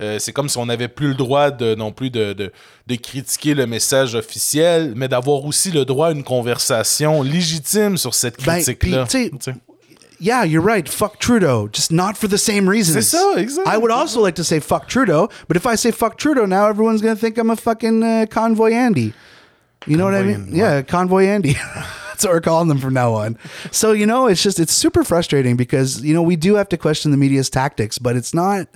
euh, 0.00 0.18
c'est 0.18 0.32
comme 0.32 0.48
si 0.48 0.58
on 0.58 0.66
n'avait 0.66 0.88
plus 0.88 1.08
le 1.08 1.14
droit 1.14 1.50
de, 1.50 1.74
non 1.74 1.92
plus 1.92 2.10
de, 2.10 2.32
de, 2.32 2.52
de 2.86 2.94
critiquer 2.96 3.54
le 3.54 3.66
message 3.66 4.14
officiel, 4.14 4.92
mais 4.96 5.08
d'avoir 5.08 5.44
aussi 5.44 5.70
le 5.70 5.84
droit 5.84 6.08
à 6.08 6.12
une 6.12 6.24
conversation 6.24 7.22
légitime 7.22 7.96
sur 7.96 8.12
cette 8.14 8.44
Ben, 8.44 8.54
critique-là. 8.62 9.06
Yeah, 10.24 10.42
you're 10.42 10.62
right. 10.62 10.88
Fuck 10.88 11.18
Trudeau. 11.18 11.68
Just 11.68 11.92
not 11.92 12.16
for 12.16 12.28
the 12.28 12.38
same 12.38 12.66
reasons. 12.66 12.96
C'est 12.96 13.16
ça, 13.16 13.36
exact. 13.36 13.68
I 13.68 13.76
would 13.76 13.90
also 13.90 14.22
like 14.22 14.36
to 14.36 14.44
say 14.44 14.58
fuck 14.58 14.88
Trudeau, 14.88 15.28
but 15.48 15.58
if 15.58 15.66
I 15.66 15.74
say 15.74 15.90
fuck 15.90 16.16
Trudeau 16.16 16.46
now, 16.46 16.66
everyone's 16.66 17.02
going 17.02 17.14
to 17.14 17.20
think 17.20 17.36
I'm 17.36 17.50
a 17.50 17.56
fucking 17.56 18.02
uh, 18.02 18.26
convoy 18.30 18.72
Andy. 18.72 19.12
You 19.86 19.98
know 19.98 20.04
what 20.04 20.14
I 20.14 20.22
mean? 20.22 20.48
Yeah, 20.50 20.80
convoy 20.80 21.26
Andy. 21.26 21.52
That's 22.08 22.24
what 22.24 22.32
we're 22.32 22.40
calling 22.40 22.68
them 22.68 22.78
from 22.78 22.94
now 22.94 23.12
on. 23.12 23.36
So, 23.70 23.92
you 23.92 24.06
know, 24.06 24.26
it's 24.26 24.42
just, 24.42 24.58
it's 24.58 24.72
super 24.72 25.04
frustrating 25.04 25.56
because, 25.56 26.02
you 26.02 26.14
know, 26.14 26.22
we 26.22 26.36
do 26.36 26.54
have 26.54 26.70
to 26.70 26.78
question 26.78 27.10
the 27.10 27.18
media's 27.18 27.50
tactics, 27.50 27.98
but 27.98 28.16
it's 28.16 28.32
not, 28.32 28.68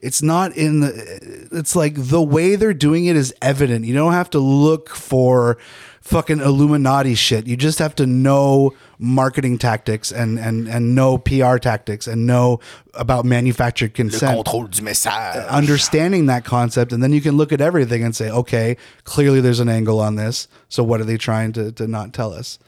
it's 0.00 0.20
not 0.20 0.54
in 0.54 0.80
the, 0.80 1.48
it's 1.50 1.74
like 1.74 1.94
the 1.96 2.20
way 2.20 2.56
they're 2.56 2.74
doing 2.74 3.06
it 3.06 3.16
is 3.16 3.32
evident. 3.40 3.86
You 3.86 3.94
don't 3.94 4.12
have 4.12 4.28
to 4.30 4.38
look 4.38 4.90
for 4.90 5.56
fucking 6.04 6.40
Illuminati 6.40 7.14
shit. 7.14 7.46
You 7.46 7.56
just 7.56 7.78
have 7.78 7.94
to 7.96 8.06
know 8.06 8.74
marketing 8.98 9.56
tactics 9.58 10.12
and, 10.12 10.38
and, 10.38 10.68
and 10.68 10.94
know 10.94 11.16
PR 11.18 11.56
tactics 11.56 12.06
and 12.06 12.26
know 12.26 12.60
about 12.92 13.24
manufactured 13.24 13.94
consent 13.94 14.46
Contrôle 14.46 14.80
message. 14.82 15.12
understanding 15.48 16.26
that 16.26 16.44
concept 16.44 16.92
and 16.92 17.02
then 17.02 17.12
you 17.12 17.20
can 17.22 17.36
look 17.36 17.52
at 17.52 17.60
everything 17.60 18.04
and 18.04 18.14
say 18.14 18.30
okay 18.30 18.76
clearly 19.04 19.40
there's 19.40 19.60
an 19.60 19.68
angle 19.68 19.98
on 19.98 20.14
this 20.16 20.46
so 20.68 20.84
what 20.84 21.00
are 21.00 21.04
they 21.04 21.16
trying 21.16 21.52
to, 21.52 21.72
to 21.72 21.88
not 21.88 22.12
tell 22.12 22.32
us 22.32 22.58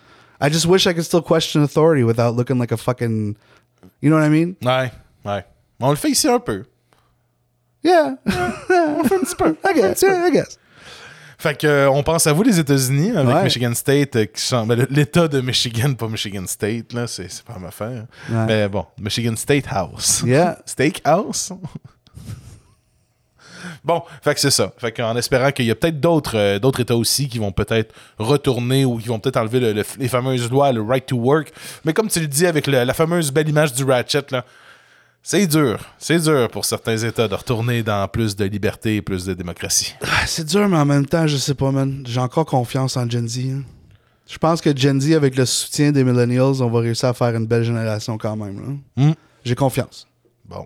i 0.41 0.49
just 0.49 0.67
wish 0.67 0.87
i 0.87 0.93
could 0.93 1.05
still 1.05 1.23
question 1.23 1.63
authority 1.63 2.03
without 2.03 2.35
looking 2.35 2.59
like 2.59 2.73
a 2.73 2.77
fucking 2.77 3.37
you 4.01 4.11
know 4.11 4.17
what 4.17 4.25
i 4.25 4.29
mean 4.29 4.57
Ouais, 4.63 4.91
ouais. 5.25 5.45
On 5.81 5.91
le 5.91 5.97
fait 5.97 6.11
ici 6.11 6.27
un 6.29 6.41
peu. 6.41 6.65
yeah 7.83 8.17
on 8.27 9.05
fait 9.05 9.15
un 9.15 9.21
petit 9.21 9.37
peu 9.37 9.57
i 9.65 9.73
guess 9.75 10.03
yeah, 10.03 10.25
i 10.25 10.31
guess 10.31 10.59
Fait 11.39 11.59
que, 11.59 11.67
euh, 11.67 11.91
on 11.91 12.03
pense 12.03 12.27
à 12.27 12.33
vous, 12.33 12.43
les 12.43 12.59
États-Unis, 12.59 13.13
avec 13.17 13.35
Ouais. 13.35 13.43
Michigan 13.45 13.75
State, 13.75 14.17
euh, 14.17 14.25
qui 14.25 14.41
sont. 14.41 14.67
ben, 14.67 14.87
L'État 14.91 15.29
de 15.29 15.41
Michigan, 15.41 15.93
pas 15.95 16.09
Michigan 16.09 16.45
State, 16.47 16.93
là, 16.95 17.07
c'est 17.07 17.31
c'est 17.31 17.45
pas 17.45 17.59
ma 17.59 17.69
affaire. 17.69 18.07
Ouais. 18.31 18.47
Mais 18.47 18.69
bon, 18.69 18.87
Michigan 18.99 19.37
State 19.37 19.65
House. 19.71 20.23
Yeah. 20.25 20.59
Steakhouse. 20.67 21.53
bon, 23.85 24.03
fait 24.23 24.35
que 24.35 24.41
c'est 24.41 24.51
ça. 24.51 24.73
Fait 24.79 24.93
qu'en 24.93 25.17
espérant 25.17 25.51
qu'il 25.53 25.67
y 25.67 25.71
a 25.71 25.75
peut-être 25.75 26.01
d'autres 26.01 26.37
euh, 26.37 26.59
d'autres 26.59 26.81
États 26.81 26.97
aussi 26.97 27.29
qui 27.29 27.39
vont 27.39 27.53
peut-être 27.53 27.95
retourner 28.19 28.85
ou 28.85 28.99
qui 28.99 29.09
vont 29.09 29.19
peut-être 29.19 29.37
enlever 29.37 29.61
le- 29.61 29.73
le- 29.73 29.85
les 29.99 30.09
fameuses 30.09 30.51
lois, 30.51 30.73
le 30.73 30.83
right 30.83 31.07
to 31.07 31.17
work. 31.17 31.53
Mais 31.85 31.93
comme 31.93 32.09
tu 32.09 32.21
le 32.21 32.27
dis 32.29 32.47
avec 32.47 32.67
le- 32.67 32.85
la 32.85 32.95
fameuse 32.95 33.33
belle 33.33 33.49
image 33.49 33.73
du 33.73 33.85
Ratchet, 33.85 34.27
là. 34.31 34.45
C'est 35.29 35.49
dur, 35.49 35.81
c'est 35.99 36.21
dur 36.21 36.49
pour 36.49 36.65
certains 36.65 36.99
États 36.99 37.27
de 37.27 37.35
retourner 37.35 37.83
dans 37.83 38.07
plus 38.07 38.37
de 38.37 38.45
liberté 38.45 38.95
et 38.95 39.03
plus 39.03 39.25
de 39.25 39.35
démocratie. 39.35 39.93
Ah, 40.01 40.25
c'est 40.25 40.45
dur 40.45 40.69
mais 40.69 40.77
en 40.77 40.85
même 40.85 41.05
temps 41.05 41.27
je 41.27 41.37
sais 41.37 41.57
pas 41.57 41.73
man 41.73 42.05
j'ai 42.07 42.21
encore 42.21 42.47
confiance 42.47 42.97
en 42.97 43.11
Gen 43.11 43.29
Z 43.29 43.39
hein. 43.41 43.63
je 44.29 44.39
pense 44.39 44.61
que 44.61 44.71
Gen 44.77 45.01
Z 45.01 45.15
avec 45.15 45.35
le 45.35 45.45
soutien 45.45 45.91
des 45.91 46.05
millennials 46.05 46.63
on 46.63 46.71
va 46.71 46.79
réussir 46.79 47.09
à 47.09 47.13
faire 47.13 47.35
une 47.35 47.45
belle 47.45 47.65
génération 47.65 48.17
quand 48.19 48.37
même. 48.37 48.79
Hmm. 48.97 49.15
j'ai 49.45 49.57
confiance 49.57 50.07
Bon. 50.45 50.65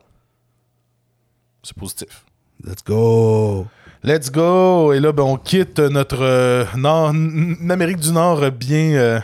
C'est 1.63 1.75
positif. 1.75 2.27
let's 2.63 2.85
go 2.85 3.67
Let's 4.03 4.31
go! 4.31 4.93
Et 4.95 5.01
là, 5.01 5.13
ben, 5.13 5.25
on 5.25 5.37
quitte 5.37 5.79
notre 5.79 6.23
euh, 6.23 6.65
nord, 6.75 7.09
Amérique 7.09 7.99
du 8.01 8.13
Nord 8.13 8.51
bien, 8.51 8.93
euh, 8.95 9.21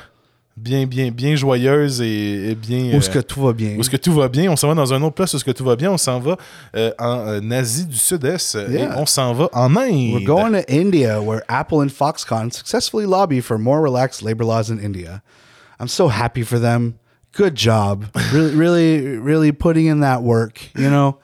bien, 0.57 0.87
bien, 0.87 1.11
bien 1.11 1.37
joyeuse 1.37 2.01
et, 2.01 2.51
et 2.51 2.55
bien. 2.55 2.95
où 2.95 2.97
est-ce 2.99 3.11
euh, 3.11 3.15
que 3.15 3.19
tout 3.21 3.43
va 3.43 3.53
bien? 3.53 3.77
où 3.77 3.81
est-ce 3.81 3.91
que 3.91 3.97
tout 3.97 4.13
va 4.15 4.29
bien? 4.29 4.51
On 4.51 4.57
s'en 4.57 4.69
va 4.69 4.75
dans 4.75 4.93
un 4.95 5.03
autre 5.03 5.15
place 5.15 5.33
où 5.35 5.37
est-ce 5.37 5.45
que 5.45 5.51
tout 5.51 5.65
va 5.65 5.77
bien? 5.77 5.91
On 5.93 5.99
s'en 5.99 6.19
va 6.21 6.37
euh, 6.75 6.91
en 6.99 7.19
euh, 7.29 7.51
Asie 7.51 7.87
du 7.87 7.97
Sud-Est 7.97 8.57
euh, 8.57 8.67
Yeah. 8.71 8.95
et 8.95 8.99
on 8.99 9.07
s'en 9.07 9.33
va 9.35 9.49
en 9.53 9.77
Inde. 9.77 10.15
We're 10.15 10.25
going 10.27 10.53
to 10.53 10.65
India, 10.73 11.21
where 11.21 11.43
Apple 11.49 11.81
and 11.83 11.89
Foxconn 11.91 12.51
successfully 12.53 13.07
lobby 13.07 13.41
for 13.41 13.59
more 13.59 13.81
relaxed 13.83 14.23
labor 14.23 14.45
laws 14.45 14.71
in 14.71 14.79
India. 14.79 15.23
I'm 15.79 15.89
so 15.89 16.09
happy 16.09 16.43
for 16.43 16.59
them. 16.59 16.95
Good 17.33 17.55
job. 17.55 18.07
really, 18.33 18.55
really, 18.57 19.19
really 19.19 19.53
putting 19.53 19.87
in 19.87 20.01
that 20.01 20.23
work, 20.23 20.59
you 20.75 20.89
know? 20.89 21.19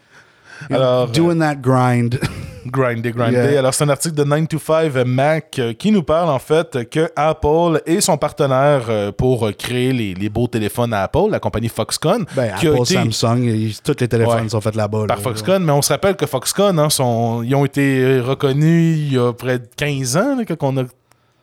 You 0.69 0.77
know, 0.77 0.83
Alors, 0.83 1.07
doing 1.13 1.39
that 1.39 1.63
grind. 1.63 2.19
Grinder, 2.67 3.11
grinder. 3.13 3.51
Yeah. 3.51 3.59
Alors, 3.59 3.75
c'est 3.75 3.85
un 3.85 3.89
article 3.89 4.15
de 4.15 4.25
9 4.25 4.49
to 4.49 4.59
5 4.59 4.95
Mac 5.05 5.59
euh, 5.59 5.73
qui 5.73 5.91
nous 5.91 6.03
parle 6.03 6.29
en 6.31 6.39
fait 6.39 6.89
que 6.89 7.11
Apple 7.17 7.81
est 7.87 8.01
son 8.01 8.17
partenaire 8.17 8.83
euh, 8.89 9.11
pour 9.13 9.47
euh, 9.49 9.53
créer 9.53 9.93
les, 9.93 10.15
les 10.15 10.29
beaux 10.29 10.47
téléphones 10.47 10.93
à 10.95 11.03
Apple, 11.03 11.29
la 11.31 11.41
compagnie 11.41 11.69
Foxconn. 11.69 12.25
ben, 12.37 12.55
qui 12.57 12.69
a 12.69 12.71
Apple, 12.73 12.83
été- 12.83 12.95
Samsung, 13.11 13.43
ils- 13.45 13.81
tous 13.83 13.97
les 14.01 14.09
téléphones 14.09 14.43
Ouais. 14.45 14.49
sont 14.49 14.61
faits 14.61 14.77
là-bas. 14.77 15.07
par 15.09 15.17
là. 15.17 15.23
Foxconn, 15.23 15.65
mais 15.65 15.73
on 15.73 15.83
se 15.83 15.93
rappelle 15.93 16.15
que 16.17 16.27
Foxconn, 16.27 16.79
hein, 16.79 16.91
sont, 16.91 17.43
ils 17.43 17.55
ont 17.55 17.65
été 17.65 18.21
reconnus 18.21 18.97
il 18.99 19.15
y 19.15 19.19
a 19.19 19.33
près 19.33 19.59
de 19.59 19.67
15 19.77 20.17
ans, 20.17 20.37
là, 20.37 20.45
quand 20.45 20.57
on 20.63 20.77
a 20.79 20.85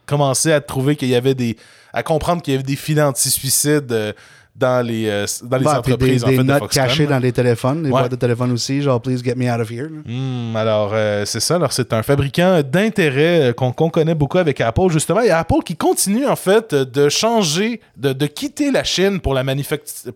commencé 0.05 0.51
à 0.51 0.61
trouver 0.61 0.95
qu'il 0.95 1.09
y 1.09 1.15
avait 1.15 1.35
des. 1.35 1.55
à 1.93 2.01
comprendre 2.03 2.41
qu'il 2.41 2.53
y 2.53 2.55
avait 2.55 2.63
des 2.63 2.75
filets 2.75 3.01
anti-suicides 3.03 3.91
euh, 3.91 4.13
dans 4.59 4.85
les, 4.85 5.07
euh, 5.07 5.25
dans 5.43 5.57
les 5.57 5.63
Ben, 5.63 5.77
entreprises 5.77 6.21
des, 6.21 6.25
en 6.25 6.29
des 6.29 6.35
fait, 6.37 6.43
de 6.43 6.47
notes 6.47 6.71
cachées 6.71 7.05
dans 7.07 7.19
les 7.19 7.31
téléphones, 7.31 7.83
les 7.83 7.89
Ouais. 7.91 7.99
boîtes 8.01 8.11
de 8.11 8.15
téléphone 8.17 8.51
aussi, 8.51 8.81
genre, 8.81 9.01
please 9.01 9.23
get 9.23 9.35
me 9.35 9.49
out 9.51 9.61
of 9.61 9.71
here. 9.71 9.87
Hmm, 10.05 10.55
alors, 10.55 10.91
euh, 10.93 11.23
c'est 11.25 11.39
ça. 11.39 11.55
Alors, 11.55 11.71
c'est 11.71 11.93
un 11.93 12.03
fabricant 12.03 12.61
d'intérêt 12.63 13.49
euh, 13.49 13.53
qu'on 13.53 13.71
connaît 13.71 14.15
beaucoup 14.15 14.37
avec 14.37 14.59
Apple, 14.61 14.89
justement. 14.89 15.21
Et 15.21 15.29
Apple 15.31 15.63
qui 15.65 15.75
continue, 15.75 16.27
en 16.27 16.35
fait, 16.35 16.73
de 16.75 17.09
changer, 17.09 17.79
de, 17.97 18.13
de 18.13 18.25
quitter 18.25 18.71
la 18.71 18.83
Chine 18.83 19.19
pour 19.19 19.33
la, 19.33 19.43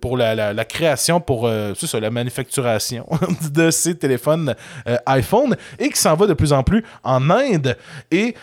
pour 0.01 0.17
la, 0.17 0.35
la- 0.35 0.53
la 0.53 0.65
création, 0.65 1.19
pour 1.21 1.47
euh, 1.47 1.73
ça, 1.75 1.99
la 1.99 2.09
manufacturation 2.09 3.05
de 3.53 3.71
ces 3.71 3.95
téléphones 3.95 4.55
euh, 4.87 4.97
iPhone 5.05 5.55
et 5.79 5.89
qui 5.89 5.99
s'en 5.99 6.15
va 6.15 6.27
de 6.27 6.33
plus 6.33 6.51
en 6.53 6.63
plus 6.63 6.83
en 7.03 7.29
Inde. 7.29 7.77
Et 8.11 8.35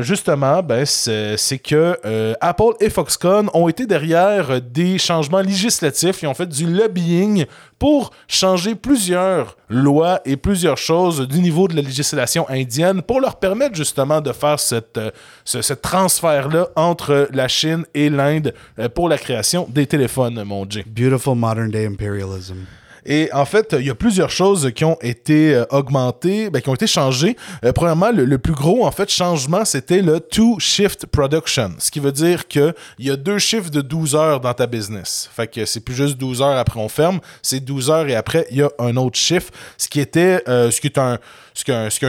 justement, 0.00 0.62
ben, 0.62 0.84
c'est 0.86 1.58
que 1.58 1.96
Apple 2.40 2.74
et 2.80 2.90
Foxconn 2.90 3.48
ont 3.54 3.68
été 3.68 3.86
derrière 3.86 4.60
des 4.60 4.98
changements 4.98 5.42
législatifs. 5.48 6.22
Ils 6.22 6.28
ont 6.28 6.34
fait 6.34 6.48
du 6.48 6.66
lobbying 6.66 7.46
pour 7.78 8.10
changer 8.26 8.74
plusieurs 8.74 9.56
lois 9.68 10.20
et 10.24 10.36
plusieurs 10.36 10.78
choses 10.78 11.26
du 11.26 11.40
niveau 11.40 11.68
de 11.68 11.76
la 11.76 11.82
législation 11.82 12.48
indienne 12.48 13.02
pour 13.02 13.20
leur 13.20 13.36
permettre 13.36 13.74
justement 13.74 14.20
de 14.20 14.32
faire 14.32 14.56
euh, 14.72 15.10
ce, 15.44 15.62
ce 15.62 15.74
transfert-là 15.74 16.68
entre 16.76 17.28
la 17.32 17.48
Chine 17.48 17.84
et 17.94 18.10
l'Inde 18.10 18.54
euh, 18.78 18.88
pour 18.88 19.08
la 19.08 19.18
création 19.18 19.66
des 19.68 19.86
téléphones, 19.86 20.42
mon 20.44 20.68
Jay. 20.68 20.84
Beautiful 20.86 21.36
modern 21.36 21.70
day 21.70 21.86
imperialism. 21.86 22.64
Et 23.10 23.30
en 23.32 23.46
fait, 23.46 23.74
il 23.78 23.86
y 23.86 23.90
a 23.90 23.94
plusieurs 23.94 24.28
choses 24.28 24.70
qui 24.74 24.84
ont 24.84 24.98
été 25.00 25.54
euh, 25.54 25.64
augmentées, 25.70 26.50
ben, 26.50 26.60
qui 26.60 26.68
ont 26.68 26.74
été 26.74 26.86
changées. 26.86 27.36
Euh, 27.64 27.72
premièrement, 27.72 28.10
le, 28.12 28.38
plus 28.38 28.52
gros, 28.52 28.84
en 28.84 28.90
fait, 28.92 29.10
changement, 29.10 29.64
c'était 29.64 30.02
le 30.02 30.20
two-shift 30.20 31.06
production. 31.06 31.70
Ce 31.78 31.90
qui 31.90 32.00
veut 32.00 32.12
dire 32.12 32.46
qu'il 32.46 32.74
y 32.98 33.10
a 33.10 33.16
deux 33.16 33.38
chiffres 33.38 33.70
de 33.70 33.80
12 33.80 34.14
heures 34.14 34.40
dans 34.40 34.52
ta 34.52 34.66
business. 34.66 35.30
Fait 35.34 35.46
que 35.46 35.64
c'est 35.64 35.80
plus 35.80 35.94
juste 35.94 36.18
12 36.18 36.42
heures 36.42 36.58
après 36.58 36.78
on 36.78 36.90
ferme, 36.90 37.20
c'est 37.40 37.60
12 37.60 37.90
heures 37.90 38.08
et 38.08 38.14
après, 38.14 38.46
il 38.50 38.58
y 38.58 38.62
a 38.62 38.70
un 38.78 38.94
autre 38.98 39.18
chiffre. 39.18 39.50
Ce 39.78 39.88
qui 39.88 40.00
était, 40.00 40.42
est 40.46 40.98
un, 40.98 41.18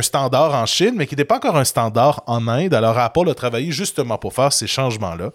standard 0.02 0.54
en 0.54 0.66
Chine, 0.66 0.96
mais 0.98 1.08
qui 1.08 1.16
n'était 1.16 1.26
pas 1.26 1.38
encore 1.38 1.56
un 1.56 1.64
standard 1.64 2.24
en 2.28 2.46
Inde. 2.50 2.74
Alors 2.74 2.98
Apple 2.98 3.30
a 3.30 3.34
travaillé 3.34 3.72
justement 3.72 4.18
pour 4.18 4.34
faire 4.34 4.52
ces 4.52 4.68
changements-là. 4.68 5.32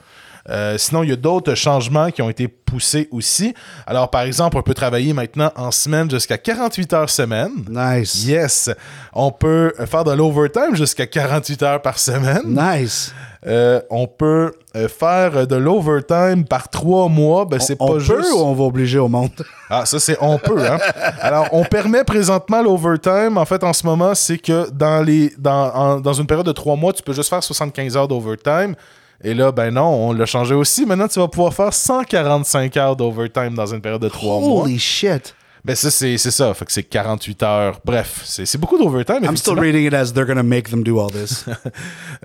Euh, 0.51 0.77
sinon, 0.77 1.03
il 1.03 1.09
y 1.09 1.13
a 1.13 1.17
d'autres 1.17 1.55
changements 1.55 2.11
qui 2.11 2.21
ont 2.21 2.29
été 2.29 2.49
poussés 2.49 3.09
aussi. 3.11 3.55
Alors, 3.87 4.11
par 4.11 4.23
exemple, 4.23 4.59
on 4.59 4.63
peut 4.63 4.75
travailler 4.75 5.13
maintenant 5.15 5.51
en 5.57 5.71
semaine 5.71 6.11
jusqu'à 6.11 6.37
48 6.39 6.93
heures 6.93 7.11
semaine. 7.11 7.51
Nice. 7.71 8.25
Yes. 8.27 8.71
On 9.15 9.31
peut 9.31 9.73
faire 9.87 10.05
de 10.05 10.13
l'overtime 10.13 10.75
jusqu'à 10.77 11.07
48 11.07 11.63
heures 11.63 11.83
par 11.83 11.99
semaine. 11.99 12.43
Nice. 12.45 13.15
Euh, 13.47 13.81
on 13.91 14.07
peut 14.07 14.53
euh, 14.75 14.89
faire 14.89 15.47
de 15.47 15.57
l'overtime 15.57 16.45
par 16.47 16.69
trois 16.71 17.09
mois. 17.09 17.45
Ben, 17.45 17.61
c'est 17.61 17.77
on 17.79 17.87
pas 17.87 17.93
peut 17.95 17.99
juste. 18.01 18.33
ou 18.33 18.39
on 18.39 18.55
va 18.55 18.65
obliger 18.65 18.99
au 18.99 19.09
monde? 19.09 19.31
Ah, 19.71 19.87
ça, 19.87 19.99
c'est 19.99 20.17
on 20.21 20.39
peut. 20.39 20.65
Hein? 20.71 20.79
Alors, 21.21 21.49
on 21.53 21.65
permet 21.65 22.05
présentement 22.05 22.63
l'overtime. 22.63 23.39
En 23.39 23.45
fait, 23.47 23.65
en 23.65 23.73
ce 23.73 23.85
moment, 23.85 24.15
c'est 24.15 24.39
que 24.39 24.71
dans, 24.71 25.03
les, 25.03 25.33
dans, 25.39 25.75
en- 25.75 26.01
dans 26.01 26.13
une 26.13 26.27
période 26.27 26.47
de 26.47 26.53
trois 26.53 26.77
mois, 26.77 26.93
tu 26.93 27.03
peux 27.03 27.15
juste 27.15 27.31
faire 27.31 27.43
75 27.43 27.97
heures 27.97 28.07
d'overtime. 28.07 28.77
Et 29.25 29.33
là, 29.33 29.51
ben 29.53 29.71
non, 29.73 30.09
on 30.09 30.13
l'a 30.13 30.27
changé 30.27 30.55
aussi. 30.55 30.85
Maintenant, 30.85 31.09
tu 31.09 31.19
vas 31.19 31.29
pouvoir 31.29 31.55
faire 31.55 31.73
145 31.73 32.77
heures 32.77 32.95
d'overtime 32.95 33.55
dans 33.55 33.67
une 33.67 33.81
période 33.81 34.03
de 34.03 34.09
trois 34.11 34.39
mois. 34.39 34.65
Holy 34.65 34.79
shit. 34.79 35.35
Ben 35.65 35.75
ça, 35.75 35.91
c'est 35.91 36.19
c'est 36.19 36.31
ça. 36.31 36.53
Fait 36.53 36.67
que 36.67 36.73
c'est 36.73 36.83
48 36.83 37.43
heures. 37.43 37.81
Bref, 37.87 38.21
c'est 38.23 38.45
c'est 38.45 38.59
beaucoup 38.59 38.77
d'overtime. 38.77 39.25
I'm 39.25 39.39
still 39.39 39.59
reading 39.59 39.87
it 39.87 39.95
as 39.95 40.13
they're 40.13 40.27
going 40.27 40.37
to 40.37 40.43
make 40.43 40.69
them 40.69 40.83
do 40.83 41.01
all 41.01 41.11
this. 41.11 41.47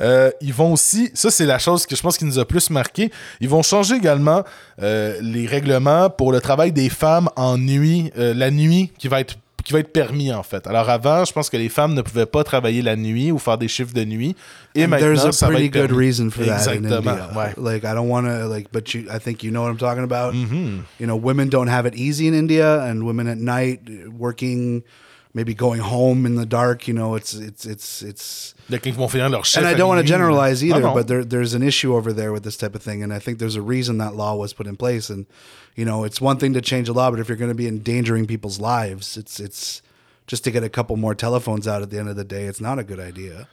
Euh, 0.01 0.31
ils 0.39 0.53
vont 0.53 0.71
aussi, 0.71 1.12
ça 1.13 1.29
c'est 1.29 1.45
la 1.45 1.59
chose 1.59 1.85
que 1.85 1.93
je 1.93 2.01
pense 2.01 2.17
qui 2.17 2.23
nous 2.23 2.39
a 2.39 2.45
plus 2.45 2.69
marqué, 2.69 3.12
ils 3.41 3.49
vont 3.49 3.62
changer 3.62 3.95
également 3.95 4.45
euh, 4.81 5.17
les 5.21 5.45
règlements 5.45 6.09
pour 6.09 6.31
le 6.31 6.39
travail 6.39 6.71
des 6.71 6.88
femmes 6.88 7.27
en 7.35 7.57
nuit, 7.57 8.09
euh, 8.17 8.33
la 8.33 8.49
nuit 8.49 8.93
qui 8.97 9.09
va 9.09 9.19
être 9.19 9.35
qui 9.69 9.73
va 9.73 9.82
être 9.82 9.93
permis 9.93 10.34
en 10.34 10.41
fait. 10.41 10.65
Alors 10.65 10.89
avant, 10.89 11.23
je 11.25 11.32
pense 11.32 11.47
que 11.47 11.55
les 11.55 11.69
femmes 11.69 11.93
ne 11.93 12.01
pouvaient 12.01 12.25
pas 12.25 12.43
travailler 12.43 12.82
la 12.82 12.95
nuit 12.95 13.32
ou 13.32 13.38
faire 13.38 13.60
des 13.60 13.67
chiffres 13.67 13.93
de 13.93 14.03
nuit. 14.03 14.36
Et 14.73 14.86
And 14.86 14.88
maintenant, 14.88 15.05
there's 15.05 15.25
a 15.25 15.32
ça 15.32 15.45
va 15.45 15.51
pretty 15.51 15.67
être 15.67 15.73
good 15.73 15.89
permis. 15.89 16.05
reason 16.08 16.32
for 16.32 16.43
that 16.43 16.67
in. 16.73 16.86
India. 16.86 17.29
Ouais. 17.36 17.53
Like 17.55 17.84
I 17.84 17.93
don't 17.93 18.10
want 18.10 18.25
to 18.25 18.47
like, 18.47 18.71
but 18.71 18.91
you, 18.95 19.01
I 19.12 19.19
think 19.19 19.43
you 19.43 19.51
know 19.51 19.62
what 19.62 19.69
I'm 19.69 19.77
talking 19.77 20.03
about. 20.03 20.34
Mm-hmm. 20.34 20.79
You 20.99 21.05
know, 21.05 21.15
women 21.15 21.49
don't 21.49 21.67
have 21.67 21.86
it 21.86 21.93
easy 21.93 22.27
in 22.27 22.34
India, 22.34 22.82
and 22.84 23.03
women 23.05 23.27
at 23.27 23.38
night 23.38 23.82
working, 24.17 24.82
maybe 25.33 25.53
going 25.53 25.79
home 25.79 26.25
in 26.25 26.35
the 26.35 26.45
dark. 26.45 26.87
You 26.87 26.93
know, 26.93 27.15
it's 27.15 27.33
it's 27.33 27.65
it's 27.65 28.01
it's. 28.01 28.55
Il 28.69 28.73
y 28.73 28.75
a 28.75 28.79
quelqu'un 28.79 28.93
qui 28.93 28.99
vont 28.99 29.09
finir 29.09 29.29
leur 29.29 29.45
chiffre. 29.45 29.59
And 29.59 29.67
I 29.67 29.73
don't 29.77 29.87
want 29.87 30.01
to 30.01 30.07
generalize 30.07 30.63
either, 30.63 30.81
but 30.81 31.07
there, 31.07 31.23
there's 31.23 31.53
an 31.53 31.63
issue 31.63 31.95
over 31.95 32.13
there 32.13 32.31
with 32.31 32.43
this 32.43 32.57
type 32.57 32.75
of 32.75 32.83
thing, 32.83 33.01
and 33.01 33.13
I 33.13 33.19
think 33.19 33.39
there's 33.39 33.55
a 33.55 33.61
reason 33.61 33.97
that 33.97 34.15
law 34.15 34.35
was 34.35 34.53
put 34.53 34.67
in 34.67 34.75
place. 34.75 35.09
And 35.09 35.25
you 35.75 35.85
know, 35.85 36.03
it's 36.03 36.21
one 36.21 36.37
thing 36.37 36.53
to 36.53 36.61
change 36.61 36.89
a 36.89 36.93
law, 36.93 37.09
but 37.09 37.19
if 37.19 37.27
you're 37.27 37.37
going 37.37 37.51
to 37.51 37.55
be 37.55 37.67
endangering 37.67 38.27
people's 38.27 38.59
lives, 38.59 39.17
it's 39.17 39.39
it's 39.39 39.81
just 40.27 40.43
to 40.43 40.51
get 40.51 40.63
a 40.63 40.69
couple 40.69 40.95
more 40.97 41.15
telephones 41.15 41.67
out 41.67 41.81
at 41.81 41.89
the 41.89 41.97
end 41.97 42.09
of 42.09 42.15
the 42.15 42.23
day. 42.23 42.45
It's 42.45 42.61
not 42.61 42.77
a 42.77 42.83
good 42.83 42.99
idea. 42.99 43.47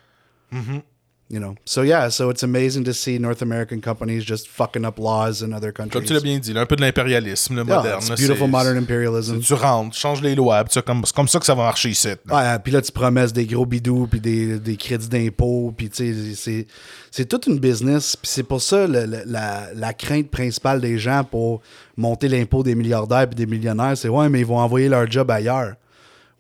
Mm-hmm. 0.53 0.81
You 1.29 1.41
know, 1.41 1.57
so 1.65 1.83
yeah, 1.83 2.09
so 2.09 2.31
it's 2.31 2.45
amazing 2.45 2.85
to 2.85 2.93
see 2.93 3.19
North 3.19 3.43
American 3.43 3.81
companies 3.81 4.25
just 4.25 4.47
fucking 4.47 4.85
up 4.85 4.97
laws 4.97 5.43
in 5.43 5.53
other 5.53 5.73
Comme 5.73 5.89
countries. 5.89 6.07
tu 6.07 6.13
l'as 6.15 6.21
bien 6.21 6.39
dit, 6.39 6.53
là, 6.53 6.61
un 6.61 6.67
peu 6.67 6.77
de 6.77 6.83
l'impérialisme 6.83 7.57
le 7.57 7.65
Yeah, 7.67 7.77
moderne. 7.79 7.99
it's 8.01 8.21
beautiful 8.21 8.47
modern 8.49 8.77
imperialism. 8.79 9.41
Tu 9.41 9.55
rentres, 9.55 9.93
tu 9.97 10.01
changes 10.01 10.23
les 10.23 10.37
lois, 10.37 10.65
c'est 10.71 10.85
comme, 10.85 11.03
comme 11.13 11.27
ça 11.27 11.41
que 11.41 11.45
ça 11.47 11.57
va 11.57 11.65
marcher 11.65 11.89
ici. 11.91 12.07
Ouais, 12.31 12.59
puis 12.63 12.73
là, 12.73 12.81
tu 12.81 12.93
promesses 12.93 13.33
des 13.33 13.45
gros 13.45 13.67
bidous, 13.67 14.07
puis 14.07 14.21
des, 14.21 14.61
des 14.61 14.77
crédits 14.77 15.09
d'impôt, 15.09 15.75
puis 15.77 15.91
tu 15.91 16.15
sais, 16.15 16.35
c'est, 16.37 16.67
c'est 17.11 17.25
toute 17.29 17.49
une 17.49 17.59
business. 17.59 18.15
Puis 18.15 18.31
c'est 18.33 18.45
pour 18.45 18.63
ça 18.63 18.87
le- 18.87 19.07
le- 19.07 19.25
la, 19.27 19.75
la 19.75 19.93
crainte 19.95 20.31
principale 20.31 20.81
des 20.81 20.97
gens 20.97 21.25
pour 21.25 21.61
monter 21.97 22.29
l'impôt 22.29 22.63
des 22.63 22.77
milliardaires 22.77 23.27
puis 23.27 23.35
des 23.35 23.47
millionnaires, 23.47 23.97
c'est 23.99 24.09
ouais, 24.09 24.29
mais 24.29 24.39
ils 24.39 24.47
vont 24.47 24.59
envoyer 24.59 24.89
leur 24.89 25.11
job 25.11 25.29
ailleurs. 25.33 25.75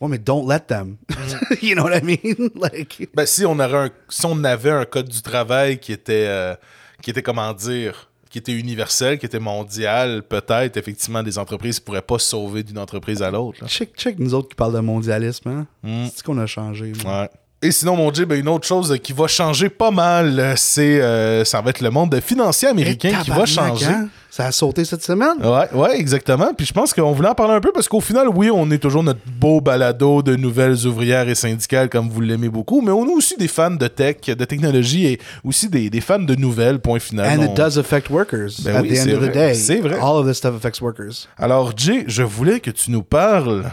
Ouais, 0.00 0.08
mais 0.08 0.18
don't 0.18 0.46
let 0.46 0.60
them. 0.68 0.98
you 1.62 1.74
know 1.74 1.84
what 1.84 1.96
I 1.96 2.02
mean? 2.02 2.50
like, 2.54 3.08
Ben, 3.14 3.26
si 3.26 3.46
on, 3.46 3.58
aurait 3.58 3.86
un, 3.86 3.90
si 4.08 4.26
on 4.26 4.44
avait 4.44 4.70
un 4.70 4.84
code 4.84 5.08
du 5.08 5.22
travail 5.22 5.78
qui 5.78 5.92
était, 5.92 6.26
euh, 6.28 6.54
qui 7.02 7.10
était, 7.10 7.22
comment 7.22 7.52
dire, 7.54 8.10
qui 8.28 8.38
était 8.38 8.52
universel, 8.52 9.18
qui 9.18 9.24
était 9.24 9.38
mondial, 9.38 10.22
peut-être, 10.22 10.76
effectivement, 10.76 11.22
des 11.22 11.38
entreprises 11.38 11.80
ne 11.80 11.84
pourraient 11.84 12.02
pas 12.02 12.18
se 12.18 12.28
sauver 12.28 12.62
d'une 12.62 12.78
entreprise 12.78 13.22
à 13.22 13.30
l'autre. 13.30 13.66
check, 13.66 13.96
check 13.96 14.18
nous 14.18 14.34
autres 14.34 14.50
qui 14.50 14.54
parlent 14.54 14.74
de 14.74 14.80
mondialisme, 14.80 15.48
hein? 15.48 15.66
C'est 16.10 16.18
ce 16.18 16.22
qu'on 16.22 16.38
a 16.38 16.46
changé. 16.46 16.92
moi. 17.02 17.22
Ouais. 17.22 17.30
Et 17.62 17.70
sinon, 17.72 17.96
mon 17.96 18.10
ben, 18.10 18.38
une 18.38 18.48
autre 18.48 18.66
chose 18.66 18.94
qui 19.02 19.14
va 19.14 19.26
changer 19.26 19.70
pas 19.70 19.90
mal, 19.90 20.38
euh, 20.38 20.52
c'est 20.56 21.00
euh, 21.00 21.42
ça 21.44 21.62
va 21.62 21.70
être 21.70 21.80
le 21.80 21.90
monde 21.90 22.14
financier 22.20 22.68
américain 22.68 23.12
qui 23.24 23.30
va 23.30 23.46
changer. 23.46 23.86
hein? 23.86 24.08
Ça 24.30 24.44
a 24.44 24.52
sauté 24.52 24.84
cette 24.84 25.02
semaine? 25.02 25.38
Ouais, 25.42 25.66
ouais, 25.72 25.98
exactement. 25.98 26.52
Puis 26.54 26.66
je 26.66 26.72
pense 26.74 26.92
qu'on 26.92 27.12
voulait 27.12 27.30
en 27.30 27.34
parler 27.34 27.54
un 27.54 27.60
peu 27.60 27.72
parce 27.72 27.88
qu'au 27.88 28.02
final, 28.02 28.28
oui, 28.28 28.50
on 28.52 28.70
est 28.70 28.76
toujours 28.76 29.02
notre 29.02 29.20
beau 29.40 29.62
balado 29.62 30.20
de 30.20 30.36
nouvelles 30.36 30.86
ouvrières 30.86 31.26
et 31.30 31.34
syndicales 31.34 31.88
comme 31.88 32.10
vous 32.10 32.20
l'aimez 32.20 32.50
beaucoup, 32.50 32.82
mais 32.82 32.90
on 32.90 33.06
est 33.08 33.12
aussi 33.14 33.38
des 33.38 33.48
fans 33.48 33.70
de 33.70 33.86
tech, 33.88 34.16
de 34.26 34.44
technologie 34.44 35.06
et 35.06 35.18
aussi 35.42 35.70
des, 35.70 35.88
des 35.88 36.02
fans 36.02 36.18
de 36.18 36.34
nouvelles, 36.34 36.78
point 36.80 36.98
final. 36.98 37.38
And 37.40 37.42
On- 37.42 37.46
it 37.46 37.54
does 37.56 37.78
affect 37.78 38.10
workers 38.10 38.50
Ben 38.62 38.76
at 38.76 38.82
oui, 38.82 38.90
the 38.92 39.08
end 39.08 39.12
of 39.16 39.26
the 39.26 39.32
day. 39.32 39.54
C'est 39.54 39.76
vrai. 39.80 39.94
All 39.98 40.16
of 40.18 40.26
this 40.28 40.36
stuff 40.36 40.54
affects 40.54 40.82
workers. 40.82 41.26
Alors, 41.38 41.72
Jay, 41.74 42.04
je 42.06 42.22
voulais 42.22 42.60
que 42.60 42.70
tu 42.70 42.90
nous 42.90 43.02
parles 43.02 43.64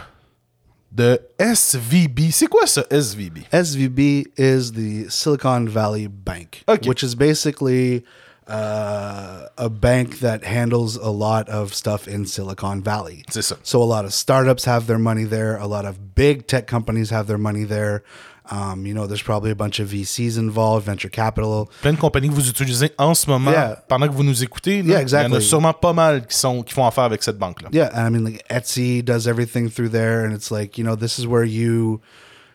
de 0.94 1.18
SVB. 1.38 2.30
C'est 2.30 2.46
quoi 2.46 2.66
ça, 2.66 2.84
SVB? 2.90 3.42
SVB 3.52 4.26
is 4.36 4.72
the 4.72 5.10
Silicon 5.10 5.66
Valley 5.68 6.06
Bank, 6.06 6.62
Okay. 6.68 6.88
which 6.88 7.02
is 7.02 7.14
basically 7.16 8.04
uh, 8.46 9.46
a 9.58 9.68
bank 9.68 10.20
that 10.20 10.44
handles 10.44 10.96
a 10.96 11.08
lot 11.10 11.48
of 11.48 11.74
stuff 11.74 12.06
in 12.06 12.26
Silicon 12.26 12.82
Valley. 12.82 13.24
C'est 13.30 13.42
ça. 13.42 13.56
So 13.62 13.82
a 13.82 13.84
lot 13.84 14.04
of 14.04 14.12
startups 14.12 14.64
have 14.66 14.86
their 14.86 14.98
money 14.98 15.24
there. 15.24 15.56
A 15.56 15.66
lot 15.66 15.84
of 15.84 16.14
big 16.14 16.46
tech 16.46 16.66
companies 16.66 17.10
have 17.10 17.26
their 17.26 17.38
money 17.38 17.64
there. 17.64 18.02
Um, 18.50 18.84
you 18.86 18.92
know, 18.92 19.06
there's 19.06 19.22
probably 19.22 19.50
a 19.50 19.54
bunch 19.54 19.80
of 19.80 19.88
VCs 19.88 20.36
involved, 20.36 20.84
venture 20.84 21.08
capital. 21.08 21.70
Plein 21.80 21.94
de 21.94 21.98
compagnies 21.98 22.28
que 22.28 22.34
vous 22.34 22.48
utilisez 22.50 22.90
en 22.98 23.14
ce 23.14 23.26
moment 23.30 23.50
Yeah. 23.52 23.76
pendant 23.88 24.06
que 24.06 24.12
vous 24.12 24.22
nous 24.22 24.42
écoutez. 24.44 24.82
là. 24.82 24.84
Yeah, 24.84 24.84
Il 24.84 24.90
y 24.90 24.96
en 24.96 25.00
exactly. 25.00 25.36
a 25.36 25.40
sûrement 25.40 25.72
pas 25.72 25.94
mal 25.94 26.26
qui, 26.26 26.36
sont, 26.36 26.62
qui 26.62 26.74
font 26.74 26.86
affaire 26.86 27.04
avec 27.04 27.22
cette 27.22 27.38
banque-là. 27.38 27.70
Yeah, 27.72 27.90
and 27.94 28.06
I 28.06 28.10
mean, 28.10 28.24
like 28.24 28.44
Etsy 28.50 29.02
does 29.02 29.26
everything 29.26 29.70
through 29.70 29.90
there, 29.90 30.24
and 30.26 30.34
it's 30.34 30.50
like 30.50 30.76
you 30.76 30.84
know, 30.84 30.94
this 30.94 31.18
is 31.18 31.26
where 31.26 31.44
you, 31.44 32.02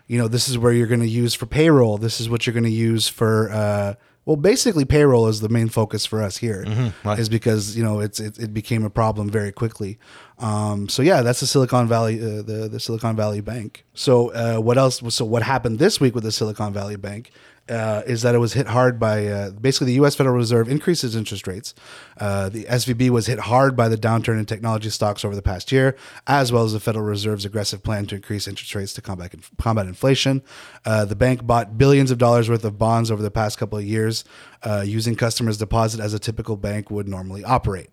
you 0.07 0.19
know, 0.19 0.27
this 0.27 0.47
is 0.47 0.57
where 0.59 0.71
you're 0.71 0.87
going 0.87 1.01
to 1.01 1.07
use 1.09 1.33
for 1.33 1.47
payroll. 1.47 1.97
This 1.97 2.19
is 2.21 2.29
what 2.29 2.45
you're 2.45 2.53
going 2.53 2.63
to 2.65 2.69
use 2.69 3.07
for. 3.07 3.49
Uh, 3.51 3.93
well, 4.29 4.35
basically, 4.35 4.85
payroll 4.85 5.27
is 5.27 5.41
the 5.41 5.49
main 5.49 5.69
focus 5.69 6.05
for 6.05 6.21
us 6.21 6.37
here, 6.37 6.63
right. 7.03 7.17
is 7.17 7.29
because 7.29 7.75
you 7.75 7.81
know 7.81 7.99
it's 7.99 8.19
it, 8.19 8.37
it 8.37 8.53
became 8.53 8.85
a 8.85 8.89
problem 8.91 9.27
very 9.27 9.51
quickly. 9.51 9.97
Um, 10.37 10.87
so 10.87 11.01
yeah, 11.01 11.23
that's 11.23 11.39
the 11.39 11.47
Silicon 11.47 11.87
Valley, 11.87 12.21
uh, 12.21 12.43
the 12.43 12.69
the 12.71 12.79
Silicon 12.79 13.15
Valley 13.15 13.41
Bank. 13.41 13.85
So 13.95 14.29
uh, 14.29 14.59
what 14.59 14.77
else? 14.77 15.01
So 15.15 15.25
what 15.25 15.41
happened 15.41 15.79
this 15.79 15.99
week 15.99 16.13
with 16.13 16.25
the 16.25 16.31
Silicon 16.31 16.73
Valley 16.73 16.95
Bank? 16.95 17.31
Uh, 17.69 18.01
is 18.05 18.21
that 18.21 18.35
it 18.35 18.39
was 18.39 18.53
hit 18.53 18.67
hard 18.67 18.99
by 18.99 19.27
uh, 19.27 19.51
basically 19.51 19.87
the 19.87 19.93
U.S. 19.93 20.15
Federal 20.15 20.35
Reserve 20.35 20.67
increases 20.67 21.15
interest 21.15 21.47
rates. 21.47 21.73
Uh, 22.17 22.49
the 22.49 22.63
SVB 22.65 23.09
was 23.09 23.27
hit 23.27 23.39
hard 23.39 23.75
by 23.75 23.87
the 23.87 23.97
downturn 23.97 24.39
in 24.39 24.45
technology 24.45 24.89
stocks 24.89 25.23
over 25.23 25.35
the 25.35 25.41
past 25.41 25.71
year, 25.71 25.95
as 26.27 26.51
well 26.51 26.63
as 26.63 26.73
the 26.73 26.79
Federal 26.79 27.05
Reserve's 27.05 27.45
aggressive 27.45 27.83
plan 27.83 28.05
to 28.07 28.15
increase 28.15 28.47
interest 28.47 28.73
rates 28.75 28.93
to 28.93 29.01
combat 29.01 29.33
combat 29.57 29.85
inflation. 29.85 30.41
Uh, 30.85 31.05
the 31.05 31.15
bank 31.15 31.45
bought 31.45 31.77
billions 31.77 32.11
of 32.11 32.17
dollars 32.17 32.49
worth 32.49 32.63
of 32.63 32.77
bonds 32.77 33.11
over 33.11 33.21
the 33.21 33.31
past 33.31 33.57
couple 33.57 33.77
of 33.77 33.85
years, 33.85 34.23
uh, 34.63 34.83
using 34.85 35.15
customers' 35.15 35.57
deposit 35.57 35.99
as 35.99 36.13
a 36.13 36.19
typical 36.19 36.57
bank 36.57 36.89
would 36.89 37.07
normally 37.07 37.43
operate. 37.43 37.89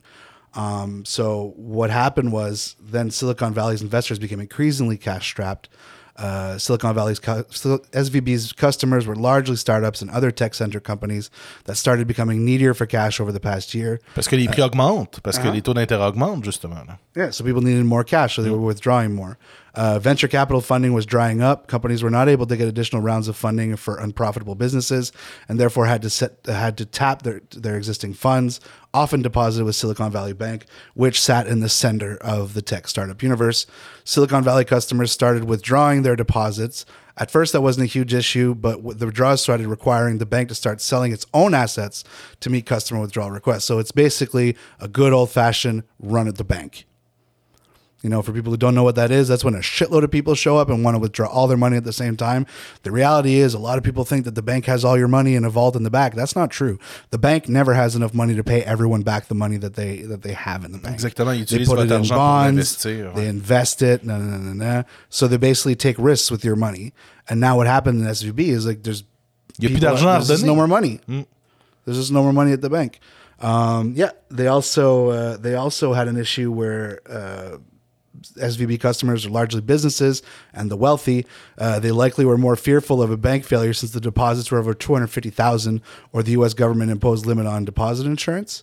Um, 0.54 1.04
so 1.04 1.52
what 1.56 1.90
happened 1.90 2.32
was 2.32 2.76
then 2.80 3.10
Silicon 3.10 3.52
Valley's 3.52 3.82
investors 3.82 4.18
became 4.18 4.40
increasingly 4.40 4.96
cash 4.96 5.26
strapped. 5.26 5.68
Uh, 6.18 6.56
Silicon 6.58 6.94
Valley's 6.94 7.18
cu- 7.18 7.44
SVB's 7.92 8.52
customers 8.52 9.06
were 9.06 9.14
largely 9.16 9.56
startups 9.56 10.00
and 10.02 10.10
other 10.10 10.30
tech-centered 10.30 10.82
companies 10.84 11.30
that 11.64 11.76
started 11.76 12.06
becoming 12.06 12.44
needier 12.44 12.74
for 12.74 12.86
cash 12.86 13.20
over 13.20 13.32
the 13.32 13.40
past 13.40 13.74
year. 13.74 14.00
Parce 14.14 14.26
que 14.28 14.36
les 14.38 14.46
prix 14.48 14.62
augmentent, 14.62 15.22
parce 15.22 15.36
Uh-huh. 15.38 15.48
que 15.50 15.52
les 15.54 15.60
taux 15.62 15.74
d'intérêt 15.74 16.00
augmentent, 16.12 16.44
justement. 16.44 16.86
là. 16.86 16.98
Yeah, 17.14 17.30
so 17.30 17.44
people 17.44 17.62
needed 17.62 17.84
more 17.84 18.04
cash, 18.04 18.36
so 18.36 18.42
they 18.42 18.50
were 18.50 18.58
withdrawing 18.60 19.14
more. 19.14 19.38
Uh, 19.74 19.98
venture 19.98 20.26
capital 20.28 20.62
funding 20.62 20.94
was 20.94 21.04
drying 21.04 21.42
up. 21.42 21.66
Companies 21.66 22.02
were 22.02 22.10
not 22.10 22.28
able 22.30 22.46
to 22.46 22.56
get 22.56 22.66
additional 22.66 23.02
rounds 23.02 23.28
of 23.28 23.36
funding 23.36 23.76
for 23.76 23.98
unprofitable 23.98 24.54
businesses, 24.54 25.12
and 25.50 25.60
therefore 25.60 25.84
had 25.86 26.00
to 26.00 26.08
set 26.08 26.32
had 26.46 26.78
to 26.78 26.86
tap 26.86 27.22
their 27.22 27.42
their 27.54 27.76
existing 27.76 28.14
funds, 28.14 28.58
often 28.96 29.20
deposited 29.20 29.66
with 29.66 29.76
Silicon 29.76 30.10
Valley 30.10 30.32
Bank, 30.32 30.64
which 30.94 31.20
sat 31.20 31.46
in 31.46 31.60
the 31.60 31.68
center 31.68 32.16
of 32.16 32.54
the 32.54 32.62
tech 32.62 32.88
startup 32.88 33.22
universe. 33.22 33.66
Silicon 34.04 34.42
Valley 34.42 34.64
customers 34.64 35.12
started 35.12 35.44
withdrawing 35.44 36.02
their 36.02 36.16
deposits. 36.16 36.86
At 37.18 37.30
first, 37.30 37.52
that 37.52 37.60
wasn't 37.60 37.84
a 37.84 37.92
huge 37.92 38.14
issue, 38.14 38.54
but 38.54 38.82
the 38.98 39.04
withdrawals 39.04 39.42
started 39.42 39.66
requiring 39.66 40.16
the 40.16 40.24
bank 40.24 40.48
to 40.48 40.54
start 40.54 40.80
selling 40.80 41.12
its 41.12 41.26
own 41.34 41.52
assets 41.52 42.04
to 42.40 42.48
meet 42.48 42.64
customer 42.64 43.00
withdrawal 43.00 43.30
requests. 43.30 43.66
So 43.66 43.78
it's 43.78 43.92
basically 43.92 44.56
a 44.80 44.88
good 44.88 45.12
old 45.12 45.30
fashioned 45.30 45.82
run 45.98 46.26
at 46.26 46.36
the 46.36 46.44
bank. 46.44 46.86
You 48.06 48.10
know, 48.10 48.22
for 48.22 48.30
people 48.32 48.52
who 48.52 48.56
don't 48.56 48.76
know 48.76 48.84
what 48.84 48.94
that 48.94 49.10
is, 49.10 49.26
that's 49.26 49.42
when 49.42 49.56
a 49.56 49.58
shitload 49.58 50.04
of 50.04 50.12
people 50.12 50.36
show 50.36 50.58
up 50.58 50.68
and 50.68 50.84
want 50.84 50.94
to 50.94 51.00
withdraw 51.00 51.26
all 51.26 51.48
their 51.48 51.56
money 51.56 51.76
at 51.76 51.82
the 51.82 51.92
same 51.92 52.16
time. 52.16 52.46
The 52.84 52.92
reality 52.92 53.34
is, 53.34 53.52
a 53.52 53.58
lot 53.58 53.78
of 53.78 53.82
people 53.82 54.04
think 54.04 54.24
that 54.26 54.36
the 54.36 54.42
bank 54.42 54.66
has 54.66 54.84
all 54.84 54.96
your 54.96 55.08
money 55.08 55.34
in 55.34 55.44
a 55.44 55.50
vault 55.50 55.74
in 55.74 55.82
the 55.82 55.90
back. 55.90 56.14
That's 56.14 56.36
not 56.36 56.48
true. 56.52 56.78
The 57.10 57.18
bank 57.18 57.48
never 57.48 57.74
has 57.74 57.96
enough 57.96 58.14
money 58.14 58.36
to 58.36 58.44
pay 58.44 58.62
everyone 58.62 59.02
back 59.02 59.26
the 59.26 59.34
money 59.34 59.56
that 59.56 59.74
they 59.74 60.02
that 60.02 60.22
they 60.22 60.34
have 60.34 60.64
in 60.64 60.70
the 60.70 60.78
bank. 60.78 61.00
Exactement, 61.00 61.34
ils 61.40 61.50
They 61.50 61.64
put 61.64 61.80
it 61.80 61.90
in 61.90 62.06
bonds. 62.06 62.76
investir, 62.76 63.12
They 63.16 63.22
ouais. 63.24 63.28
invest 63.28 63.82
it. 63.82 64.04
No, 64.04 64.18
no, 64.18 64.36
no, 64.38 64.52
no. 64.52 64.84
So 65.08 65.26
they 65.26 65.36
basically 65.36 65.74
take 65.74 65.96
risks 65.98 66.30
with 66.30 66.44
your 66.44 66.54
money. 66.54 66.92
And 67.28 67.40
now 67.40 67.56
what 67.56 67.66
happened 67.66 68.00
in 68.00 68.06
SVB 68.06 68.38
is 68.50 68.66
like 68.66 68.84
there's 68.84 69.02
Il 69.58 69.68
y 69.70 69.74
a 69.74 69.78
plus 69.80 69.98
people- 69.98 70.12
there's 70.12 70.28
just 70.28 70.44
no 70.46 70.54
more 70.54 70.68
money. 70.68 71.00
There's 71.84 71.96
just 71.98 72.12
no 72.12 72.22
more 72.22 72.32
money 72.32 72.52
at 72.52 72.60
the 72.60 72.70
bank. 72.70 73.00
Um, 73.40 73.94
yeah, 73.96 74.12
they 74.30 74.46
also 74.46 75.08
uh, 75.10 75.36
they 75.38 75.56
also 75.56 75.92
had 75.92 76.06
an 76.06 76.16
issue 76.16 76.52
where 76.52 77.00
uh, 77.10 77.58
SVB 78.32 78.80
customers 78.80 79.26
are 79.26 79.30
largely 79.30 79.60
businesses 79.60 80.22
and 80.52 80.70
the 80.70 80.76
wealthy. 80.76 81.26
Uh, 81.58 81.78
they 81.78 81.90
likely 81.90 82.24
were 82.24 82.38
more 82.38 82.56
fearful 82.56 83.02
of 83.02 83.10
a 83.10 83.16
bank 83.16 83.44
failure 83.44 83.72
since 83.72 83.92
the 83.92 84.00
deposits 84.00 84.50
were 84.50 84.58
over 84.58 84.74
two 84.74 84.92
hundred 84.92 85.08
fifty 85.08 85.30
thousand, 85.30 85.82
or 86.12 86.22
the 86.22 86.32
U.S. 86.32 86.54
government 86.54 86.90
imposed 86.90 87.26
limit 87.26 87.46
on 87.46 87.64
deposit 87.64 88.06
insurance. 88.06 88.62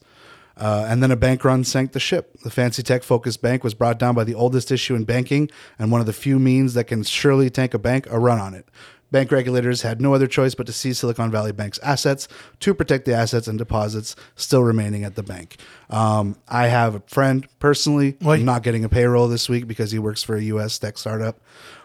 Uh, 0.55 0.85
and 0.87 1.01
then 1.01 1.09
a 1.09 1.15
bank 1.15 1.43
run 1.43 1.63
sank 1.63 1.93
the 1.93 1.99
ship. 1.99 2.39
The 2.43 2.51
fancy 2.51 2.83
tech 2.83 3.03
focused 3.03 3.41
bank 3.41 3.63
was 3.63 3.73
brought 3.73 3.97
down 3.97 4.13
by 4.13 4.23
the 4.23 4.35
oldest 4.35 4.71
issue 4.71 4.93
in 4.93 5.03
banking 5.03 5.49
and 5.79 5.91
one 5.91 5.99
of 5.99 6.05
the 6.05 6.13
few 6.13 6.37
means 6.37 6.75
that 6.75 6.85
can 6.85 7.03
surely 7.03 7.49
tank 7.49 7.73
a 7.73 7.79
bank, 7.79 8.05
a 8.09 8.19
run 8.19 8.39
on 8.39 8.53
it. 8.53 8.67
Bank 9.13 9.31
regulators 9.31 9.83
had 9.83 10.01
no 10.01 10.15
other 10.15 10.25
choice 10.25 10.55
but 10.55 10.65
to 10.65 10.73
seize 10.73 10.97
Silicon 10.97 11.29
Valley 11.29 11.51
Bank's 11.51 11.77
assets 11.83 12.27
to 12.61 12.73
protect 12.73 13.05
the 13.05 13.13
assets 13.13 13.47
and 13.47 13.59
deposits 13.59 14.15
still 14.35 14.63
remaining 14.63 15.03
at 15.03 15.13
the 15.15 15.21
bank. 15.21 15.57
Um, 15.91 16.35
I 16.49 16.65
have 16.67 16.95
a 16.95 16.99
friend 17.05 17.47
personally 17.59 18.17
Oui. 18.21 18.41
not 18.41 18.63
getting 18.63 18.83
a 18.83 18.89
payroll 18.89 19.27
this 19.27 19.47
week 19.47 19.67
because 19.67 19.91
he 19.91 19.99
works 19.99 20.23
for 20.23 20.35
a 20.35 20.41
U.S. 20.55 20.79
tech 20.79 20.97
startup. 20.97 21.39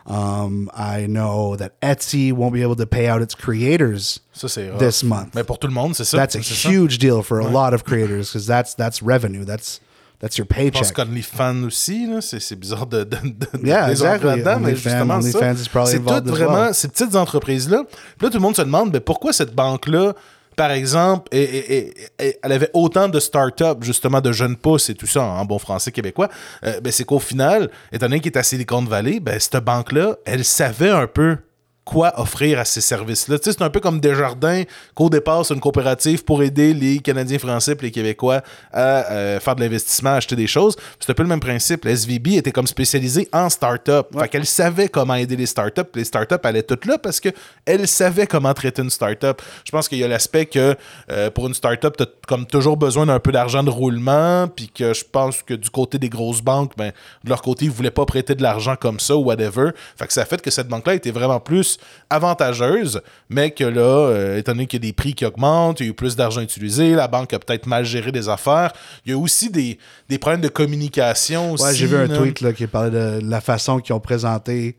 Um, 0.06 0.70
I 0.74 1.06
know 1.06 1.54
that 1.56 1.78
Etsy 1.82 2.32
won't 2.32 2.54
be 2.54 2.62
able 2.62 2.76
to 2.76 2.86
pay 2.86 3.06
out 3.08 3.20
its 3.20 3.34
creators 3.34 4.20
Ça, 4.34 4.78
this 4.78 5.04
month. 5.04 5.34
Mais 5.34 5.44
pour 5.46 5.58
tout 5.58 5.68
le 5.68 5.74
monde, 5.74 5.94
c'est 5.94 6.04
ça. 6.06 6.16
That's 6.16 6.34
a 6.34 6.42
c'est 6.42 6.54
ça. 6.54 6.70
huge 6.70 6.96
deal 6.98 7.22
for 7.22 7.40
a 7.40 7.46
lot 7.46 7.74
of 7.74 7.84
creators 7.84 8.30
because 8.30 8.46
that's 8.46 8.72
that's 8.74 9.02
revenue. 9.02 9.44
That's 9.44 9.80
that's 10.20 10.36
your 10.38 10.46
Je 10.50 10.54
pense 10.70 10.72
paycheck. 10.72 10.92
qu'OnlyFans 10.94 11.62
aussi, 11.64 12.08
c'est, 12.20 12.56
bizarre 12.58 12.86
de, 12.86 13.04
de, 13.04 13.16
de, 13.16 13.66
Yeah, 13.66 13.86
de 13.86 13.90
exactly. 13.92 14.26
là-dedans, 14.28 14.58
mais 14.60 14.74
justement, 14.76 15.20
c'est 15.20 15.32
tout 15.32 15.38
vraiment, 16.34 16.62
well. 16.64 16.74
ces 16.74 16.88
petites 16.88 17.14
entreprises-là. 17.14 17.78
Là, 18.20 18.28
tout 18.28 18.34
le 18.34 18.40
monde 18.40 18.56
se 18.56 18.62
demande, 18.62 18.90
mais 18.92 19.00
pourquoi 19.00 19.32
cette 19.32 19.54
banque-là, 19.54 20.14
par 20.56 20.72
exemple, 20.72 21.28
et- 21.30 21.42
et- 21.42 21.76
et- 21.78 21.94
et- 22.18 22.38
elle 22.42 22.50
avait 22.52 22.70
autant 22.74 23.08
de 23.08 23.20
start-up, 23.20 23.78
justement, 23.82 24.20
de 24.20 24.32
jeunes 24.32 24.56
pousses 24.56 24.90
et 24.90 24.94
tout 24.94 25.06
ça, 25.06 25.22
en 25.22 25.44
bon 25.44 25.58
français 25.60 25.92
québécois, 25.92 26.28
euh, 26.64 26.80
ben, 26.80 26.92
c'est 26.92 27.04
qu'au 27.04 27.20
final, 27.20 27.70
étant 27.92 28.06
donné 28.06 28.18
qu'il 28.20 28.32
est 28.32 28.38
à 28.38 28.42
Silicon 28.42 28.82
Valley, 28.82 29.20
ben, 29.20 29.38
cette 29.38 29.62
banque-là, 29.64 30.16
elle 30.24 30.44
savait 30.44 30.90
un 30.90 31.06
peu 31.06 31.36
quoi 31.89 32.12
offrir 32.20 32.59
à 32.59 32.66
ces 32.66 32.82
services-là. 32.82 33.39
C'est 33.41 33.62
un 33.62 33.70
peu 33.70 33.80
comme 33.80 33.99
Desjardins, 33.99 34.64
qu'au 34.95 35.09
départ, 35.09 35.47
c'est 35.47 35.55
une 35.55 35.61
coopérative 35.61 36.22
pour 36.22 36.43
aider 36.43 36.74
les 36.74 36.99
Canadiens 36.99 37.39
français 37.39 37.72
et 37.72 37.82
les 37.82 37.91
Québécois 37.91 38.43
à 38.74 39.11
euh, 39.11 39.41
faire 39.41 39.57
de 39.57 39.62
l'investissement, 39.62 40.11
à 40.11 40.16
acheter 40.16 40.36
des 40.36 40.47
choses. 40.47 40.76
C'est 41.01 41.11
un 41.11 41.14
peu 41.14 41.22
le 41.22 41.30
même 41.30 41.41
principe. 41.41 41.86
La 41.86 41.93
SVB 41.93 42.34
était 42.36 42.53
comme 42.53 42.66
spécialisée 42.66 43.26
en 43.32 43.49
start-up. 43.49 44.09
Fait 44.18 44.28
qu'elle 44.28 44.45
savait 44.45 44.91
comment 44.91 45.14
aider 45.14 45.34
les 45.34 45.47
start-up. 45.47 45.89
Les 45.95 46.05
start-up 46.05 46.45
allaient 46.45 46.62
toutes 46.62 46.84
là 46.84 46.99
parce 46.99 47.20
qu'elle 47.20 47.89
savait 47.89 48.26
comment 48.26 48.53
traiter 48.53 48.82
une 48.82 48.91
start-up. 48.91 49.41
Je 49.64 49.70
pense 49.70 49.89
qu'il 49.89 49.99
y 49.99 50.05
a 50.05 50.09
l'aspect 50.09 50.45
que 50.45 50.76
euh, 51.11 51.30
pour 51.30 51.47
une 51.47 51.55
start-up, 51.55 51.97
tu 51.97 52.03
as 52.03 52.07
comme 52.26 52.45
toujours 52.45 52.76
besoin 52.76 53.07
d'un 53.07 53.18
peu 53.18 53.32
d'argent 53.32 53.62
de 53.62 53.70
roulement, 53.70 54.47
puis 54.49 54.68
que 54.68 54.93
je 54.93 55.05
pense 55.11 55.43
que 55.43 55.55
du 55.55 55.70
côté 55.70 55.99
des 55.99 56.11
grosses 56.11 56.43
banques, 56.43 56.72
ben, 56.76 56.93
de 57.24 57.30
leur 57.30 57.41
côté, 57.41 57.64
ils 57.64 57.70
voulaient 57.70 57.91
pas 57.91 58.05
prêter 58.05 58.34
de 58.34 58.43
l'argent 58.43 58.76
comme 58.76 59.01
ça 59.01 59.16
ou 59.16 59.24
whatever. 59.24 59.70
Fait 59.97 60.07
que 60.07 60.12
ça 60.12 60.20
a 60.20 60.24
fait 60.26 60.43
que 60.43 60.51
cette 60.51 60.68
banque-là 60.68 60.95
était 60.95 61.12
vraiment 61.12 61.41
plus 61.41 61.77
avantageuse, 62.10 63.00
mais 63.28 63.50
que 63.50 63.64
là, 63.64 63.80
euh, 63.80 64.38
étant 64.38 64.52
donné 64.52 64.66
qu'il 64.66 64.82
y 64.82 64.86
a 64.86 64.88
des 64.88 64.92
prix 64.92 65.14
qui 65.14 65.24
augmentent, 65.24 65.80
il 65.80 65.84
y 65.84 65.86
a 65.86 65.90
eu 65.90 65.94
plus 65.94 66.16
d'argent 66.16 66.40
utilisé, 66.40 66.94
la 66.94 67.08
banque 67.08 67.32
a 67.32 67.38
peut-être 67.38 67.66
mal 67.66 67.84
géré 67.84 68.12
des 68.12 68.28
affaires. 68.28 68.72
Il 69.04 69.12
y 69.12 69.14
a 69.14 69.18
aussi 69.18 69.50
des, 69.50 69.78
des 70.08 70.18
problèmes 70.18 70.40
de 70.40 70.48
communication 70.48 71.52
aussi. 71.52 71.64
Ouais, 71.64 71.74
j'ai 71.74 71.86
vu 71.86 71.96
un 71.96 72.06
là. 72.06 72.16
tweet 72.16 72.40
là, 72.40 72.52
qui 72.52 72.66
parlait 72.66 72.90
de 72.90 73.20
la 73.22 73.40
façon 73.40 73.80
qu'ils 73.80 73.94
ont 73.94 74.00
présenté 74.00 74.76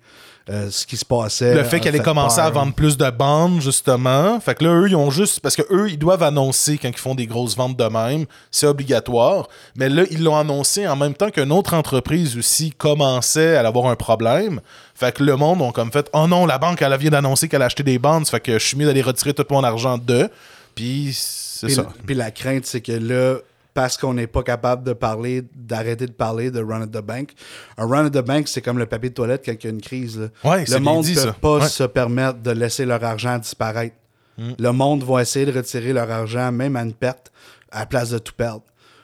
euh, 0.49 0.69
ce 0.71 0.85
qui 0.87 0.97
se 0.97 1.05
passait. 1.05 1.53
Le 1.53 1.63
fait 1.63 1.75
a 1.75 1.79
qu'elle 1.79 1.95
ait 1.95 1.99
commencé 1.99 2.39
à 2.39 2.49
vendre 2.49 2.73
plus 2.73 2.97
de 2.97 3.09
bandes, 3.11 3.61
justement. 3.61 4.39
Fait 4.39 4.55
que 4.55 4.63
là, 4.63 4.71
eux, 4.71 4.87
ils 4.89 4.95
ont 4.95 5.11
juste. 5.11 5.41
Parce 5.41 5.55
que 5.55 5.61
eux, 5.71 5.89
ils 5.89 5.97
doivent 5.97 6.23
annoncer 6.23 6.77
quand 6.77 6.89
ils 6.89 6.97
font 6.97 7.13
des 7.13 7.27
grosses 7.27 7.55
ventes 7.55 7.77
de 7.77 7.83
même. 7.83 8.25
C'est 8.49 8.65
obligatoire. 8.65 9.47
Mais 9.75 9.89
là, 9.89 10.03
ils 10.09 10.23
l'ont 10.23 10.35
annoncé 10.35 10.87
en 10.87 10.95
même 10.95 11.13
temps 11.13 11.29
qu'une 11.29 11.51
autre 11.51 11.75
entreprise 11.75 12.37
aussi 12.37 12.71
commençait 12.71 13.57
à 13.57 13.67
avoir 13.67 13.87
un 13.87 13.95
problème. 13.95 14.59
Fait 14.95 15.13
que 15.13 15.23
le 15.23 15.35
monde 15.35 15.61
ont 15.61 15.71
comme 15.71 15.91
fait 15.91 16.09
Oh 16.13 16.27
non, 16.27 16.45
la 16.45 16.57
banque, 16.57 16.81
elle 16.81 16.97
vient 16.97 17.11
d'annoncer 17.11 17.47
qu'elle 17.47 17.61
a 17.61 17.65
acheté 17.65 17.83
des 17.83 17.99
bandes. 17.99 18.27
Fait 18.27 18.39
que 18.39 18.53
je 18.53 18.65
suis 18.65 18.77
mis 18.77 18.85
d'aller 18.85 19.01
retirer 19.03 19.33
tout 19.33 19.45
mon 19.51 19.63
argent 19.63 19.97
d'eux. 19.97 20.29
Puis 20.73 21.09
c'est 21.13 21.69
ça. 21.69 21.87
puis 22.05 22.15
la 22.15 22.31
crainte, 22.31 22.65
c'est 22.65 22.81
que 22.81 22.91
là, 22.91 23.37
parce 23.73 23.97
qu'on 23.97 24.13
n'est 24.13 24.27
pas 24.27 24.43
capable 24.43 24.83
de 24.83 24.93
parler, 24.93 25.43
d'arrêter 25.55 26.05
de 26.07 26.11
parler 26.11 26.51
de 26.51 26.61
run 26.61 26.81
at 26.81 26.87
the 26.87 27.01
bank. 27.03 27.31
Un 27.77 27.85
run 27.85 28.05
at 28.05 28.09
the 28.09 28.25
bank, 28.25 28.47
c'est 28.47 28.61
comme 28.61 28.77
le 28.77 28.85
papier 28.85 29.09
de 29.09 29.13
toilette 29.15 29.43
quand 29.45 29.53
il 29.53 29.63
y 29.63 29.67
a 29.67 29.69
une 29.69 29.81
crise. 29.81 30.29
Ouais, 30.43 30.65
le 30.67 30.79
monde 30.79 31.05
ne 31.05 31.13
peut 31.13 31.19
ça. 31.19 31.33
pas 31.33 31.57
Ouais. 31.59 31.67
se 31.67 31.83
permettre 31.83 32.39
de 32.39 32.51
laisser 32.51 32.85
leur 32.85 33.03
argent 33.03 33.37
disparaître. 33.37 33.95
Mm. 34.37 34.51
Le 34.59 34.71
monde 34.71 35.03
va 35.03 35.21
essayer 35.21 35.45
de 35.45 35.51
retirer 35.51 35.93
leur 35.93 36.09
argent, 36.09 36.51
même 36.51 36.75
à 36.75 36.81
une 36.83 36.93
perte, 36.93 37.31
à 37.71 37.79
la 37.79 37.85
place 37.85 38.09
de 38.09 38.17
tout 38.17 38.33
perdre. 38.35 38.63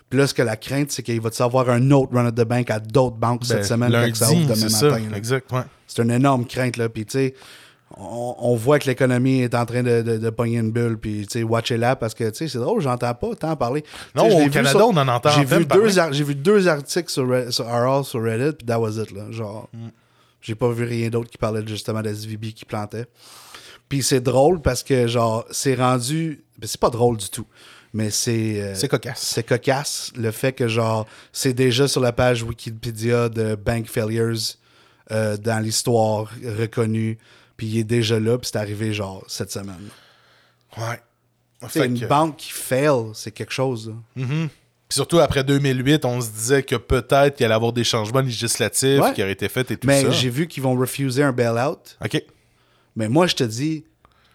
Puis 0.10 0.20
là, 0.20 0.28
ce 0.28 0.34
que 0.34 0.42
la 0.44 0.56
crainte, 0.56 0.92
c'est 0.92 1.04
qu'il 1.04 1.20
va 1.20 1.30
te 1.30 1.36
savoir 1.36 1.70
un 1.70 1.92
autre 1.92 2.14
run 2.14 2.26
at 2.28 2.32
the 2.32 2.42
bank 2.48 2.70
à 2.72 2.80
d'autres 2.80 3.16
banques 3.18 3.42
Ben, 3.42 3.48
cette 3.48 3.66
semaine 3.66 3.92
quand 3.92 4.16
ça 4.16 4.26
ouvre 4.32 4.34
lundi, 4.34 4.46
demain 4.46 4.70
c'est 4.70 4.90
matin. 4.92 5.42
ouais. 5.52 5.62
C'est 5.88 6.02
une 6.04 6.12
énorme 6.12 6.46
crainte, 6.46 6.78
là. 6.78 6.90
Puis, 6.90 7.06
tu 7.06 7.18
sais, 7.18 7.34
on, 7.98 8.36
on 8.40 8.56
voit 8.56 8.80
que 8.80 8.88
l'économie 8.88 9.42
est 9.42 9.54
en 9.56 9.66
train 9.66 9.84
de, 9.84 10.02
de, 10.02 10.18
de 10.18 10.30
pogner 10.30 10.58
une 10.58 10.72
bulle. 10.72 10.98
Puis, 10.98 11.28
tu 11.28 11.40
sais, 11.40 11.44
watchez-la 11.44 11.96
parce 11.96 12.14
que, 12.14 12.30
tu 12.30 12.36
sais, 12.36 12.48
c'est 12.48 12.58
drôle, 12.58 12.82
j'entends 12.82 13.14
pas 13.14 13.36
tant 13.36 13.56
parler. 13.56 13.84
Non, 14.16 14.26
au 14.28 14.50
Canada, 14.50 14.72
sur- 14.72 14.88
on 14.88 14.98
en 14.98 15.08
entend 15.08 15.30
J'ai 15.30 15.46
vu, 15.46 15.66
j'ai 16.12 16.24
vu 16.24 16.36
deux 16.36 16.68
articles 16.68 17.10
sur, 17.12 17.26
Re- 17.28 17.52
sur 17.52 17.66
RL 17.66 18.04
sur 18.04 18.22
Reddit, 18.24 18.56
puis 18.58 18.66
that 18.66 18.80
was 18.80 18.94
it, 19.02 19.12
là. 19.12 19.32
Genre, 19.32 19.70
Mm. 19.74 19.88
j'ai 20.42 20.56
pas 20.56 20.70
vu 20.72 20.84
rien 20.84 21.10
d'autre 21.10 21.30
qui 21.30 21.38
parlait 21.38 21.66
justement 21.66 22.02
d'SVB 22.02 22.54
qui 22.54 22.66
plantait. 22.66 23.06
Puis, 23.88 24.02
c'est 24.04 24.22
drôle 24.22 24.62
parce 24.62 24.82
que, 24.84 25.08
genre, 25.08 25.46
c'est 25.52 25.76
rendu. 25.76 26.44
ben, 26.58 26.68
c'est 26.68 26.80
pas 26.80 26.90
drôle 26.90 27.18
du 27.18 27.30
tout. 27.30 27.46
Mais 27.94 28.10
c'est. 28.10 28.62
euh, 28.62 28.76
C'est 28.76 28.90
cocasse. 28.90 29.22
c'est 29.22 29.44
cocasse 29.44 30.12
le 30.18 30.32
fait 30.32 30.52
que 30.52 30.68
genre 30.68 31.06
c'est 31.32 31.54
déjà 31.54 31.88
sur 31.88 32.02
la 32.02 32.12
page 32.12 32.44
Wikipédia 32.44 33.30
de 33.30 33.56
bank 33.56 33.88
failures 33.88 34.36
euh, 35.12 35.38
dans 35.38 35.64
l'histoire 35.64 36.30
reconnue 36.60 37.18
puis 37.58 37.68
il 37.68 37.80
est 37.80 37.84
déjà 37.84 38.20
là 38.20 38.38
puis 38.38 38.50
c'est 38.52 38.58
arrivé 38.60 38.94
genre 38.94 39.24
cette 39.28 39.52
semaine. 39.52 39.88
Ouais. 40.78 41.00
C'est 41.70 41.86
une 41.88 42.00
que- 42.00 42.06
banque 42.06 42.38
qui 42.38 42.52
fail, 42.52 43.12
c'est 43.14 43.32
quelque 43.32 43.54
chose. 43.54 43.90
là. 43.90 44.24
Puis 44.88 44.98
surtout 44.98 45.20
après 45.20 45.44
2008, 45.44 46.06
on 46.06 46.22
se 46.22 46.30
disait 46.30 46.62
que 46.64 46.76
peut-être 46.76 47.36
qu'il 47.38 47.46
allait 47.46 47.54
y 47.54 47.56
avoir 47.56 47.74
des 47.74 47.84
changements 47.84 48.20
législatifs 48.22 49.02
Ouais. 49.02 49.14
qui 49.14 49.24
auraient 49.24 49.32
été 49.32 49.50
faits 49.50 49.72
et 49.72 49.78
tout 49.78 49.88
Mais 49.88 50.04
ça. 50.04 50.12
j'ai 50.12 50.30
vu 50.30 50.48
qu'ils 50.48 50.62
vont 50.62 50.76
refuser 50.76 51.24
un 51.24 51.32
bailout, 51.32 51.80
OK. 52.04 52.22
mais 52.96 53.10
moi 53.10 53.26
je 53.26 53.36
te 53.36 53.44
dis 53.44 53.84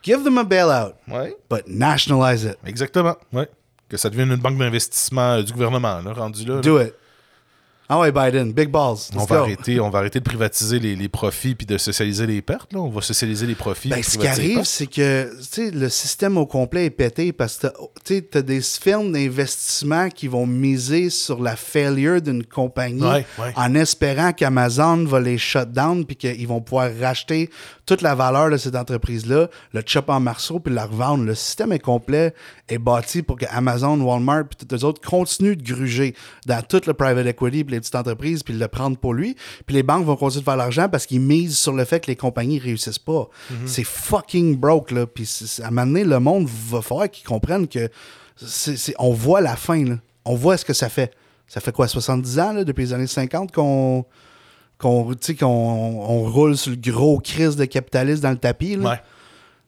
give 0.03 0.25
them 0.25 0.39
a 0.39 0.45
bailout 0.45 0.95
Ouais. 1.07 1.37
but 1.49 1.63
nationalize 1.69 2.43
it. 2.45 2.57
Exactement. 2.67 3.17
Ouais. 3.33 3.49
Que 3.89 3.97
ça 3.97 4.09
devienne 4.11 4.31
une 4.31 4.37
banque 4.41 4.59
d'investissement 4.59 5.35
euh, 5.35 5.43
du 5.43 5.53
gouvernement, 5.53 6.01
là, 6.01 6.13
rendu 6.13 6.45
là. 6.45 6.57
là. 6.57 6.61
Do 6.63 6.81
it. 6.81 6.95
Ah 7.93 7.99
ouais 7.99 8.13
Biden, 8.13 8.53
big 8.53 8.69
balls. 8.71 8.99
On 9.17 9.25
va, 9.25 9.41
arrêter, 9.41 9.81
on 9.81 9.91
va 9.91 9.99
arrêter 9.99 10.21
de 10.21 10.25
privatiser 10.25 10.79
les, 10.79 10.95
les 10.95 11.09
profits 11.09 11.57
puis 11.57 11.67
de 11.67 11.77
socialiser 11.77 12.25
les 12.25 12.41
pertes. 12.41 12.73
Là. 12.73 12.79
On 12.79 12.89
va 12.89 13.03
socialiser 13.03 13.47
les 13.49 13.57
profits. 13.57 13.89
Ben, 13.89 14.01
ce 14.01 14.17
qui 14.17 14.29
arrive, 14.29 14.63
c'est 14.63 14.87
que 14.87 15.29
le 15.59 15.89
système 15.89 16.39
au 16.39 16.47
complet 16.47 16.85
est 16.85 16.91
pété 16.91 17.33
parce 17.33 17.59
que 17.59 17.67
tu 18.05 18.39
as 18.39 18.43
des 18.43 18.61
firmes 18.61 19.11
d'investissement 19.11 20.09
qui 20.09 20.29
vont 20.29 20.47
miser 20.47 21.11
sur 21.11 21.43
la 21.43 21.57
failure 21.57 22.23
d'une 22.23 22.45
compagnie 22.45 23.03
Ouais, 23.03 23.27
ouais. 23.41 23.53
en 23.57 23.75
espérant 23.75 24.33
qu'Amazon 24.33 25.05
va 25.07 25.19
les 25.19 25.37
shut 25.39 25.73
down 25.73 26.05
puis 26.05 26.15
qu'ils 26.15 26.47
vont 26.47 26.61
pouvoir 26.61 26.91
racheter 27.01 27.51
toute 27.87 28.03
la 28.03 28.15
valeur 28.15 28.51
de 28.51 28.57
cette 28.57 28.77
entreprise-là, 28.77 29.49
le 29.73 29.83
chop 29.85 30.11
en 30.11 30.21
marceau 30.21 30.61
puis 30.61 30.73
la 30.73 30.87
revendre. 30.87 31.25
Le 31.25 31.35
système 31.35 31.73
est 31.73 31.81
complet, 31.81 32.35
est 32.71 32.79
bâti 32.79 33.23
pour 33.23 33.37
que 33.37 33.45
Amazon, 33.51 34.01
Walmart 34.01 34.45
puis 34.49 34.57
toutes 34.59 34.73
les 34.73 34.85
autres 34.85 35.01
continuent 35.07 35.57
de 35.57 35.63
gruger 35.63 36.15
dans 36.47 36.63
tout 36.63 36.81
le 36.87 36.95
private 36.95 37.27
equity 37.27 37.65
puis 37.65 37.75
les 37.75 37.81
petites 37.81 37.95
entreprises 37.95 38.43
puis 38.43 38.55
le 38.55 38.69
prendre 38.69 38.97
pour 38.97 39.13
lui. 39.15 39.37
Puis 39.67 39.75
les 39.77 39.83
banques 39.83 40.05
vont 40.07 40.17
continuer 40.17 40.41
de 40.41 40.45
faire 40.45 40.57
l'argent 40.57 40.89
parce 40.89 41.07
qu'ils 41.07 41.21
misent 41.21 41.59
sur 41.59 41.73
le 41.73 41.85
fait 41.85 42.01
que 42.01 42.07
les 42.07 42.17
compagnies 42.17 42.59
réussissent 42.59 42.99
pas. 42.99 43.29
C'est 43.67 43.85
fucking 43.85 44.57
broke, 44.57 44.91
là. 44.93 45.07
Puis 45.07 45.29
à 45.63 45.67
un 45.67 45.71
moment 45.71 45.87
donné, 45.87 46.05
le 46.05 46.21
monde 46.21 46.47
va 46.49 46.81
falloir 46.83 47.11
qu'ils 47.11 47.27
comprennent 47.27 47.69
que 47.69 47.89
c'est- 48.37 48.77
c'est- 48.77 48.95
on 48.99 49.13
voit 49.13 49.41
la 49.41 49.57
fin, 49.57 49.85
là. 49.85 49.97
On 50.25 50.35
voit 50.35 50.57
ce 50.57 50.65
que 50.65 50.73
ça 50.73 50.89
fait. 50.89 51.13
Ça 51.49 51.61
fait 51.61 51.73
quoi, 51.73 51.89
70 51.89 52.39
ans, 52.39 52.53
là, 52.53 52.63
depuis 52.65 52.85
les 52.85 52.93
années 52.93 53.07
50 53.09 53.51
qu'on 53.53 54.05
qu'on 54.79 55.15
roule 56.31 56.57
sur 56.57 56.71
le 56.71 56.77
gros 56.77 57.19
crise 57.19 57.57
de 57.57 57.65
capitalisme 57.67 58.23
dans 58.23 58.31
le 58.31 58.39
tapis. 58.39 58.77
Là? 58.77 58.91
Ouais. 58.91 59.01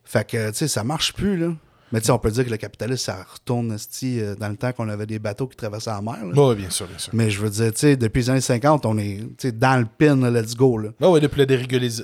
Fait 0.05 0.27
que, 0.27 0.51
tu 0.51 0.57
sais, 0.57 0.69
ça 0.69 0.85
marche 0.85 1.13
plus, 1.13 1.37
là. 1.37 1.49
Mais 1.93 2.01
tu 2.01 2.07
sais, 2.07 2.13
on 2.13 2.19
peut 2.19 2.31
dire 2.31 2.45
que 2.45 2.51
le 2.51 2.57
capitalisme, 2.57 3.05
ça 3.05 3.25
retourne 3.33 3.77
euh, 4.21 4.35
dans 4.35 4.49
le 4.49 4.57
temps 4.57 4.73
qu'on 4.73 4.89
avait 4.89 5.07
des 5.07 5.19
bateaux 5.19 5.47
qui 5.47 5.57
traversaient 5.57 5.91
la 5.91 6.01
mer. 6.01 6.25
là. 6.25 6.33
Oui, 6.35 6.55
bien 6.57 6.71
sûr, 6.71 6.87
bien 6.87 6.99
sûr. 6.99 7.13
Mais 7.15 7.31
je 7.31 7.41
veux 7.41 7.51
dire, 7.51 7.73
tu 7.73 7.79
sais, 7.81 7.97
depuis 7.97 8.21
les 8.21 8.31
années 8.31 8.41
50, 8.41 8.87
on 8.87 8.97
est 8.99 9.21
dans 9.53 9.79
le 9.79 9.87
pin, 9.87 10.17
là, 10.17 10.31
let's 10.31 10.55
go. 10.57 10.79
Là. 10.79 10.91
Ah 11.01 11.11
ouais, 11.11 11.21
depuis 11.21 11.39
la 11.41 11.47
dérégulis- 11.47 12.03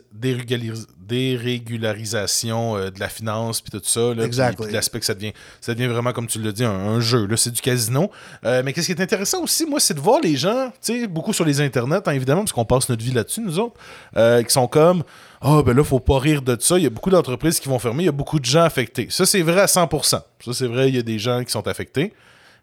dérégularisation 1.09 2.77
euh, 2.77 2.91
de 2.91 3.01
la 3.01 3.09
finance 3.09 3.61
puis 3.61 3.71
tout 3.71 3.85
ça, 3.85 4.15
là, 4.15 4.27
l'aspect 4.71 5.01
que 5.01 5.07
ça 5.07 5.15
devient, 5.15 5.33
ça 5.61 5.75
devient 5.75 5.87
vraiment, 5.87 6.13
comme 6.13 6.27
tu 6.27 6.41
l'as 6.41 6.53
dit, 6.53 6.65
un, 6.65 6.71
un 6.71 7.01
jeu. 7.01 7.27
Là, 7.27 7.37
c'est 7.37 7.51
du 7.51 7.61
casino. 7.61 8.11
Euh, 8.45 8.63
mais 8.65 8.73
qu'est-ce 8.73 8.87
qui 8.87 8.93
est 8.93 9.01
intéressant 9.01 9.43
aussi, 9.43 9.67
moi, 9.67 9.81
c'est 9.81 9.95
de 9.95 10.01
voir 10.01 10.21
les 10.21 10.37
gens, 10.37 10.71
tu 10.83 11.01
sais, 11.01 11.07
beaucoup 11.07 11.33
sur 11.33 11.45
les 11.45 11.61
internets, 11.61 12.07
hein, 12.07 12.13
évidemment, 12.13 12.43
parce 12.43 12.53
qu'on 12.53 12.65
passe 12.65 12.89
notre 12.89 13.03
vie 13.03 13.13
là-dessus, 13.13 13.41
nous 13.41 13.59
autres, 13.59 13.75
euh, 14.17 14.43
qui 14.43 14.53
sont 14.53 14.69
comme 14.69 15.03
Ah, 15.41 15.63
ben 15.65 15.77
là, 15.77 15.83
faut 15.83 16.01
pas 16.01 16.19
rire 16.19 16.43
de 16.43 16.57
ça. 16.61 16.79
Il 16.79 16.85
y 16.85 16.87
a 16.87 16.91
beaucoup 16.91 17.11
d'entreprises 17.11 17.61
qui 17.61 17.69
vont 17.69 17.79
fermer. 17.79 18.05
Il 18.05 18.07
y 18.07 18.11
a 18.11 18.13
beaucoup 18.13 18.39
de 18.39 18.45
gens 18.45 18.65
affectés. 18.65 19.09
Ça, 19.11 19.25
c'est 19.27 19.43
vrai 19.43 19.63
à 19.63 19.67
100%. 19.67 20.05
Ça, 20.05 20.23
c'est 20.53 20.67
vrai, 20.67 20.89
il 20.89 20.97
y 20.97 20.99
a 20.99 21.03
des 21.03 21.19
gens 21.19 21.43
qui 21.45 21.51
sont 21.51 21.67
affectés. 21.67 22.13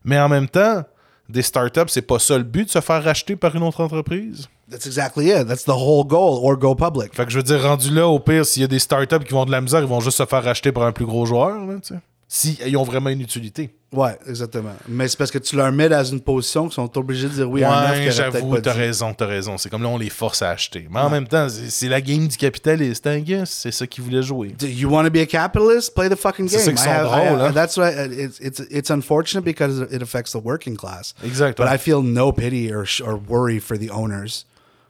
Mais 0.03 0.19
en 0.19 0.29
même 0.29 0.47
temps, 0.47 0.83
des 1.29 1.41
startups, 1.41 1.87
c'est 1.87 2.01
pas 2.01 2.19
ça 2.19 2.37
le 2.37 2.43
but 2.43 2.65
de 2.65 2.69
se 2.69 2.81
faire 2.81 3.03
racheter 3.03 3.35
par 3.35 3.55
une 3.55 3.63
autre 3.63 3.81
entreprise? 3.81 4.47
That's 4.69 4.85
exactly 4.85 5.29
it. 5.29 5.47
That's 5.47 5.63
the 5.63 5.69
whole 5.69 6.05
goal, 6.05 6.39
or 6.43 6.57
go 6.57 6.75
public. 6.75 7.13
Fait 7.13 7.25
que 7.25 7.31
je 7.31 7.37
veux 7.37 7.43
dire, 7.43 7.61
rendu 7.61 7.91
là, 7.91 8.07
au 8.07 8.19
pire, 8.19 8.45
s'il 8.45 8.61
y 8.61 8.65
a 8.65 8.67
des 8.67 8.79
startups 8.79 9.23
qui 9.25 9.33
vont 9.33 9.45
de 9.45 9.51
la 9.51 9.61
misère, 9.61 9.81
ils 9.81 9.87
vont 9.87 9.99
juste 9.99 10.17
se 10.17 10.25
faire 10.25 10.43
racheter 10.43 10.71
par 10.71 10.83
un 10.83 10.91
plus 10.91 11.05
gros 11.05 11.25
joueur, 11.25 11.65
là, 11.65 11.75
tu 11.81 11.93
sais. 11.93 11.99
Si 12.27 12.57
ils 12.65 12.75
ont 12.75 12.83
vraiment 12.83 13.09
une 13.09 13.21
utilité. 13.21 13.75
Ouais, 13.95 14.17
exactement. 14.27 14.73
Mais 14.87 15.07
c'est 15.07 15.17
parce 15.17 15.31
que 15.31 15.37
tu 15.37 15.55
leur 15.55 15.71
mets 15.71 15.87
dans 15.89 16.03
une 16.03 16.19
position 16.21 16.65
qu'ils 16.65 16.73
sont 16.73 16.97
obligés 16.97 17.27
de 17.29 17.33
dire 17.33 17.49
oui 17.49 17.63
à 17.63 17.71
un 17.71 17.91
ouais, 17.91 18.11
j'avoue, 18.11 18.57
t'as 18.59 18.73
raison, 18.73 19.13
t'as 19.13 19.25
raison. 19.25 19.57
C'est 19.57 19.69
comme 19.69 19.83
là, 19.83 19.89
on 19.89 19.97
les 19.97 20.09
force 20.09 20.41
à 20.41 20.49
acheter. 20.51 20.87
Mais 20.91 20.99
en 20.99 21.09
même 21.09 21.27
temps, 21.27 21.47
c'est 21.49 21.69
c'est 21.69 21.87
la 21.89 22.01
game 22.01 22.27
du 22.27 22.37
capitaliste, 22.37 23.07
hein? 23.07 23.23
C'est 23.45 23.71
ça 23.71 23.87
qu'ils 23.87 24.03
voulaient 24.03 24.23
jouer. 24.23 24.49
Do 24.59 24.67
you 24.67 24.89
want 24.89 25.03
to 25.05 25.09
be 25.11 25.17
a 25.17 25.25
capitalist? 25.25 25.93
Play 25.95 26.09
the 26.09 26.15
fucking 26.15 26.47
C'est 26.49 26.57
game. 26.57 26.65
ça 26.65 26.71
qu'ils 26.71 26.79
sont 26.81 26.89
have- 26.89 27.05
drôles, 27.05 27.39
have- 27.41 27.49
hein. 27.49 27.51
That's 27.53 27.77
why 27.77 27.89
uh, 27.93 28.11
it's, 28.11 28.39
it's 28.39 28.61
it's 28.69 28.89
unfortunate 28.89 29.43
because 29.45 29.85
it 29.91 30.01
affects 30.01 30.31
the 30.31 30.41
working 30.43 30.75
class. 30.75 31.13
Exact. 31.23 31.57
But. 31.57 31.67
I 31.67 31.77
feel 31.77 32.01
no 32.03 32.31
pity 32.31 32.71
or 32.73 32.85
or 33.05 33.19
worry 33.29 33.59
for 33.59 33.77
the 33.77 33.89
owners. 33.91 34.45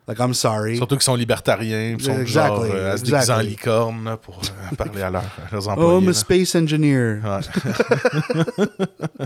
Like 0.07 0.19
I'm 0.19 0.33
sorry. 0.35 0.77
Surtout 0.77 0.95
qu'ils 0.97 1.03
sont 1.03 1.15
libertariens, 1.15 1.95
ils 1.97 2.03
sont 2.03 2.19
Exactly, 2.19 2.67
genre 2.67 2.75
euh, 2.75 2.93
à 2.93 2.97
se 2.97 3.03
déguiser 3.03 3.33
en 3.33 3.39
licorne 3.39 4.05
là, 4.05 4.17
pour 4.17 4.39
euh, 4.39 4.75
parler 4.75 5.01
à, 5.01 5.09
leur- 5.09 5.23
à 5.23 5.51
leurs 5.51 5.67
Oh, 5.67 5.71
employés. 5.71 5.97
I'm 6.03 6.09
a 6.09 6.13
space 6.13 6.55
engineer. 6.55 7.21
Ouais. 7.23 7.39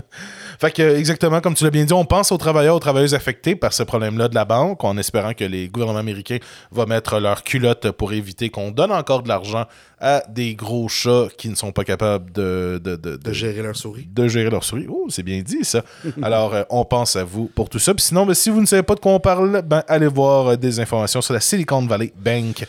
fait 0.58 0.70
que, 0.72 0.96
exactement, 0.96 1.40
comme 1.40 1.54
tu 1.54 1.64
l'as 1.64 1.70
bien 1.70 1.84
dit, 1.84 1.92
on 1.92 2.04
pense 2.04 2.32
aux 2.32 2.38
travailleurs, 2.38 2.76
aux 2.76 2.80
travailleuses 2.80 3.14
affectés 3.14 3.54
par 3.56 3.72
ce 3.72 3.82
problème-là 3.82 4.28
de 4.28 4.34
la 4.34 4.44
banque, 4.44 4.82
en 4.84 4.96
espérant 4.96 5.34
que 5.34 5.44
les 5.44 5.68
gouvernements 5.68 5.98
américains 6.00 6.38
vont 6.70 6.86
mettre 6.86 7.18
leur 7.20 7.42
culotte 7.44 7.90
pour 7.92 8.12
éviter 8.12 8.50
qu'on 8.50 8.70
donne 8.70 8.92
encore 8.92 9.22
de 9.22 9.28
l'argent 9.28 9.66
à 10.00 10.22
des 10.28 10.54
gros 10.54 10.88
chats 10.88 11.28
qui 11.36 11.48
ne 11.50 11.54
sont 11.54 11.72
pas 11.72 11.84
capables 11.84 12.32
de, 12.32 12.80
de, 12.82 12.96
de, 12.96 13.16
De 13.16 13.32
gérer 13.32 13.62
leur 13.62 13.76
souris. 13.76 14.08
de 14.10 14.28
gérer 14.28 14.48
leur 14.50 14.64
souris. 14.64 14.86
Oh, 14.88 15.06
c'est 15.10 15.22
bien 15.22 15.40
dit, 15.42 15.62
ça. 15.64 15.82
Alors, 16.22 16.54
euh, 16.54 16.62
on 16.70 16.84
pense 16.84 17.16
à 17.16 17.24
vous 17.24 17.46
pour 17.54 17.68
tout 17.68 17.78
ça. 17.78 17.92
Puis 17.94 18.04
sinon, 18.04 18.24
ben, 18.26 18.34
si 18.34 18.48
vous 18.50 18.60
ne 18.60 18.66
savez 18.66 18.82
pas 18.82 18.94
de 18.94 19.00
quoi 19.00 19.12
on 19.12 19.20
parle, 19.20 19.60
ben, 19.62 19.82
allez 19.88 20.06
voir 20.06 20.46
euh, 20.48 20.56
des 20.56 20.80
informations 20.80 21.20
sur 21.20 21.34
la 21.34 21.40
Silicon 21.40 21.86
Valley 21.86 22.12
Bank. 22.16 22.66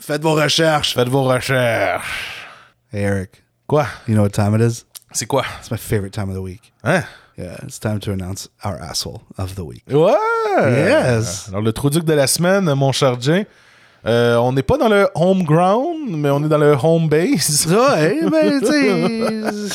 Faites 0.00 0.22
vos 0.22 0.34
recherches. 0.34 0.94
Faites 0.94 1.08
vos 1.08 1.22
recherches. 1.22 2.02
Hey 2.92 3.02
Eric, 3.04 3.30
Quoi? 3.68 3.86
you 4.08 4.14
know 4.14 4.22
what 4.24 4.30
time 4.30 4.54
it 4.54 4.60
is? 4.60 4.84
C'est 5.12 5.26
quoi? 5.26 5.44
It's 5.60 5.70
my 5.70 5.78
favorite 5.78 6.12
time 6.12 6.28
of 6.30 6.34
the 6.34 6.40
week. 6.42 6.72
Hein? 6.84 7.04
Yeah, 7.38 7.56
it's 7.64 7.78
time 7.78 7.98
to 8.00 8.12
announce 8.12 8.48
our 8.62 8.76
asshole 8.80 9.22
of 9.38 9.54
the 9.54 9.60
week. 9.64 9.84
Ouais! 9.88 10.12
Yes. 10.58 11.48
Alors, 11.48 11.62
le 11.62 11.72
truc 11.72 12.04
de 12.04 12.12
la 12.12 12.26
semaine, 12.26 12.72
mon 12.74 12.92
cher 12.92 13.20
Jay, 13.20 13.46
euh, 14.04 14.36
on 14.36 14.52
n'est 14.52 14.62
pas 14.62 14.76
dans 14.76 14.88
le 14.88 15.08
home 15.14 15.42
ground, 15.44 16.10
mais 16.10 16.28
on 16.30 16.44
est 16.44 16.48
dans 16.48 16.58
le 16.58 16.76
home 16.82 17.08
base. 17.08 17.66
Ouais, 17.72 18.20
ben, 18.30 18.60
tu 18.60 19.72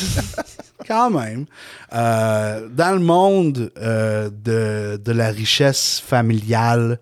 quand 0.86 1.10
même. 1.10 1.46
Euh, 1.92 2.68
dans 2.70 2.94
le 2.94 3.00
monde 3.00 3.72
euh, 3.78 4.30
de, 4.30 5.00
de 5.02 5.12
la 5.12 5.28
richesse 5.30 6.00
familiale, 6.04 6.98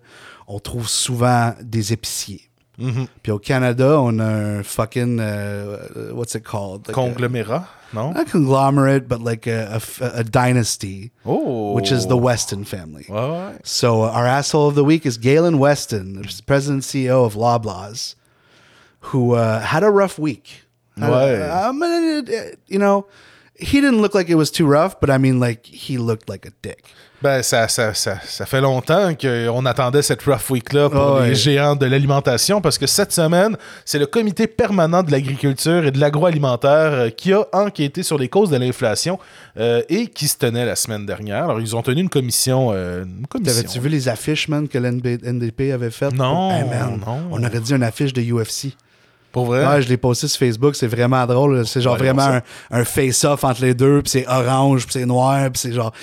on 0.47 0.59
trouve 0.59 0.87
souvent 0.87 1.53
des 1.61 1.93
épiciers. 1.93 2.46
Mhm. 2.79 3.07
Puis 3.23 3.31
au 3.31 3.39
Canada, 3.39 3.99
on 3.99 4.19
a 4.19 4.23
un 4.59 4.63
fucking, 4.63 5.19
euh, 5.19 6.11
what's 6.13 6.35
it 6.35 6.43
called? 6.43 6.87
Like 6.87 6.95
Conglomérat, 6.95 7.67
non? 7.91 8.13
a, 8.15 8.21
a 8.21 8.25
conglomerate, 8.25 9.07
but 9.07 9.19
like 9.19 9.47
a 9.47 9.79
dynasty, 10.23 11.11
Oh! 11.25 11.73
which 11.73 11.91
is 11.91 12.05
the 12.07 12.15
Weston 12.17 12.65
family. 12.65 13.05
Ouais. 13.09 13.57
So 13.63 14.03
uh, 14.03 14.11
our 14.11 14.27
asshole 14.27 14.67
of 14.67 14.75
the 14.75 14.83
week 14.83 15.05
is 15.07 15.17
Galen 15.17 15.57
Weston, 15.57 16.13
the 16.21 16.41
president 16.45 16.83
and 16.83 16.83
CEO 16.83 17.25
of 17.25 17.33
Loblaws, 17.35 18.13
who 19.11 19.33
uh, 19.33 19.59
had 19.61 19.83
a 19.83 19.89
rough 19.89 20.19
week. 20.19 20.63
Had 20.99 21.09
a- 21.09 21.13
Ouais. 21.13 21.49
um, 21.49 21.81
uh, 21.81 22.21
you 22.67 22.77
know, 22.79 23.07
he 23.55 23.81
didn't 23.81 24.01
look 24.03 24.13
like 24.13 24.29
it 24.29 24.35
was 24.35 24.51
too 24.51 24.67
rough, 24.67 24.99
but 24.99 25.09
I 25.09 25.17
mean, 25.17 25.39
like 25.39 25.65
he 25.65 25.97
looked 25.97 26.29
like 26.29 26.45
a 26.45 26.51
dick. 26.61 26.85
Ben, 27.19 27.41
ça, 27.41 27.67
ça, 27.67 27.95
ça, 27.95 28.19
ça 28.23 28.45
fait 28.45 28.61
longtemps 28.61 29.15
qu'on 29.15 29.65
attendait 29.65 30.03
cette 30.03 30.21
rough 30.21 30.51
week-là 30.51 30.87
pour 30.87 30.99
Ah 31.01 31.13
ouais. 31.21 31.29
les 31.29 31.35
géants 31.35 31.75
de 31.75 31.87
l'alimentation 31.87 32.61
parce 32.61 32.77
que 32.77 32.85
cette 32.85 33.11
semaine, 33.11 33.57
c'est 33.85 33.97
le 33.97 34.05
comité 34.05 34.45
permanent 34.45 35.01
de 35.01 35.11
l'agriculture 35.11 35.83
et 35.85 35.89
de 35.89 35.99
l'agroalimentaire 35.99 36.91
euh, 36.93 37.09
qui 37.09 37.33
a 37.33 37.43
enquêté 37.53 38.03
sur 38.03 38.19
les 38.19 38.29
causes 38.29 38.51
de 38.51 38.57
l'inflation 38.57 39.17
euh, 39.59 39.81
et 39.89 40.05
qui 40.07 40.27
se 40.27 40.37
tenait 40.37 40.63
la 40.65 40.75
semaine 40.75 41.07
dernière. 41.07 41.45
Alors, 41.45 41.59
ils 41.59 41.75
ont 41.75 41.81
tenu 41.81 42.01
une 42.01 42.09
commission. 42.09 42.69
euh, 42.71 43.03
commission. 43.29 43.55
T'avais-tu 43.61 43.79
vu 43.79 43.89
les 43.89 44.07
affiches, 44.09 44.47
man, 44.47 44.67
que 44.67 44.77
l'NDP 44.77 45.71
avait 45.73 45.89
faites? 45.89 46.13
Non, 46.13 46.51
Hey, 46.51 46.65
man, 46.69 46.99
non. 47.03 47.21
On 47.31 47.43
aurait 47.43 47.59
dit 47.61 47.73
une 47.73 47.81
affiche 47.83 48.13
de 48.13 48.21
UFC. 48.21 48.75
Pour 49.37 49.45
vrai? 49.45 49.67
Ouais, 49.67 49.83
je 49.83 49.87
l'ai 49.87 49.97
posté 49.97 50.27
sur 50.27 50.39
Facebook, 50.39 50.75
c'est 50.75 50.87
vraiment 50.87 51.23
drôle. 51.27 51.63
C'est 51.67 51.79
genre 51.79 51.93
Ouais, 51.93 51.99
vraiment 51.99 52.23
un, 52.23 52.41
un 52.71 52.83
face-off 52.83 53.43
entre 53.43 53.61
les 53.61 53.75
deux, 53.75 54.01
puis 54.01 54.09
c'est 54.09 54.27
orange, 54.27 54.85
puis 54.85 54.93
c'est 54.93 55.05
noir, 55.05 55.51
puis 55.51 55.59
c'est 55.59 55.73
genre, 55.73 55.93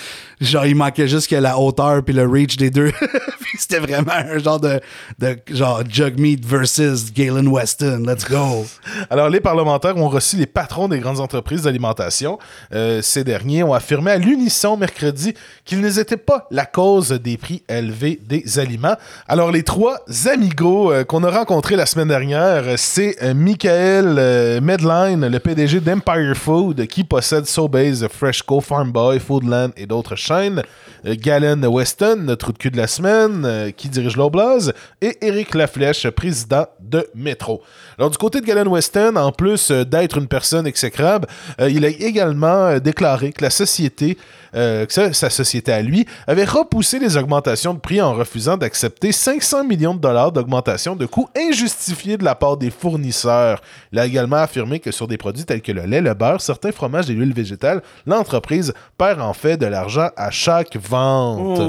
genre, 0.41 0.66
il 0.66 0.76
manquait 0.76 1.09
juste 1.09 1.28
que 1.28 1.35
la 1.35 1.59
hauteur 1.59 2.05
puis 2.05 2.14
le 2.14 2.28
reach 2.28 2.57
des 2.57 2.70
deux. 2.70 2.93
C'était 3.59 3.78
vraiment 3.78 4.12
un 4.12 4.39
genre 4.39 4.61
de, 4.61 4.80
de 5.18 5.37
genre 5.51 5.82
Jugmeat 5.89 6.45
versus 6.45 7.12
Galen 7.12 7.49
Weston. 7.49 8.05
Let's 8.07 8.24
go. 8.28 8.66
Alors, 9.11 9.28
les 9.28 9.41
parlementaires 9.41 9.97
ont 9.97 10.09
reçu 10.09 10.37
les 10.37 10.47
patrons 10.47 10.89
des 10.89 10.99
grandes 10.99 11.20
entreprises 11.20 11.62
d'alimentation. 11.62 12.39
Euh, 12.72 13.01
ces 13.03 13.24
derniers 13.24 13.62
ont 13.62 13.74
affirmé 13.74 14.11
à 14.12 14.18
l'unisson 14.18 14.76
mercredi 14.76 15.35
qu'ils 15.64 15.80
n'étaient 15.80 16.16
pas 16.16 16.47
la 16.51 16.66
cause 16.66 17.11
des 17.11 17.37
prix 17.37 17.62
élevés 17.68 18.20
des 18.24 18.59
aliments. 18.59 18.97
Alors, 19.28 19.51
les 19.51 19.62
trois 19.62 20.01
amigos 20.26 20.93
euh, 20.93 21.05
qu'on 21.05 21.22
a 21.24 21.30
rencontrés 21.30 21.76
la 21.76 21.87
semaine 21.87 22.09
dernière, 22.09 22.64
euh, 22.66 22.74
c'est 22.76 23.16
Michael 23.33 24.16
euh, 24.18 24.61
Medline, 24.61 25.27
le 25.29 25.39
PDG 25.39 25.81
d'Empire 25.81 26.37
Food, 26.37 26.87
qui 26.87 27.05
possède 27.05 27.47
Sobase, 27.47 28.07
Freshco, 28.09 28.61
Farm 28.61 28.93
Boy, 28.93 29.18
Foodland 29.18 29.70
et 29.77 29.87
d'autres 29.87 30.16
chaînes. 30.16 30.62
Euh, 31.07 31.14
Galen 31.16 31.64
Weston, 31.64 32.16
notre 32.16 32.47
trou 32.47 32.53
de 32.53 32.59
cul 32.59 32.70
de 32.70 32.77
la 32.77 32.87
semaine, 32.87 33.45
euh, 33.47 33.70
qui 33.70 33.89
dirige 33.89 34.16
l'Oblast, 34.16 34.75
et 35.01 35.16
Éric 35.25 35.55
Laflèche, 35.55 36.09
président 36.11 36.66
de 36.81 37.07
Métro. 37.14 37.62
Alors, 37.99 38.11
du 38.11 38.18
côté 38.18 38.41
de 38.41 38.47
Galen 38.47 38.68
Weston, 38.68 39.16
en 39.16 39.33
plus 39.33 39.70
euh, 39.70 39.85
d'être 39.85 40.18
une 40.18 40.27
personne 40.27 40.66
exécrable, 40.66 41.29
euh, 41.61 41.70
il 41.70 41.85
a 41.85 41.89
également 41.89 42.66
euh, 42.66 42.79
déclaré 42.79 43.33
que 43.33 43.43
la 43.43 43.51
société, 43.51 44.18
euh, 44.55 44.86
que 44.86 44.92
sa, 44.92 45.12
sa 45.12 45.30
société 45.30 45.72
à 45.72 45.82
lui, 45.82 46.07
avait 46.26 46.44
repoussé 46.44 46.98
les 46.98 47.16
augmentations 47.16 47.74
de 47.74 47.78
prix 47.78 48.00
en 48.00 48.14
refusant 48.14 48.57
d'accepter 48.57 49.12
500 49.12 49.64
millions 49.64 49.94
de 49.94 50.00
dollars 50.00 50.32
d'augmentation 50.32 50.96
de 50.96 51.07
coûts 51.07 51.28
injustifiés 51.36 52.16
de 52.16 52.24
la 52.24 52.34
part 52.34 52.57
des 52.57 52.70
fournisseurs. 52.70 53.61
Il 53.92 53.98
a 53.98 54.07
également 54.07 54.36
affirmé 54.36 54.80
que 54.80 54.90
sur 54.90 55.09
des 55.09 55.16
produits 55.16 55.44
tels 55.44 55.62
que 55.62 55.72
le 55.72 55.82
lait, 55.82 56.00
le 56.00 56.14
beurre, 56.14 56.40
certains 56.40 56.72
fromages 56.72 57.11
et 57.11 57.14
l'huile 57.14 57.34
végétale, 57.34 57.82
l'entreprise 58.07 58.72
perd 58.98 59.20
en 59.20 59.32
fait 59.32 59.57
de 59.57 59.66
l'argent 59.66 60.09
à 60.16 60.30
chaque 60.30 60.76
vente. 60.76 61.61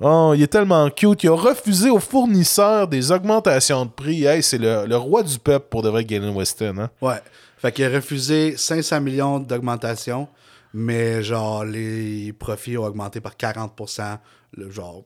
Oh, 0.00 0.32
il 0.34 0.42
est 0.42 0.48
tellement 0.48 0.88
cute. 0.90 1.22
Il 1.24 1.30
a 1.30 1.34
refusé 1.34 1.90
aux 1.90 1.98
fournisseurs 1.98 2.88
des 2.88 3.12
augmentations 3.12 3.84
de 3.84 3.90
prix. 3.90 4.24
Hey, 4.24 4.42
c'est 4.42 4.58
le, 4.58 4.86
le 4.86 4.96
roi 4.96 5.22
du 5.22 5.38
peuple 5.38 5.66
pour 5.70 5.82
de 5.82 5.88
vrai, 5.88 6.04
Galen 6.04 6.34
Weston. 6.34 6.76
Hein? 6.78 6.90
Ouais. 7.00 7.20
Fait 7.58 7.72
qu'il 7.72 7.84
a 7.84 7.88
refusé 7.88 8.56
500 8.56 9.00
millions 9.00 9.40
d'augmentation, 9.40 10.28
mais 10.74 11.22
genre, 11.22 11.64
les 11.64 12.32
profits 12.32 12.76
ont 12.78 12.84
augmenté 12.84 13.20
par 13.20 13.36
40 13.36 13.72
le 14.56 14.70
genre, 14.70 15.04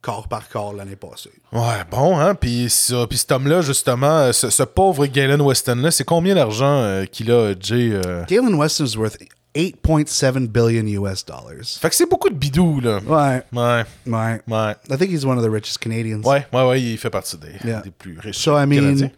corps 0.00 0.28
par 0.28 0.48
corps 0.48 0.72
l'année 0.74 0.96
passée. 0.96 1.30
Ouais, 1.52 1.82
bon, 1.90 2.18
hein? 2.18 2.34
Puis, 2.34 2.68
ça, 2.70 3.06
puis 3.08 3.18
cet 3.18 3.32
homme-là, 3.32 3.60
justement, 3.62 4.18
euh, 4.18 4.32
ce, 4.32 4.50
ce 4.50 4.62
pauvre 4.62 5.06
Galen 5.06 5.40
Weston-là, 5.40 5.90
c'est 5.90 6.04
combien 6.04 6.34
d'argent 6.34 6.78
euh, 6.82 7.04
qu'il 7.06 7.30
a, 7.32 7.54
Jay? 7.58 7.90
euh? 7.92 8.24
Galen 8.26 8.54
Weston 8.54 8.84
is 8.84 8.96
worth 8.96 9.16
8.7 9.56 10.48
billion 10.48 10.86
US 11.02 11.24
dollars. 11.24 11.64
Fait 11.80 11.88
que 11.88 11.94
c'est 11.94 12.08
beaucoup 12.08 12.28
de 12.28 12.34
bidou, 12.34 12.80
là. 12.80 12.98
Ouais, 13.06 13.42
Ouais, 13.52 13.84
ouais. 14.06 14.40
ouais. 14.46 14.74
I 14.90 14.96
think 14.98 15.10
he's 15.10 15.24
one 15.24 15.38
of 15.38 15.44
the 15.44 15.50
richest 15.50 15.78
Canadians. 15.78 16.22
Ouais, 16.22 16.46
ouais, 16.52 16.66
ouais, 16.68 16.82
il 16.82 16.98
fait 16.98 17.10
partie 17.10 17.36
des, 17.38 17.52
Yeah. 17.64 17.80
des 17.80 17.90
plus 17.90 18.18
riches. 18.18 18.36
So 18.36 18.58
I 18.58 18.66
mean, 18.66 18.80
Canadiens. 18.80 19.10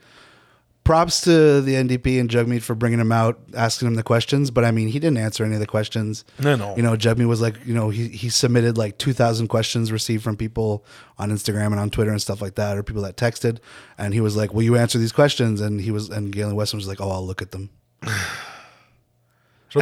Props 0.87 1.21
to 1.23 1.61
the 1.61 1.75
NDP 1.75 2.19
and 2.21 2.31
Jugmeat 2.31 2.63
for 2.63 2.75
bringing 2.75 2.99
him 3.01 3.13
out, 3.13 3.39
asking 3.55 3.89
him 3.89 3.95
the 3.95 4.03
questions. 4.03 4.51
But 4.51 4.65
I 4.65 4.71
mean, 4.71 4.89
he 4.89 4.99
didn't 4.99 5.19
answer 5.19 5.45
any 5.45 5.55
of 5.55 5.61
the 5.61 5.67
questions. 5.67 6.25
No, 6.39 6.57
no. 6.57 6.75
You 6.77 6.83
know, 6.83 6.97
Jugmeat 6.97 7.27
was 7.29 7.41
like, 7.43 7.57
you 7.67 7.75
know, 7.75 7.91
he 7.91 8.09
he 8.09 8.29
submitted 8.31 8.79
like 8.79 8.97
two 8.97 9.13
thousand 9.13 9.49
questions 9.49 9.93
received 9.93 10.25
from 10.25 10.37
people 10.37 10.85
on 11.19 11.31
Instagram 11.31 11.67
and 11.67 11.81
on 11.81 11.91
Twitter 11.91 12.11
and 12.11 12.23
stuff 12.23 12.41
like 12.41 12.55
that, 12.55 12.79
or 12.79 12.83
people 12.83 13.03
that 13.03 13.17
texted, 13.17 13.59
and 13.99 14.15
he 14.15 14.21
was 14.23 14.37
like, 14.37 14.55
"Will 14.55 14.63
you 14.63 14.77
answer 14.77 14.99
these 14.99 15.13
questions?" 15.13 15.61
And 15.61 15.81
he 15.81 15.91
was, 15.91 16.09
and 16.09 16.33
Galen 16.33 16.55
Weston 16.55 16.79
was 16.79 16.89
like, 16.89 17.01
"Oh, 17.01 17.11
I'll 17.11 17.27
look 17.27 17.43
at 17.43 17.51
them." 17.51 17.69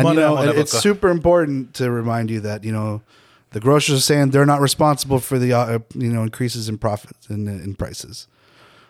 And 0.01 0.05
you 0.15 0.21
know, 0.21 0.35
it- 0.51 0.59
it's 0.63 0.73
super 0.83 1.09
important 1.09 1.75
to 1.75 1.91
remind 1.91 2.31
you 2.31 2.41
that 2.41 2.65
you 2.65 2.73
know 2.73 3.03
the 3.51 3.61
grocers 3.61 3.99
are 3.99 4.03
saying 4.03 4.31
they're 4.31 4.47
not 4.47 4.61
responsible 4.61 5.21
for 5.21 5.39
the 5.39 5.53
uh, 5.53 5.79
you 5.95 6.13
know 6.13 6.23
increases 6.23 6.69
in 6.69 6.79
profits 6.79 7.29
and 7.29 7.47
in 7.49 7.75
prices. 7.75 8.27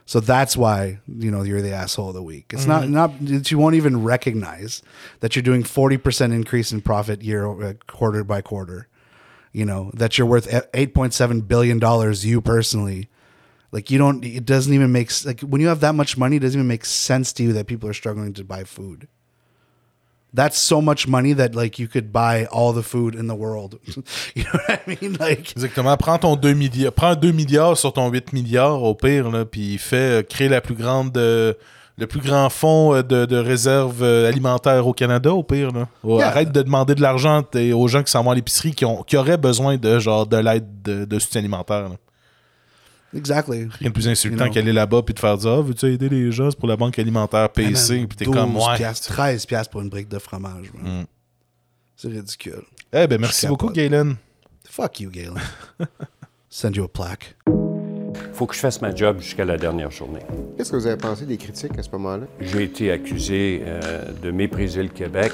So 0.07 0.21
that's 0.21 0.57
why 0.57 1.01
you 1.09 1.31
know 1.31 1.43
you're 1.43 1.63
the 1.63 1.73
asshole 1.73 2.09
of 2.09 2.15
the 2.15 2.23
week. 2.23 2.53
It's 2.53 2.67
not 2.67 2.89
not 2.89 3.13
that 3.25 3.51
you 3.51 3.59
won't 3.59 3.75
even 3.75 4.03
recognize 4.03 4.83
that 5.21 5.35
you're 5.35 5.43
doing 5.43 5.63
forty 5.63 5.97
percent 5.97 6.33
increase 6.33 6.73
in 6.73 6.83
profit 6.83 7.23
year 7.23 7.47
uh, 7.47 7.75
quarter 7.87 8.23
by 8.23 8.43
quarter. 8.43 8.89
You 9.53 9.65
know 9.65 9.91
that 9.95 10.19
you're 10.19 10.27
worth 10.27 10.47
eight 10.75 10.95
point 10.95 11.15
seven 11.15 11.41
billion 11.41 11.79
dollars. 11.79 12.27
You 12.27 12.43
personally, 12.43 13.09
like 13.73 13.91
you 13.91 13.97
don't. 13.97 14.23
It 14.25 14.45
doesn't 14.45 14.73
even 14.75 14.93
make 14.93 15.11
like 15.25 15.41
when 15.41 15.63
you 15.63 15.69
have 15.69 15.81
that 15.81 15.95
much 15.95 16.19
money. 16.19 16.37
It 16.37 16.41
doesn't 16.41 16.59
even 16.59 16.69
make 16.69 16.85
sense 16.85 17.33
to 17.35 17.43
you 17.43 17.53
that 17.55 17.67
people 17.67 17.89
are 17.89 17.95
struggling 17.95 18.35
to 18.35 18.45
buy 18.45 18.65
food 18.65 19.09
that's 20.35 20.59
so 20.59 20.80
much 20.80 21.07
money 21.07 21.32
that 21.35 21.55
like 21.55 21.78
you 21.78 21.87
could 21.89 22.11
buy 22.12 22.47
all 22.51 22.72
the 22.74 22.82
food 22.82 23.14
in 23.14 23.28
the 23.28 23.37
world. 23.37 23.78
you 24.35 24.43
know 24.45 24.59
what 24.66 24.80
I 24.87 24.97
mean? 25.01 25.16
Like 25.18 25.53
Exactement. 25.57 25.97
Prends 25.97 26.18
ton 26.18 26.37
2 26.37 26.55
milliards, 26.55 26.93
prends 26.93 27.14
2 27.14 27.32
milliards 27.32 27.78
sur 27.78 27.93
ton 27.93 28.09
8 28.11 28.32
milliards 28.32 28.82
au 28.82 28.95
pire, 28.95 29.30
là, 29.30 29.45
puis 29.45 29.78
fais 29.78 30.20
euh, 30.20 30.22
créer 30.22 30.49
la 30.49 30.61
plus 30.61 30.74
grande, 30.74 31.16
euh, 31.16 31.53
le 31.97 32.07
plus 32.09 32.20
grand 32.20 32.51
fonds 32.51 32.95
euh, 32.95 33.03
de, 33.03 33.24
de 33.26 33.37
réserve 33.37 34.03
alimentaire 34.03 34.87
au 34.87 34.93
Canada 34.93 35.32
au 35.32 35.43
pire. 35.45 35.70
Là. 35.72 35.87
Ouais, 36.03 36.18
Yeah. 36.18 36.28
Arrête 36.28 36.53
de 36.53 36.62
demander 36.62 36.95
de 36.97 37.03
l'argent 37.03 37.43
aux 37.74 37.89
gens 37.89 38.03
qui 38.03 38.11
s'en 38.11 38.24
vont 38.24 38.32
à 38.32 38.35
l'épicerie 38.35 38.72
qui, 38.72 38.85
ont, 38.85 39.03
qui 39.05 39.16
auraient 39.16 39.37
besoin 39.39 39.76
de 39.76 39.99
genre 40.01 40.26
de 40.26 40.37
l'aide 40.37 40.66
de, 40.82 41.05
de 41.05 41.18
soutien 41.20 41.41
alimentaire. 41.41 41.89
là. 41.89 41.97
Exactly. 43.17 43.69
Rien 43.81 43.89
de 43.89 43.95
plus 43.95 44.09
insultant 44.09 44.45
You 44.45 44.51
know. 44.51 44.55
qu'aller 44.55 44.73
là-bas 44.73 45.03
puis 45.03 45.15
de 45.15 45.19
faire 45.19 45.37
dire 45.39 45.51
Ah, 45.53 45.61
veux-tu 45.61 45.87
aider 45.87 46.09
les 46.09 46.31
gens? 46.33 46.51
C'est 46.51 46.59
pour 46.59 46.69
la 46.69 46.77
banque 46.77 46.99
alimentaire 46.99 47.49
PC 47.51 48.07
puis 48.07 48.17
t'es 48.17 48.25
12 48.25 48.35
comme 48.35 48.59
piastres, 48.77 49.09
13 49.12 49.47
piastres 49.47 49.71
pour 49.71 49.81
une 49.83 49.89
brique 49.89 50.09
de 50.09 50.19
fromage. 50.19 50.73
Mm. 50.83 51.03
C'est 51.97 52.09
ridicule. 52.09 52.62
Eh 52.93 53.07
ben 53.07 53.21
merci 53.21 53.47
beaucoup. 53.47 53.71
Galen. 53.71 54.17
Fuck 54.69 55.01
you, 55.01 55.11
Galen. 55.11 55.35
Send 56.51 56.73
you 56.77 56.85
a 56.85 56.89
plaque. 56.89 57.37
faut 58.33 58.47
que 58.47 58.55
je 58.55 58.61
fasse 58.61 58.81
ma 58.81 58.95
job 58.95 59.21
jusqu'à 59.21 59.45
la 59.45 59.57
dernière 59.57 59.91
journée. 59.91 60.21
Qu'est-ce 60.57 60.71
que 60.73 60.77
vous 60.77 60.87
avez 60.87 60.97
pensé 60.97 61.25
des 61.27 61.37
critiques 61.37 61.77
à 61.79 61.83
ce 61.83 61.91
moment-là? 61.93 62.27
J'ai 62.41 62.62
été 62.65 62.91
accusé 62.93 63.62
euh, 63.65 64.05
de 64.23 64.31
mépriser 64.31 64.83
le 64.83 64.89
Québec, 64.89 65.33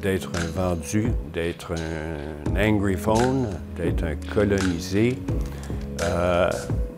d'être 0.00 0.30
un 0.34 0.46
vendu, 0.46 1.10
d'être 1.32 1.72
un 1.72 2.56
angry 2.56 2.96
phone, 2.96 3.48
d'être 3.76 4.04
un 4.04 4.16
colonisé. 4.34 5.18
Euh, 6.02 6.50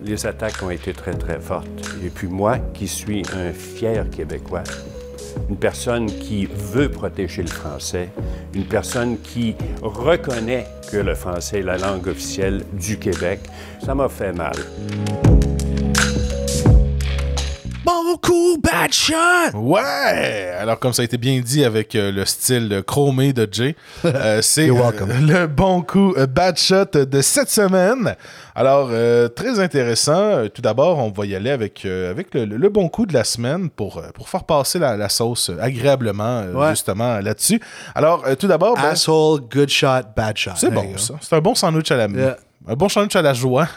les 0.03 0.27
attaques 0.27 0.63
ont 0.63 0.71
été 0.71 0.93
très, 0.93 1.15
très 1.15 1.41
fortes. 1.41 1.69
Et 2.05 2.09
puis 2.09 2.29
moi, 2.29 2.59
qui 2.75 2.87
suis 2.89 3.23
un 3.35 3.53
fier 3.53 4.09
Québécois, 4.11 4.63
une 5.51 5.57
personne 5.57 6.07
qui 6.07 6.47
veut 6.47 6.89
protéger 6.89 7.43
le 7.43 7.49
français, 7.49 8.09
une 8.55 8.65
personne 8.65 9.19
qui 9.21 9.55
reconnaît 9.83 10.67
que 10.91 10.97
le 10.97 11.15
français 11.15 11.61
est 11.61 11.63
la 11.63 11.79
langue 11.79 12.07
officielle 12.09 12.63
du 12.73 12.99
Québec, 12.99 13.41
ça 13.85 13.95
m'a 13.95 14.09
fait 14.09 14.33
mal. 14.33 14.55
Bon 17.87 18.17
coup, 18.17 18.59
bad 18.61 18.93
shot! 18.93 19.55
Ouais! 19.55 20.51
Alors, 20.59 20.77
comme 20.81 20.93
ça 20.93 21.03
a 21.03 21.05
été 21.05 21.17
bien 21.19 21.39
dit 21.41 21.65
avec 21.65 21.95
euh, 21.95 22.11
le 22.11 22.25
style 22.25 22.83
chromé 22.85 23.33
de 23.33 23.49
Jay, 23.51 23.77
euh, 24.05 24.41
c'est 24.43 24.69
euh, 24.69 24.75
le 25.21 25.47
bon 25.47 25.83
coup 25.83 26.13
bad 26.29 26.59
shot 26.59 26.87
de 27.07 27.21
cette 27.23 27.49
semaine. 27.49 28.17
Alors, 28.57 28.89
très 29.37 29.61
intéressant. 29.61 30.49
Tout 30.53 30.63
d'abord, 30.63 30.99
on 30.99 31.11
va 31.13 31.27
y 31.27 31.37
aller 31.37 31.51
avec, 31.51 31.85
avec 31.87 32.35
le, 32.35 32.45
le 32.45 32.69
bon 32.71 32.89
coup 32.89 33.07
de 33.07 33.15
la 33.15 33.23
semaine 33.23 33.71
pour, 33.71 34.03
pour 34.15 34.29
faire 34.29 34.43
passer 34.43 34.81
la, 34.81 34.97
la 34.97 35.09
sauce 35.09 35.53
agréablement, 35.61 36.43
Ouais. 36.55 36.71
justement, 36.71 37.21
là-dessus. 37.21 37.61
Alors, 37.95 38.25
tout 38.37 38.49
d'abord, 38.49 38.75
ben, 38.75 38.83
Asshole, 38.87 39.43
good 39.43 39.69
shot, 39.69 40.03
bad 40.17 40.37
shot. 40.37 40.53
c'est 40.57 40.71
bon, 40.71 40.83
go. 40.87 40.99
ça. 40.99 41.15
C'est 41.21 41.37
un 41.37 41.41
bon 41.41 41.55
sandwich 41.55 41.91
à 41.93 41.97
la 41.97 42.07
Yeah. 42.09 42.37
Un 42.69 42.75
bon 42.75 42.89
sandwich 42.89 43.15
à 43.15 43.23
la 43.23 43.33
joie. 43.33 43.69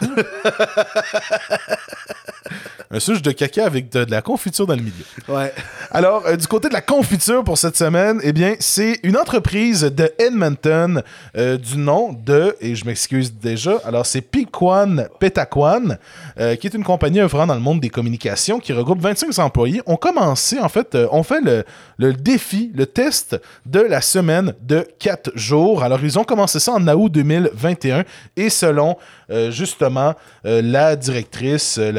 un 2.92 2.98
suche 2.98 3.22
de 3.22 3.30
caca 3.30 3.64
avec 3.64 3.90
de, 3.92 4.04
de 4.04 4.10
la 4.10 4.20
confiture 4.20 4.66
dans 4.66 4.74
le 4.74 4.82
milieu. 4.82 5.04
Ouais. 5.28 5.52
Alors, 5.92 6.26
euh, 6.26 6.36
du 6.36 6.46
côté 6.48 6.68
de 6.68 6.72
la 6.72 6.80
confiture 6.80 7.44
pour 7.44 7.56
cette 7.56 7.76
semaine, 7.76 8.20
eh 8.24 8.32
bien, 8.32 8.54
c'est 8.58 8.98
une 9.04 9.16
entreprise 9.16 9.82
de 9.82 10.10
Edmonton 10.18 11.02
euh, 11.36 11.56
du 11.56 11.78
nom 11.78 12.12
de, 12.12 12.56
et 12.60 12.74
je 12.74 12.84
m'excuse 12.84 13.32
déjà, 13.32 13.76
alors 13.84 14.06
c'est 14.06 14.20
Piquan 14.20 15.04
Petaquan, 15.20 15.96
euh, 16.38 16.56
qui 16.56 16.66
est 16.66 16.74
une 16.74 16.82
compagnie 16.82 17.20
œuvrant 17.20 17.46
dans 17.46 17.54
le 17.54 17.60
monde 17.60 17.80
des 17.80 17.90
communications 17.90 18.58
qui 18.58 18.72
regroupe 18.72 19.00
25 19.00 19.38
employés. 19.38 19.82
ont 19.86 19.96
commencé, 19.96 20.58
en 20.58 20.68
fait, 20.68 20.96
euh, 20.96 21.06
on 21.12 21.22
fait 21.22 21.40
le, 21.40 21.64
le 21.96 22.12
défi, 22.12 22.72
le 22.74 22.86
test 22.86 23.40
de 23.66 23.80
la 23.80 24.00
semaine 24.00 24.54
de 24.62 24.86
4 24.98 25.30
jours. 25.36 25.84
Alors, 25.84 26.00
ils 26.02 26.18
ont 26.18 26.24
commencé 26.24 26.58
ça 26.58 26.72
en 26.72 26.88
août 26.88 27.12
2021 27.12 28.04
et 28.36 28.50
selon, 28.50 28.96
euh, 29.30 29.50
justement, 29.50 30.14
euh, 30.46 30.62
la 30.62 30.96
directrice, 30.96 31.78
euh, 31.78 31.92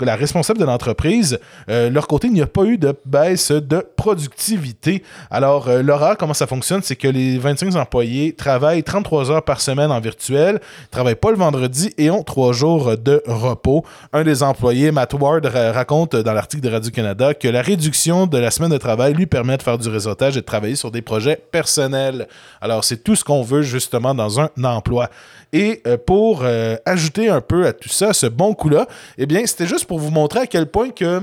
la, 0.00 0.16
responsable 0.16 0.58
de 0.58 0.64
l'entreprise, 0.64 1.38
leur 1.68 2.06
côté, 2.06 2.28
il 2.28 2.32
n'y 2.34 2.42
a 2.42 2.46
pas 2.46 2.64
eu 2.64 2.78
de 2.78 2.94
baisse 3.04 3.50
de 3.50 3.84
productivité. 3.96 5.02
Alors, 5.30 5.68
l'horaire, 5.82 6.16
comment 6.16 6.34
ça 6.34 6.46
fonctionne, 6.46 6.82
c'est 6.82 6.96
que 6.96 7.08
les 7.08 7.38
25 7.38 7.74
employés 7.76 8.32
travaillent 8.34 8.82
33 8.82 9.30
heures 9.30 9.42
par 9.44 9.60
semaine 9.60 9.90
en 9.90 10.00
virtuel, 10.00 10.54
ne 10.54 10.58
travaillent 10.90 11.14
pas 11.14 11.30
le 11.30 11.36
vendredi 11.36 11.92
et 11.98 12.10
ont 12.10 12.22
3 12.22 12.52
jours 12.52 12.96
de 12.96 13.22
repos. 13.26 13.84
Un 14.12 14.22
des 14.22 14.42
employés, 14.42 14.90
Matt 14.90 15.14
Ward, 15.14 15.44
ra- 15.46 15.72
raconte 15.72 16.16
dans 16.16 16.32
l'article 16.32 16.62
de 16.62 16.70
Radio-Canada 16.70 17.34
que 17.34 17.48
la 17.48 17.62
réduction 17.62 18.26
de 18.26 18.38
la 18.38 18.50
semaine 18.50 18.70
de 18.70 18.78
travail 18.78 19.14
lui 19.14 19.26
permet 19.26 19.56
de 19.56 19.62
faire 19.62 19.78
du 19.78 19.88
réseautage 19.88 20.36
et 20.36 20.40
de 20.40 20.46
travailler 20.46 20.76
sur 20.76 20.90
des 20.90 21.02
projets 21.02 21.40
personnels. 21.50 22.28
Alors, 22.60 22.84
c'est 22.84 23.02
tout 23.02 23.16
ce 23.16 23.24
qu'on 23.24 23.42
veut 23.42 23.62
justement 23.62 24.14
dans 24.14 24.40
un 24.40 24.48
emploi. 24.62 25.08
Et 25.54 25.80
euh, 25.86 25.96
pour 25.96 26.42
euh, 26.42 26.76
ajouter 26.84 27.28
un 27.30 27.40
peu 27.40 27.64
à 27.66 27.72
tout 27.72 27.88
ça, 27.88 28.12
ce 28.12 28.26
bon 28.26 28.54
coup-là, 28.54 28.86
eh 29.16 29.24
bien, 29.24 29.46
c'était 29.46 29.66
juste 29.68 29.86
pour 29.86 30.00
vous 30.00 30.10
montrer 30.10 30.40
à 30.40 30.46
quel 30.48 30.66
point 30.66 30.90
que 30.90 31.20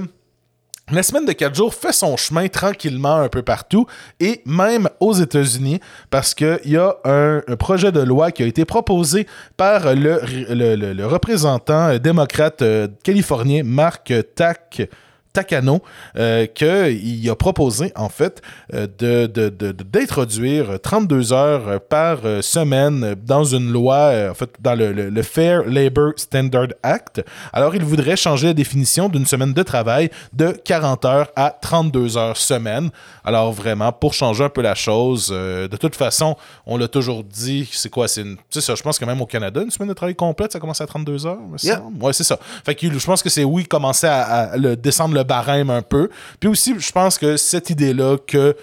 la 0.90 1.04
semaine 1.04 1.26
de 1.26 1.34
4 1.34 1.54
jours 1.54 1.74
fait 1.74 1.92
son 1.92 2.16
chemin 2.18 2.48
tranquillement 2.48 3.18
un 3.18 3.28
peu 3.30 3.44
partout 3.44 3.86
et 4.20 4.42
même 4.46 4.90
aux 5.00 5.14
États-Unis 5.14 5.80
parce 6.10 6.34
qu'il 6.34 6.60
y 6.66 6.78
a 6.78 6.96
un, 7.06 7.42
projet 7.58 7.92
de 7.92 8.02
loi 8.02 8.32
qui 8.32 8.44
a 8.44 8.46
été 8.46 8.66
proposé 8.66 9.28
par 9.56 9.94
le, 9.96 10.22
le- 10.50 11.06
représentant 11.06 11.98
démocrate 11.98 12.62
euh, 12.62 12.88
californien 13.04 13.64
Mark 13.64 14.12
Tack. 14.36 14.90
Takano, 15.34 15.82
euh, 16.18 16.46
qu'il 16.48 17.30
a 17.30 17.36
proposé, 17.36 17.92
en 17.96 18.10
fait, 18.10 18.42
euh, 18.74 18.88
de, 19.00 19.28
de- 19.28 19.72
d'introduire 19.72 20.80
32 20.82 21.34
heures 21.34 21.80
par 21.82 22.20
euh, 22.26 22.42
semaine 22.42 23.16
dans 23.26 23.44
une 23.44 23.72
loi, 23.72 24.12
en 24.30 24.34
fait, 24.34 24.50
dans 24.60 24.76
le, 24.76 24.92
le- 24.92 25.10
le 25.10 25.22
Fair 25.24 25.64
Labor 25.66 26.14
Standard 26.18 26.68
Act. 26.84 27.24
Alors, 27.54 27.76
il 27.76 27.84
voudrait 27.84 28.16
changer 28.16 28.48
la 28.48 28.54
définition 28.54 29.10
d'une 29.10 29.26
semaine 29.26 29.54
de 29.54 29.64
travail 29.64 30.10
de 30.34 30.50
40 30.52 31.06
heures 31.06 31.28
à 31.36 31.50
32 31.62 32.18
heures 32.18 32.38
semaine. 32.38 32.90
Alors, 33.24 33.52
vraiment, 33.52 33.92
pour 33.92 34.14
changer 34.14 34.44
un 34.44 34.50
peu 34.50 34.62
la 34.62 34.76
chose, 34.76 35.30
euh, 35.32 35.68
de 35.68 35.78
toute 35.78 35.96
façon, 35.96 36.36
on 36.66 36.78
l'a 36.78 36.88
toujours 36.88 37.24
dit, 37.24 37.70
c'est 37.72 37.90
quoi, 37.90 38.08
c'est 38.08 38.22
une, 38.22 38.38
ça, 38.50 38.76
je 38.76 38.82
pense 38.82 39.00
que 39.00 39.06
même 39.06 39.22
au 39.22 39.26
Canada, 39.26 39.62
une 39.62 39.72
semaine 39.72 39.90
de 39.90 39.94
travail 39.94 40.16
complète, 40.16 40.52
ça 40.52 40.60
commence 40.60 40.82
à 40.82 40.88
32 40.88 41.26
heures, 41.26 41.38
me 41.40 41.58
Yeah. 41.62 41.78
semble. 41.78 42.04
Ouais, 42.04 42.14
c'est 42.14 42.24
ça. 42.24 42.40
Fait 42.66 42.74
que 42.76 42.92
je 42.92 43.06
pense 43.06 43.22
que 43.22 43.30
c'est, 43.30 43.44
oui, 43.44 43.66
commencer 43.66 44.08
à, 44.08 44.22
à 44.52 44.58
le, 44.58 44.76
descendre 44.76 45.14
le 45.14 45.21
barème 45.24 45.70
un 45.70 45.82
peu. 45.82 46.10
Puis 46.40 46.50
aussi, 46.50 46.74
je 46.78 46.92
pense 46.92 47.18
que 47.18 47.38
cette 47.38 47.70
idée-là 47.70 48.18
que 48.26 48.56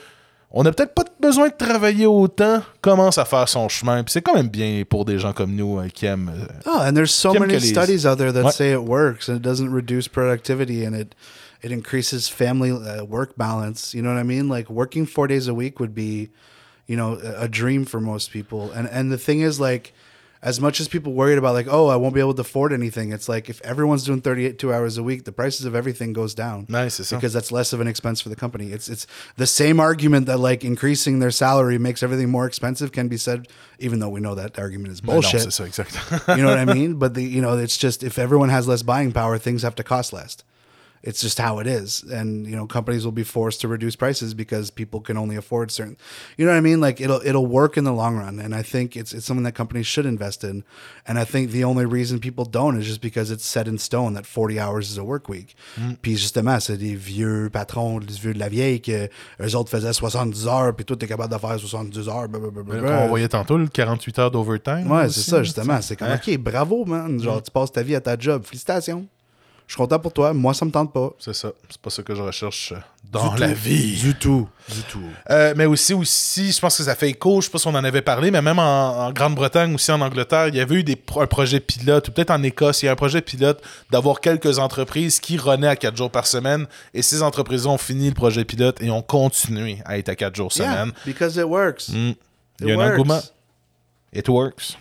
on 0.50 0.62
n'a 0.62 0.72
peut-être 0.72 0.94
pas 0.94 1.04
besoin 1.20 1.48
de 1.48 1.54
travailler 1.54 2.06
autant, 2.06 2.62
commence 2.80 3.18
à 3.18 3.26
faire 3.26 3.46
son 3.48 3.68
chemin. 3.68 4.02
Puis 4.02 4.12
c'est 4.12 4.22
quand 4.22 4.34
même 4.34 4.48
bien 4.48 4.82
pour 4.88 5.04
des 5.04 5.18
gens 5.18 5.34
comme 5.34 5.54
nous 5.54 5.78
euh, 5.78 5.88
qui 5.88 6.06
aiment. 6.06 6.32
Oh, 6.64 6.78
and 6.80 6.94
there's 6.94 7.10
so 7.12 7.34
many 7.34 7.52
Kelly's. 7.52 7.68
studies 7.68 8.06
out 8.06 8.16
there 8.16 8.32
that 8.32 8.44
What? 8.44 8.52
say 8.52 8.72
it 8.72 8.82
works 8.82 9.28
and 9.28 9.36
it 9.36 9.42
doesn't 9.42 9.70
reduce 9.70 10.08
productivity 10.08 10.86
and 10.86 10.94
it 10.94 11.14
it 11.62 11.70
increases 11.70 12.28
family 12.30 12.70
uh, 12.70 13.04
work 13.04 13.36
balance. 13.36 13.92
You 13.94 14.00
know 14.02 14.10
what 14.10 14.18
I 14.18 14.22
mean? 14.22 14.48
Like 14.48 14.70
working 14.70 15.04
four 15.06 15.26
days 15.26 15.48
a 15.48 15.54
week 15.54 15.80
would 15.80 15.94
be, 15.94 16.30
you 16.86 16.96
know, 16.96 17.18
a 17.36 17.46
dream 17.48 17.84
for 17.84 18.00
most 18.00 18.30
people. 18.32 18.70
And 18.74 18.88
and 18.90 19.12
the 19.12 19.18
thing 19.18 19.40
is, 19.42 19.60
like, 19.60 19.92
as 20.48 20.60
much 20.60 20.80
as 20.80 20.88
people 20.88 21.12
worried 21.12 21.36
about 21.36 21.52
like, 21.52 21.66
oh, 21.68 21.88
I 21.88 21.96
won't 21.96 22.14
be 22.14 22.20
able 22.20 22.32
to 22.32 22.40
afford 22.40 22.72
anything, 22.72 23.12
it's 23.12 23.28
like 23.28 23.50
if 23.50 23.60
everyone's 23.60 24.04
doing 24.04 24.22
32 24.22 24.72
hours 24.72 24.96
a 24.96 25.02
week, 25.02 25.24
the 25.24 25.32
prices 25.32 25.66
of 25.66 25.74
everything 25.74 26.14
goes 26.14 26.34
down. 26.34 26.64
Nice. 26.70 27.10
Because 27.10 27.34
that's 27.34 27.52
less 27.52 27.74
of 27.74 27.82
an 27.82 27.86
expense 27.86 28.22
for 28.22 28.30
the 28.30 28.36
company. 28.36 28.72
It's 28.72 28.88
it's 28.88 29.06
the 29.36 29.46
same 29.46 29.78
argument 29.78 30.24
that 30.24 30.38
like 30.38 30.64
increasing 30.64 31.18
their 31.18 31.30
salary 31.30 31.76
makes 31.76 32.02
everything 32.02 32.30
more 32.30 32.46
expensive 32.46 32.92
can 32.92 33.08
be 33.08 33.18
said, 33.18 33.48
even 33.78 34.00
though 34.00 34.08
we 34.08 34.20
know 34.20 34.34
that 34.34 34.58
argument 34.58 34.90
is 34.94 35.02
bullshit 35.02 35.42
c'est 35.42 35.50
ça, 35.50 35.66
exact. 35.66 35.92
you 36.36 36.42
know 36.42 36.48
what 36.48 36.58
I 36.58 36.64
mean? 36.80 36.94
But 36.94 37.12
the 37.12 37.22
you 37.22 37.42
know, 37.42 37.58
it's 37.58 37.76
just 37.76 38.02
if 38.02 38.18
everyone 38.18 38.48
has 38.48 38.66
less 38.66 38.82
buying 38.82 39.12
power, 39.12 39.36
things 39.36 39.62
have 39.62 39.74
to 39.74 39.84
cost 39.84 40.14
less. 40.14 40.38
It's 41.02 41.20
just 41.20 41.38
how 41.38 41.60
it 41.60 41.66
is, 41.66 42.02
and 42.02 42.46
you 42.46 42.56
know 42.56 42.66
companies 42.66 43.04
will 43.04 43.12
be 43.12 43.24
forced 43.24 43.60
to 43.60 43.68
reduce 43.68 43.96
prices 43.96 44.34
because 44.34 44.70
people 44.70 45.00
can 45.00 45.16
only 45.16 45.36
afford 45.36 45.70
certain. 45.70 45.96
You 46.36 46.44
know 46.44 46.52
what 46.52 46.58
I 46.58 46.60
mean? 46.60 46.80
Like 46.80 47.00
it'll 47.00 47.20
it'll 47.24 47.46
work 47.46 47.76
in 47.76 47.84
the 47.84 47.92
long 47.92 48.16
run, 48.16 48.40
and 48.40 48.54
I 48.54 48.62
think 48.62 48.96
it's 48.96 49.12
it's 49.14 49.24
something 49.24 49.44
that 49.44 49.54
companies 49.54 49.86
should 49.86 50.06
invest 50.06 50.42
in. 50.42 50.64
And 51.06 51.18
I 51.18 51.24
think 51.24 51.52
the 51.52 51.64
only 51.64 51.86
reason 51.86 52.18
people 52.18 52.44
don't 52.44 52.76
is 52.76 52.86
just 52.86 53.00
because 53.00 53.30
it's 53.30 53.44
set 53.44 53.68
in 53.68 53.78
stone 53.78 54.14
that 54.14 54.26
40 54.26 54.58
hours 54.58 54.90
is 54.90 54.98
a 54.98 55.04
work 55.04 55.28
week. 55.28 55.54
Mm. 55.76 55.96
Puis 56.02 56.16
justement, 56.16 56.58
c'est 56.60 56.76
des 56.76 56.96
vieux 56.96 57.48
patrons, 57.52 58.00
des 58.00 58.14
vieux 58.14 58.34
de 58.34 58.38
la 58.38 58.48
vieille 58.48 58.80
que 58.80 59.08
eux 59.40 59.54
autres 59.54 59.70
faisaient 59.70 59.92
70 59.92 60.46
heures, 60.48 60.74
puis 60.74 60.84
toi 60.84 60.96
t'es 60.96 61.06
capable 61.06 61.32
de 61.32 61.38
faire 61.38 61.58
70 61.58 62.08
heures. 62.08 62.28
blablabla. 62.28 63.04
On 63.04 63.08
voyait 63.08 63.28
tantôt 63.28 63.56
le 63.56 63.68
48 63.68 64.18
heures 64.18 64.30
d'overtime. 64.30 64.90
Ouais, 64.90 65.08
c'est 65.08 65.30
ça, 65.30 65.42
justement. 65.42 65.80
C'est 65.80 65.96
comme, 65.96 66.08
Hein? 66.08 66.20
OK, 66.26 66.38
bravo, 66.38 66.84
man. 66.84 67.20
Genre, 67.20 67.38
mm. 67.38 67.42
tu 67.42 67.50
passes 67.50 67.72
ta 67.72 67.82
vie 67.82 67.94
à 67.94 68.00
ta 68.00 68.18
job. 68.18 68.42
Félicitations. 68.44 69.06
Je 69.68 69.74
suis 69.74 69.76
content 69.76 69.98
pour 69.98 70.14
toi. 70.14 70.32
Moi, 70.32 70.54
ça 70.54 70.64
me 70.64 70.70
tente 70.70 70.92
pas. 70.94 71.10
C'est 71.18 71.34
ça. 71.34 71.52
C'est 71.68 71.78
pas 71.80 71.90
ça 71.90 72.02
que 72.02 72.14
je 72.14 72.22
recherche 72.22 72.72
euh, 72.72 72.76
dans 73.12 73.34
Du 73.34 73.40
la 73.42 73.48
tout. 73.50 73.54
vie. 73.54 73.96
Du 74.00 74.14
tout. 74.14 74.48
Du 74.66 74.82
tout. 74.84 75.02
Euh, 75.28 75.52
mais 75.58 75.66
aussi, 75.66 75.92
aussi, 75.92 76.50
je 76.52 76.58
pense 76.58 76.78
que 76.78 76.82
ça 76.84 76.94
fait 76.94 77.10
écho, 77.10 77.42
je 77.42 77.46
sais 77.46 77.50
pas 77.52 77.58
si 77.58 77.66
on 77.68 77.74
en 77.74 77.84
avait 77.84 78.00
parlé, 78.00 78.30
mais 78.30 78.40
même 78.40 78.58
en, 78.58 79.06
en 79.06 79.12
Grande-Bretagne, 79.12 79.74
aussi 79.74 79.92
en 79.92 80.00
Angleterre, 80.00 80.48
il 80.48 80.54
y 80.54 80.60
avait 80.60 80.74
eu 80.76 80.84
des, 80.84 80.96
un 81.16 81.26
projet 81.26 81.60
pilote, 81.60 82.08
ou 82.08 82.12
peut-être 82.12 82.30
en 82.30 82.42
Écosse, 82.42 82.82
il 82.82 82.86
y 82.86 82.88
a 82.88 82.92
un 82.92 82.96
projet 82.96 83.20
pilote 83.20 83.62
d'avoir 83.90 84.20
quelques 84.20 84.58
entreprises 84.58 85.20
qui 85.20 85.36
renaient 85.36 85.68
à 85.68 85.76
4 85.76 85.94
jours 85.94 86.10
par 86.10 86.26
semaine. 86.26 86.66
Et 86.94 87.02
ces 87.02 87.22
entreprises 87.22 87.66
ont 87.66 87.76
fini 87.76 88.08
le 88.08 88.14
projet 88.14 88.46
pilote 88.46 88.80
et 88.80 88.90
ont 88.90 89.02
continué 89.02 89.80
à 89.84 89.98
être 89.98 90.08
à 90.08 90.16
4 90.16 90.34
jours 90.34 90.50
Yeah, 90.56 90.64
semaine. 90.72 90.92
because 91.04 91.36
it 91.36 91.44
works. 91.44 91.90
Mm. 91.90 92.12
Il 92.62 92.68
y 92.68 92.72
a 92.72 92.80
un 92.80 92.90
engouement. 92.94 93.20
It 94.14 94.26
works. 94.30 94.78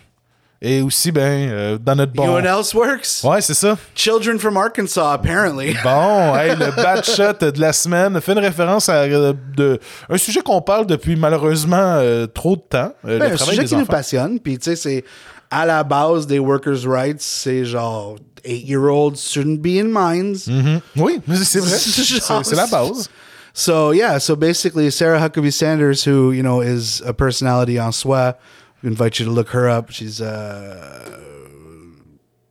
Et 0.60 0.82
aussi, 0.82 1.12
ben, 1.12 1.48
euh, 1.50 1.78
dans 1.78 1.94
notre 1.94 2.12
You 2.16 2.22
know 2.22 2.32
bon. 2.32 2.42
what 2.42 2.44
else 2.44 2.74
works? 2.74 3.22
Ouais, 3.22 3.40
c'est 3.40 3.54
ça. 3.54 3.78
Children 3.94 4.40
from 4.40 4.56
Arkansas, 4.56 5.12
apparently. 5.12 5.76
Bon, 5.84 6.34
hey, 6.36 6.56
le 6.56 6.74
bad 6.74 7.04
shot 7.16 7.34
de 7.40 7.60
la 7.60 7.72
semaine 7.72 8.20
fait 8.20 8.32
une 8.32 8.40
référence 8.40 8.88
à 8.88 9.02
euh, 9.02 9.32
de, 9.56 9.78
un 10.08 10.18
sujet 10.18 10.40
qu'on 10.40 10.60
parle 10.60 10.86
depuis 10.86 11.14
malheureusement 11.14 11.76
euh, 11.76 12.26
trop 12.26 12.56
de 12.56 12.62
temps. 12.62 12.92
Ben, 13.04 13.18
le 13.18 13.24
un 13.26 13.36
travail 13.36 13.54
sujet 13.54 13.68
qui 13.68 13.74
nous 13.74 13.82
enfants. 13.82 13.92
passionne. 13.92 14.40
Puis, 14.40 14.58
tu 14.58 14.64
sais, 14.64 14.76
c'est 14.76 15.04
à 15.48 15.64
la 15.64 15.84
base 15.84 16.26
des 16.26 16.40
workers' 16.40 16.84
rights, 16.84 17.20
c'est 17.20 17.64
genre, 17.64 18.16
eight-year-olds 18.44 19.16
shouldn't 19.16 19.60
be 19.62 19.78
in 19.78 19.88
mines. 19.88 20.38
Mhm. 20.48 20.80
Oui, 20.96 21.20
c'est 21.44 21.60
vrai. 21.60 21.78
c'est 22.42 22.56
la 22.56 22.66
base. 22.66 23.08
So 23.54 23.92
yeah, 23.92 24.18
so 24.18 24.36
basically 24.36 24.90
Sarah 24.90 25.18
Huckabee 25.18 25.52
Sanders, 25.52 26.04
who 26.04 26.30
you 26.30 26.42
know 26.42 26.60
is 26.60 27.02
a 27.04 27.12
personality 27.12 27.78
en 27.80 27.90
soi, 27.92 28.34
we 28.82 28.88
invite 28.88 29.18
you 29.18 29.24
to 29.26 29.30
look 29.30 29.48
her 29.50 29.68
up. 29.68 29.90
She's 29.90 30.20
uh, 30.20 31.20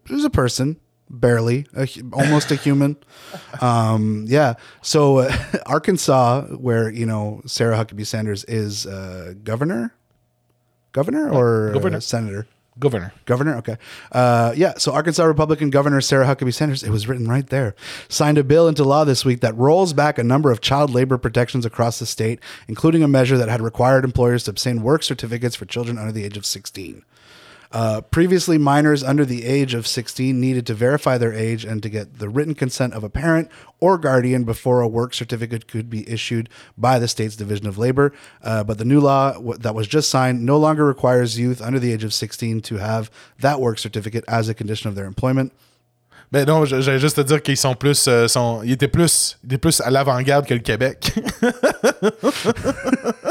she's 0.06 0.24
a 0.26 0.30
person, 0.30 0.78
barely, 1.10 1.66
a, 1.76 1.88
almost 2.14 2.52
a 2.52 2.56
human. 2.56 2.98
Um, 3.62 4.26
yeah. 4.28 4.54
So 4.82 5.18
uh, 5.20 5.36
Arkansas, 5.66 6.44
where 6.56 6.90
you 6.90 7.06
know 7.06 7.42
Sarah 7.46 7.76
Huckabee 7.76 8.06
Sanders 8.06 8.44
is 8.46 8.86
uh, 8.86 9.34
governor, 9.44 9.94
governor 10.92 11.30
or 11.32 11.70
uh, 11.70 11.74
Governor. 11.74 12.00
senator. 12.02 12.48
Governor. 12.80 13.14
Governor, 13.26 13.58
okay. 13.58 13.78
Uh, 14.12 14.54
yeah, 14.56 14.74
so 14.78 14.92
Arkansas 14.92 15.24
Republican 15.24 15.70
Governor 15.70 16.02
Sarah 16.02 16.26
Huckabee 16.26 16.54
Sanders, 16.54 16.84
it 16.84 16.90
was 16.90 17.08
written 17.08 17.28
right 17.28 17.48
there, 17.48 17.76
signed 18.08 18.38
a 18.38 18.44
bill 18.44 18.68
into 18.68 18.84
law 18.84 19.04
this 19.04 19.26
week 19.26 19.42
that 19.42 19.56
rolls 19.56 19.94
back 19.94 20.18
a 20.18 20.24
number 20.24 20.52
of 20.52 20.62
child 20.62 20.92
labor 20.92 21.18
protections 21.18 21.66
across 21.66 22.00
the 22.00 22.06
state, 22.06 22.40
including 22.68 23.04
a 23.04 23.08
measure 23.08 23.38
that 23.38 23.50
had 23.50 23.62
required 23.62 24.04
employers 24.04 24.44
to 24.44 24.52
obtain 24.52 24.82
work 24.82 25.04
certificates 25.04 25.56
for 25.56 25.66
children 25.66 25.98
under 25.98 26.12
the 26.12 26.24
age 26.24 26.38
of 26.38 26.46
16. 26.46 27.04
Uh, 27.72 28.02
previously, 28.02 28.58
minors 28.58 29.04
under 29.04 29.26
the 29.26 29.46
age 29.46 29.74
of 29.74 29.86
16 29.86 30.40
needed 30.40 30.66
to 30.68 30.74
verify 30.74 31.18
their 31.18 31.34
age 31.34 31.66
and 31.66 31.84
to 31.84 31.90
get 31.90 32.20
the 32.20 32.30
written 32.30 32.56
consent 32.56 32.94
of 32.94 33.04
a 33.04 33.10
parent 33.10 33.50
or 33.80 33.98
guardian 33.98 34.44
before 34.44 34.82
a 34.82 34.88
work 34.88 35.14
certificate 35.14 35.68
could 35.68 35.90
be 35.90 36.10
issued 36.10 36.50
by 36.78 36.98
the 36.98 37.08
state's 37.08 37.36
Division 37.36 37.68
of 37.68 37.78
Labor. 37.78 38.14
Uh, 38.44 38.64
but 38.64 38.78
the 38.78 38.86
new 38.86 39.00
law 39.00 39.34
w- 39.34 39.58
that 39.58 39.76
was 39.76 39.88
just 39.88 40.10
signed 40.10 40.46
no 40.46 40.58
longer 40.58 40.86
requires 40.86 41.38
youth 41.38 41.62
under 41.62 41.80
the 41.80 41.92
age 41.92 42.04
of 42.04 42.14
16 42.14 42.62
to 42.62 42.78
have 42.78 43.12
that 43.40 43.60
work 43.60 43.80
certificate 43.80 44.24
as 44.28 44.48
a 44.50 44.54
condition 44.54 44.88
of 44.90 44.96
their 44.96 45.06
employment. 45.06 45.52
Ben 46.30 46.46
non, 46.46 46.66
j'allais 46.66 47.00
juste 47.00 47.16
te 47.16 47.24
dire 47.24 47.42
qu'ils 47.42 47.56
sont 47.56 47.74
plus, 47.74 48.06
euh, 48.10 48.28
sont, 48.28 48.62
ils 48.62 48.74
étaient 48.74 48.90
plus, 48.90 49.38
ils 49.44 49.48
étaient 49.48 49.58
plus 49.58 49.80
à 49.80 49.90
l'avant-garde 49.90 50.46
que 50.46 50.54
le 50.54 50.60
Québec. 50.60 51.14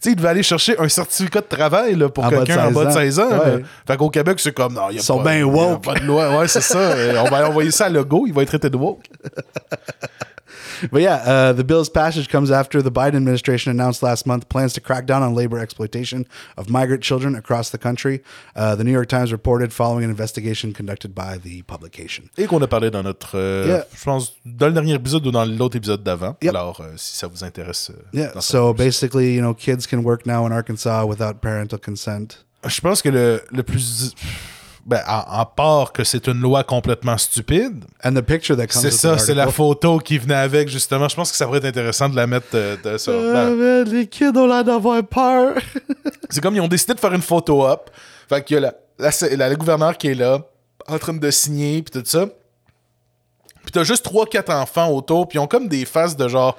Tu 0.00 0.10
sais, 0.10 0.12
ils 0.12 0.16
devaient 0.16 0.28
aller 0.28 0.42
chercher 0.44 0.78
un 0.78 0.88
certificat 0.88 1.40
de 1.40 1.46
travail 1.46 1.96
là, 1.96 2.08
pour 2.08 2.28
quelqu'un 2.28 2.66
en 2.66 2.66
16 2.68 2.74
bas 2.74 2.84
de 2.84 2.88
ans. 2.88 2.92
16 2.92 3.18
ans. 3.20 3.28
Ouais. 3.30 3.64
Fait 3.86 3.96
qu'au 3.96 4.10
Québec, 4.10 4.38
c'est 4.38 4.52
comme, 4.54 4.74
non, 4.74 4.90
il 4.90 4.94
y 4.94 4.98
a 4.98 5.00
Ils 5.00 5.04
sont 5.04 5.18
pas, 5.18 5.30
bien 5.30 5.38
y 5.38 5.42
a 5.42 5.46
woke. 5.46 5.84
pas 5.84 5.94
de 5.94 6.04
loi. 6.04 6.38
Ouais, 6.38 6.46
c'est 6.46 6.60
ça. 6.60 6.94
On 7.24 7.28
va 7.28 7.48
envoyer 7.48 7.72
ça 7.72 7.86
à 7.86 7.88
Legault, 7.88 8.24
il 8.28 8.32
va 8.32 8.42
être 8.42 8.48
traité 8.48 8.70
de 8.70 8.76
woke. 8.76 9.04
But 10.90 11.02
yeah, 11.02 11.16
uh, 11.24 11.52
the 11.52 11.64
bill's 11.64 11.88
passage 11.88 12.28
comes 12.28 12.50
after 12.50 12.82
the 12.82 12.90
Biden 12.90 13.16
administration 13.16 13.70
announced 13.70 14.02
last 14.02 14.26
month 14.26 14.48
plans 14.48 14.72
to 14.74 14.80
crack 14.80 15.06
down 15.06 15.22
on 15.22 15.34
labor 15.34 15.58
exploitation 15.58 16.26
of 16.56 16.68
migrant 16.70 17.02
children 17.02 17.34
across 17.34 17.70
the 17.70 17.78
country. 17.78 18.22
Uh, 18.56 18.74
the 18.76 18.84
New 18.84 18.92
York 18.92 19.08
Times 19.08 19.32
reported 19.32 19.72
following 19.72 20.04
an 20.04 20.10
investigation 20.10 20.72
conducted 20.72 21.14
by 21.14 21.38
the 21.38 21.62
publication. 21.62 22.24
Et 22.36 22.46
qu'on 22.46 22.62
a 22.62 22.66
parlé 22.66 22.90
dans 22.90 23.02
notre, 23.02 23.36
euh, 23.36 23.66
Yeah. 23.66 23.84
je 23.96 24.04
pense, 24.04 24.32
dans 24.44 24.66
le 24.68 24.72
dernier 24.72 24.94
épisode 24.94 25.26
ou 25.26 25.30
dans 25.30 25.44
l'autre 25.44 25.76
épisode 25.76 26.02
d'avant. 26.02 26.36
Yep. 26.42 26.50
Alors, 26.54 26.80
euh, 26.80 26.92
si 26.96 27.16
ça 27.16 27.26
vous 27.26 27.44
intéresse. 27.44 27.90
euh, 27.90 28.02
Yeah, 28.12 28.40
so 28.40 28.72
basically, 28.72 29.34
you 29.34 29.40
know, 29.40 29.54
kids 29.54 29.86
can 29.88 29.98
work 30.02 30.26
now 30.26 30.46
in 30.46 30.52
Arkansas 30.52 31.04
without 31.06 31.40
parental 31.40 31.78
consent. 31.78 32.44
Je 32.66 32.80
pense 32.80 33.02
que 33.02 33.08
le, 33.08 33.40
le 33.52 33.62
plus. 33.62 34.14
Ben, 34.88 35.02
à 35.06 35.44
part 35.44 35.92
que 35.92 36.02
c'est 36.02 36.28
une 36.28 36.40
loi 36.40 36.64
complètement 36.64 37.18
stupide, 37.18 37.84
And 38.02 38.14
the 38.14 38.22
picture 38.22 38.56
that 38.56 38.68
comes 38.68 38.80
c'est 38.80 38.90
ça, 38.90 39.18
c'est 39.18 39.34
la 39.34 39.48
photo 39.48 39.98
qui 39.98 40.16
venait 40.16 40.32
avec, 40.32 40.70
justement. 40.70 41.08
Je 41.08 41.14
pense 41.14 41.30
que 41.30 41.36
ça 41.36 41.44
pourrait 41.44 41.58
être 41.58 41.66
intéressant 41.66 42.08
de 42.08 42.16
la 42.16 42.26
mettre 42.26 42.46
euh, 42.54 42.74
de. 42.82 42.96
Ah, 42.96 43.50
Ben, 43.54 43.84
les 43.84 44.06
kids 44.06 44.32
ont 44.34 44.46
l'air 44.46 44.64
d'avoir 44.64 45.04
peur. 45.04 45.56
c'est 46.30 46.40
comme 46.40 46.56
ils 46.56 46.62
ont 46.62 46.68
décidé 46.68 46.94
de 46.94 47.00
faire 47.00 47.12
une 47.12 47.20
photo 47.20 47.66
up. 47.66 47.90
Fait 48.30 48.42
qu'il 48.42 48.54
y 48.54 48.64
a 48.64 48.72
la, 48.98 49.10
la, 49.36 49.54
gouverneur 49.56 49.98
qui 49.98 50.08
est 50.08 50.14
là, 50.14 50.40
en 50.86 50.98
train 50.98 51.12
de 51.12 51.30
signer, 51.30 51.82
puis 51.82 52.00
tout 52.00 52.08
ça. 52.08 52.24
Puis 53.64 53.72
t'as 53.72 53.84
juste 53.84 54.06
3-4 54.06 54.54
enfants 54.54 54.90
autour, 54.90 55.28
puis 55.28 55.36
ils 55.36 55.40
ont 55.40 55.46
comme 55.46 55.68
des 55.68 55.84
faces 55.84 56.16
de 56.16 56.28
genre. 56.28 56.56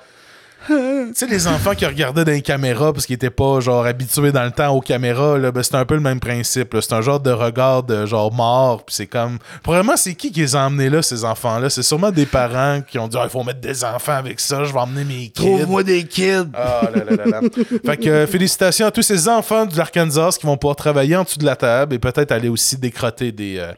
Tu 0.68 0.76
sais, 1.16 1.26
les 1.28 1.48
enfants 1.48 1.74
qui 1.74 1.86
regardaient 1.86 2.26
dans 2.26 2.32
les 2.32 2.42
caméras 2.42 2.92
parce 2.94 3.06
qu'ils 3.06 3.16
étaient 3.16 3.30
pas 3.30 3.60
genre 3.60 3.86
habitués 3.86 4.32
dans 4.32 4.44
le 4.44 4.52
temps 4.52 4.70
aux 4.76 4.82
caméras, 4.82 5.38
là, 5.38 5.52
ben, 5.52 5.64
c'est 5.64 5.76
un 5.76 5.86
peu 5.86 5.96
le 5.96 6.00
même 6.02 6.20
principe. 6.20 6.76
C'est 6.82 6.94
un 6.94 7.02
genre 7.02 7.20
de 7.20 7.32
regard 7.32 7.84
de 7.84 8.06
genre 8.06 8.32
mort, 8.34 8.84
puis 8.86 8.96
c'est 8.96 9.08
comme. 9.08 9.40
Probablement, 9.64 9.96
c'est 9.98 10.14
qui 10.16 10.32
qui 10.32 10.42
les 10.42 10.56
a 10.56 10.66
emmenés 10.66 10.90
là, 10.90 11.02
ces 11.02 11.24
enfants-là? 11.24 11.70
C'est 11.70 11.84
sûrement 11.84 12.12
des 12.12 12.26
parents 12.26 12.82
qui 12.82 13.00
ont 13.00 13.08
dit 13.08 13.18
Ah, 13.20 13.24
il 13.26 13.30
faut 13.30 13.44
mettre 13.44 13.62
des 13.62 13.84
enfants 13.84 14.14
avec 14.16 14.40
ça, 14.40 14.64
je 14.64 14.74
vais 14.74 14.80
emmener 14.80 15.04
mes 15.06 15.30
kids. 15.30 15.32
Trouve-moi 15.34 15.84
des 15.84 16.04
kids. 16.04 16.50
Ah 16.54 16.90
là 16.94 17.04
là 17.04 17.16
là 17.16 17.26
là. 17.26 17.42
fait 17.86 17.98
que 17.98 18.10
euh, 18.10 18.28
félicitations 18.28 18.86
à 18.86 18.92
tous 18.92 19.02
ces 19.02 19.28
enfants 19.28 19.66
de 19.66 19.78
l'Arkansas 19.78 20.38
qui 20.40 20.46
vont 20.46 20.58
pouvoir 20.58 20.76
travailler 20.76 21.16
en 21.16 21.24
dessous 21.24 21.40
de 21.40 21.46
la 21.46 21.56
table 21.56 21.96
et 21.96 22.00
peut-être 22.00 22.32
aller 22.32 22.50
aussi 22.50 22.78
décrotter 22.78 23.32
des. 23.32 23.58
euh, 23.58 23.72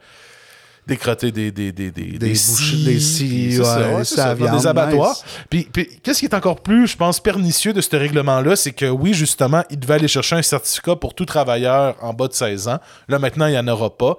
décrotter 0.91 1.31
des 1.31 1.51
des 1.51 1.71
des 1.71 1.91
des 1.91 2.17
Des 2.17 2.35
scies, 2.35 2.83
des 2.83 2.99
scies, 2.99 3.63
ça, 3.63 3.79
ouais, 3.79 3.97
des 3.99 4.03
ça, 4.03 4.35
des 4.35 4.67
abattoirs. 4.67 5.15
nice. 5.15 5.23
Puis, 5.49 5.63
puis 5.71 5.87
qu'est-ce 6.03 6.19
qui 6.19 6.25
est 6.25 6.35
encore 6.35 6.61
plus, 6.61 6.87
je 6.87 6.97
pense, 6.97 7.19
pernicieux 7.19 7.73
de 7.73 7.81
ce 7.81 7.95
règlement-là, 7.95 8.55
c'est 8.55 8.73
que 8.73 8.85
oui, 8.85 9.13
justement, 9.13 9.63
il 9.69 9.79
devait 9.79 9.95
aller 9.95 10.07
chercher 10.07 10.35
un 10.35 10.41
certificat 10.41 10.95
pour 10.95 11.13
tout 11.13 11.25
travailleur 11.25 11.95
en 12.01 12.13
bas 12.13 12.27
de 12.27 12.33
16 12.33 12.67
ans. 12.67 12.79
Là, 13.07 13.19
maintenant, 13.19 13.47
il 13.47 13.51
n'y 13.51 13.59
en 13.59 13.67
aura 13.67 13.95
pas. 13.95 14.17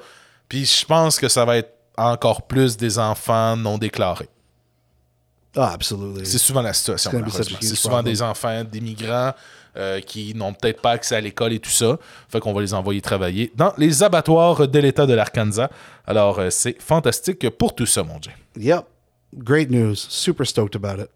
Puis 0.48 0.64
je 0.64 0.84
pense 0.84 1.18
que 1.18 1.28
ça 1.28 1.44
va 1.44 1.58
être 1.58 1.72
encore 1.96 2.42
plus 2.42 2.76
des 2.76 2.98
enfants 2.98 3.56
non 3.56 3.78
déclarés. 3.78 4.28
Ah, 5.56 5.72
absolutely. 5.74 6.24
C'est 6.24 6.38
souvent 6.38 6.62
la 6.62 6.72
situation. 6.72 7.10
C'est 7.60 7.76
souvent 7.76 7.96
problem. 7.96 8.12
des 8.12 8.22
enfants 8.22 8.64
d'immigrants 8.64 9.32
euh, 9.76 10.00
qui 10.00 10.34
n'ont 10.34 10.52
peut-être 10.52 10.80
pas 10.82 10.90
accès 10.92 11.16
à 11.16 11.20
l'école 11.20 11.52
et 11.52 11.58
tout 11.58 11.70
ça. 11.70 11.98
Fait 12.28 12.40
qu'on 12.40 12.52
va 12.52 12.60
les 12.60 12.74
envoyer 12.74 13.00
travailler 13.00 13.52
dans 13.56 13.72
les 13.78 14.02
abattoirs 14.02 14.68
de 14.68 14.78
l'État 14.78 15.06
de 15.06 15.14
l'Arkansas. 15.14 15.70
Alors, 16.06 16.38
euh, 16.38 16.50
c'est 16.50 16.80
fantastique 16.80 17.48
pour 17.50 17.74
tout 17.74 17.86
ça, 17.86 18.02
mon 18.02 18.18
Dieu. 18.18 18.32
Yep. 18.58 18.84
Great 19.34 19.70
news. 19.70 19.94
Super 19.96 20.46
stoked 20.46 20.76
about 20.76 21.00
it. 21.02 21.08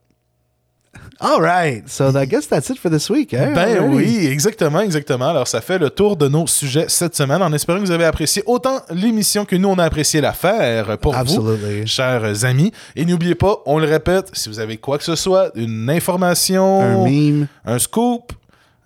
All 1.20 1.40
right. 1.42 1.86
So 1.88 2.09
I 2.16 2.24
guess 2.24 2.46
that's 2.48 2.70
it 2.70 2.78
for 2.78 2.90
this 2.90 3.11
week. 3.11 3.34
Eh? 3.34 3.52
Ben 3.54 3.76
Alrighty. 3.76 3.94
oui, 3.94 4.26
exactement, 4.26 4.80
exactement. 4.80 5.28
Alors, 5.28 5.46
ça 5.46 5.61
fait 5.61 5.78
le 5.78 5.90
tour 5.90 6.16
de 6.16 6.26
nos 6.28 6.46
sujets 6.46 6.86
cette 6.88 7.14
semaine 7.14 7.42
en 7.42 7.52
espérant 7.52 7.78
que 7.80 7.84
vous 7.84 7.90
avez 7.90 8.07
apprécié 8.07 8.42
autant 8.46 8.80
l'émission 8.90 9.44
que 9.44 9.57
nous, 9.57 9.68
on 9.68 9.78
a 9.78 9.84
apprécié 9.84 10.22
la 10.22 10.32
faire 10.32 10.96
pour 10.98 11.14
Absolutely. 11.14 11.80
vous, 11.82 11.86
chers 11.86 12.44
amis. 12.46 12.72
Et 12.94 13.04
n'oubliez 13.04 13.34
pas, 13.34 13.59
on 13.66 13.78
le 13.78 13.86
répète, 13.86 14.30
si 14.32 14.48
vous 14.48 14.59
avez 14.59 14.78
quoi 14.78 14.96
que 14.96 15.04
ce 15.04 15.16
soit, 15.16 15.50
une 15.54 15.90
information, 15.90 16.80
Un 16.80 17.04
meme. 17.04 17.46
un 17.66 17.78
scoop, 17.78 18.32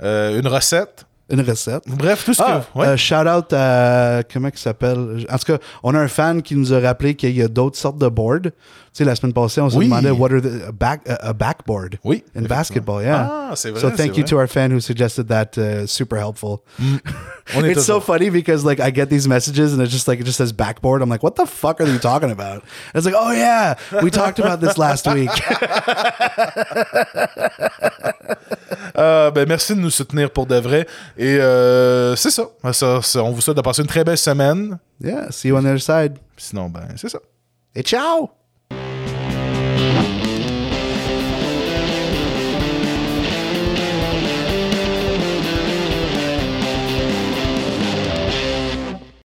euh, 0.02 0.38
une 0.40 0.46
recette, 0.48 1.04
une 1.30 1.40
recette. 1.42 1.82
Bref, 1.86 2.24
tout 2.24 2.34
ce 2.34 2.42
Ah, 2.44 2.62
que. 2.74 2.78
Ouais. 2.78 2.86
euh, 2.88 2.96
shout 2.96 3.14
out 3.28 3.52
à. 3.52 4.22
Comment 4.32 4.48
il 4.52 4.58
s'appelle? 4.58 5.26
En 5.30 5.38
tout 5.38 5.52
cas, 5.52 5.58
on 5.82 5.94
a 5.94 5.98
un 5.98 6.08
fan 6.08 6.42
qui 6.42 6.56
nous 6.56 6.72
a 6.74 6.80
rappelé 6.80 7.14
qu'il 7.14 7.36
y 7.36 7.42
a 7.42 7.48
d'autres 7.48 7.76
sortes 7.78 7.98
de 7.98 8.08
boards. 8.08 8.50
Sais, 8.92 9.04
la 9.04 9.14
semaine 9.14 9.32
passée, 9.32 9.60
on 9.60 9.70
se 9.70 9.76
Oui. 9.76 9.84
demandait 9.86 10.10
what 10.10 10.32
are 10.32 10.40
the, 10.40 10.68
a, 10.68 10.72
back, 10.72 11.08
a, 11.08 11.28
a 11.28 11.32
backboard 11.32 11.98
oui. 12.04 12.24
in 12.34 12.42
basketball. 12.42 13.00
Yeah. 13.00 13.28
Ah, 13.30 13.52
c'est 13.54 13.70
vrai. 13.70 13.80
so 13.80 13.88
thank 13.88 14.16
you 14.16 14.24
vrai. 14.24 14.30
to 14.30 14.36
our 14.38 14.48
fan 14.48 14.72
who 14.72 14.80
suggested 14.80 15.28
that. 15.28 15.56
Uh, 15.56 15.86
super 15.86 16.16
helpful. 16.18 16.64
Est 17.54 17.64
It's 17.70 17.84
so 17.86 18.00
funny 18.00 18.30
because 18.30 18.64
like 18.64 18.80
I 18.80 18.90
get 18.90 19.06
these 19.08 19.28
messages 19.28 19.72
and 19.72 19.80
it's 19.80 19.92
just 19.92 20.08
like 20.08 20.18
it 20.20 20.24
just 20.26 20.38
says 20.38 20.52
backboard. 20.52 21.02
I'm 21.02 21.08
like, 21.08 21.22
what 21.22 21.36
the 21.36 21.46
fuck 21.46 21.80
are 21.80 21.86
you 21.86 21.98
talking 21.98 22.30
about? 22.32 22.62
And 22.92 22.96
it's 22.96 23.06
like, 23.06 23.14
oh 23.16 23.30
yeah, 23.32 23.74
we 24.02 24.10
talked 24.10 24.40
about 24.40 24.60
this 24.60 24.76
last 24.76 25.06
week. 25.06 25.30
Euh, 28.96 29.30
ben, 29.34 29.46
merci 29.48 29.74
de 29.74 29.80
nous 29.80 29.90
soutenir 29.90 30.30
pour 30.30 30.46
de 30.46 30.56
vrai. 30.56 30.86
Et 31.16 31.36
euh, 31.38 32.16
c'est 32.16 32.30
ça. 32.30 32.44
Ça, 32.72 33.00
ça. 33.02 33.22
On 33.22 33.30
vous 33.30 33.40
souhaite 33.40 33.56
de 33.56 33.62
passer 33.62 33.82
une 33.82 33.88
très 33.88 34.04
belle 34.04 34.18
semaine. 34.18 34.78
yeah. 35.00 35.30
See 35.30 35.48
you 35.48 35.56
on 35.56 35.62
the 35.62 35.66
other 35.66 35.80
side. 35.80 36.18
Sinon, 36.36 36.68
ben, 36.68 36.88
c'est 36.96 37.08
ça. 37.08 37.18
Et 37.74 37.82
ciao. 37.82 38.30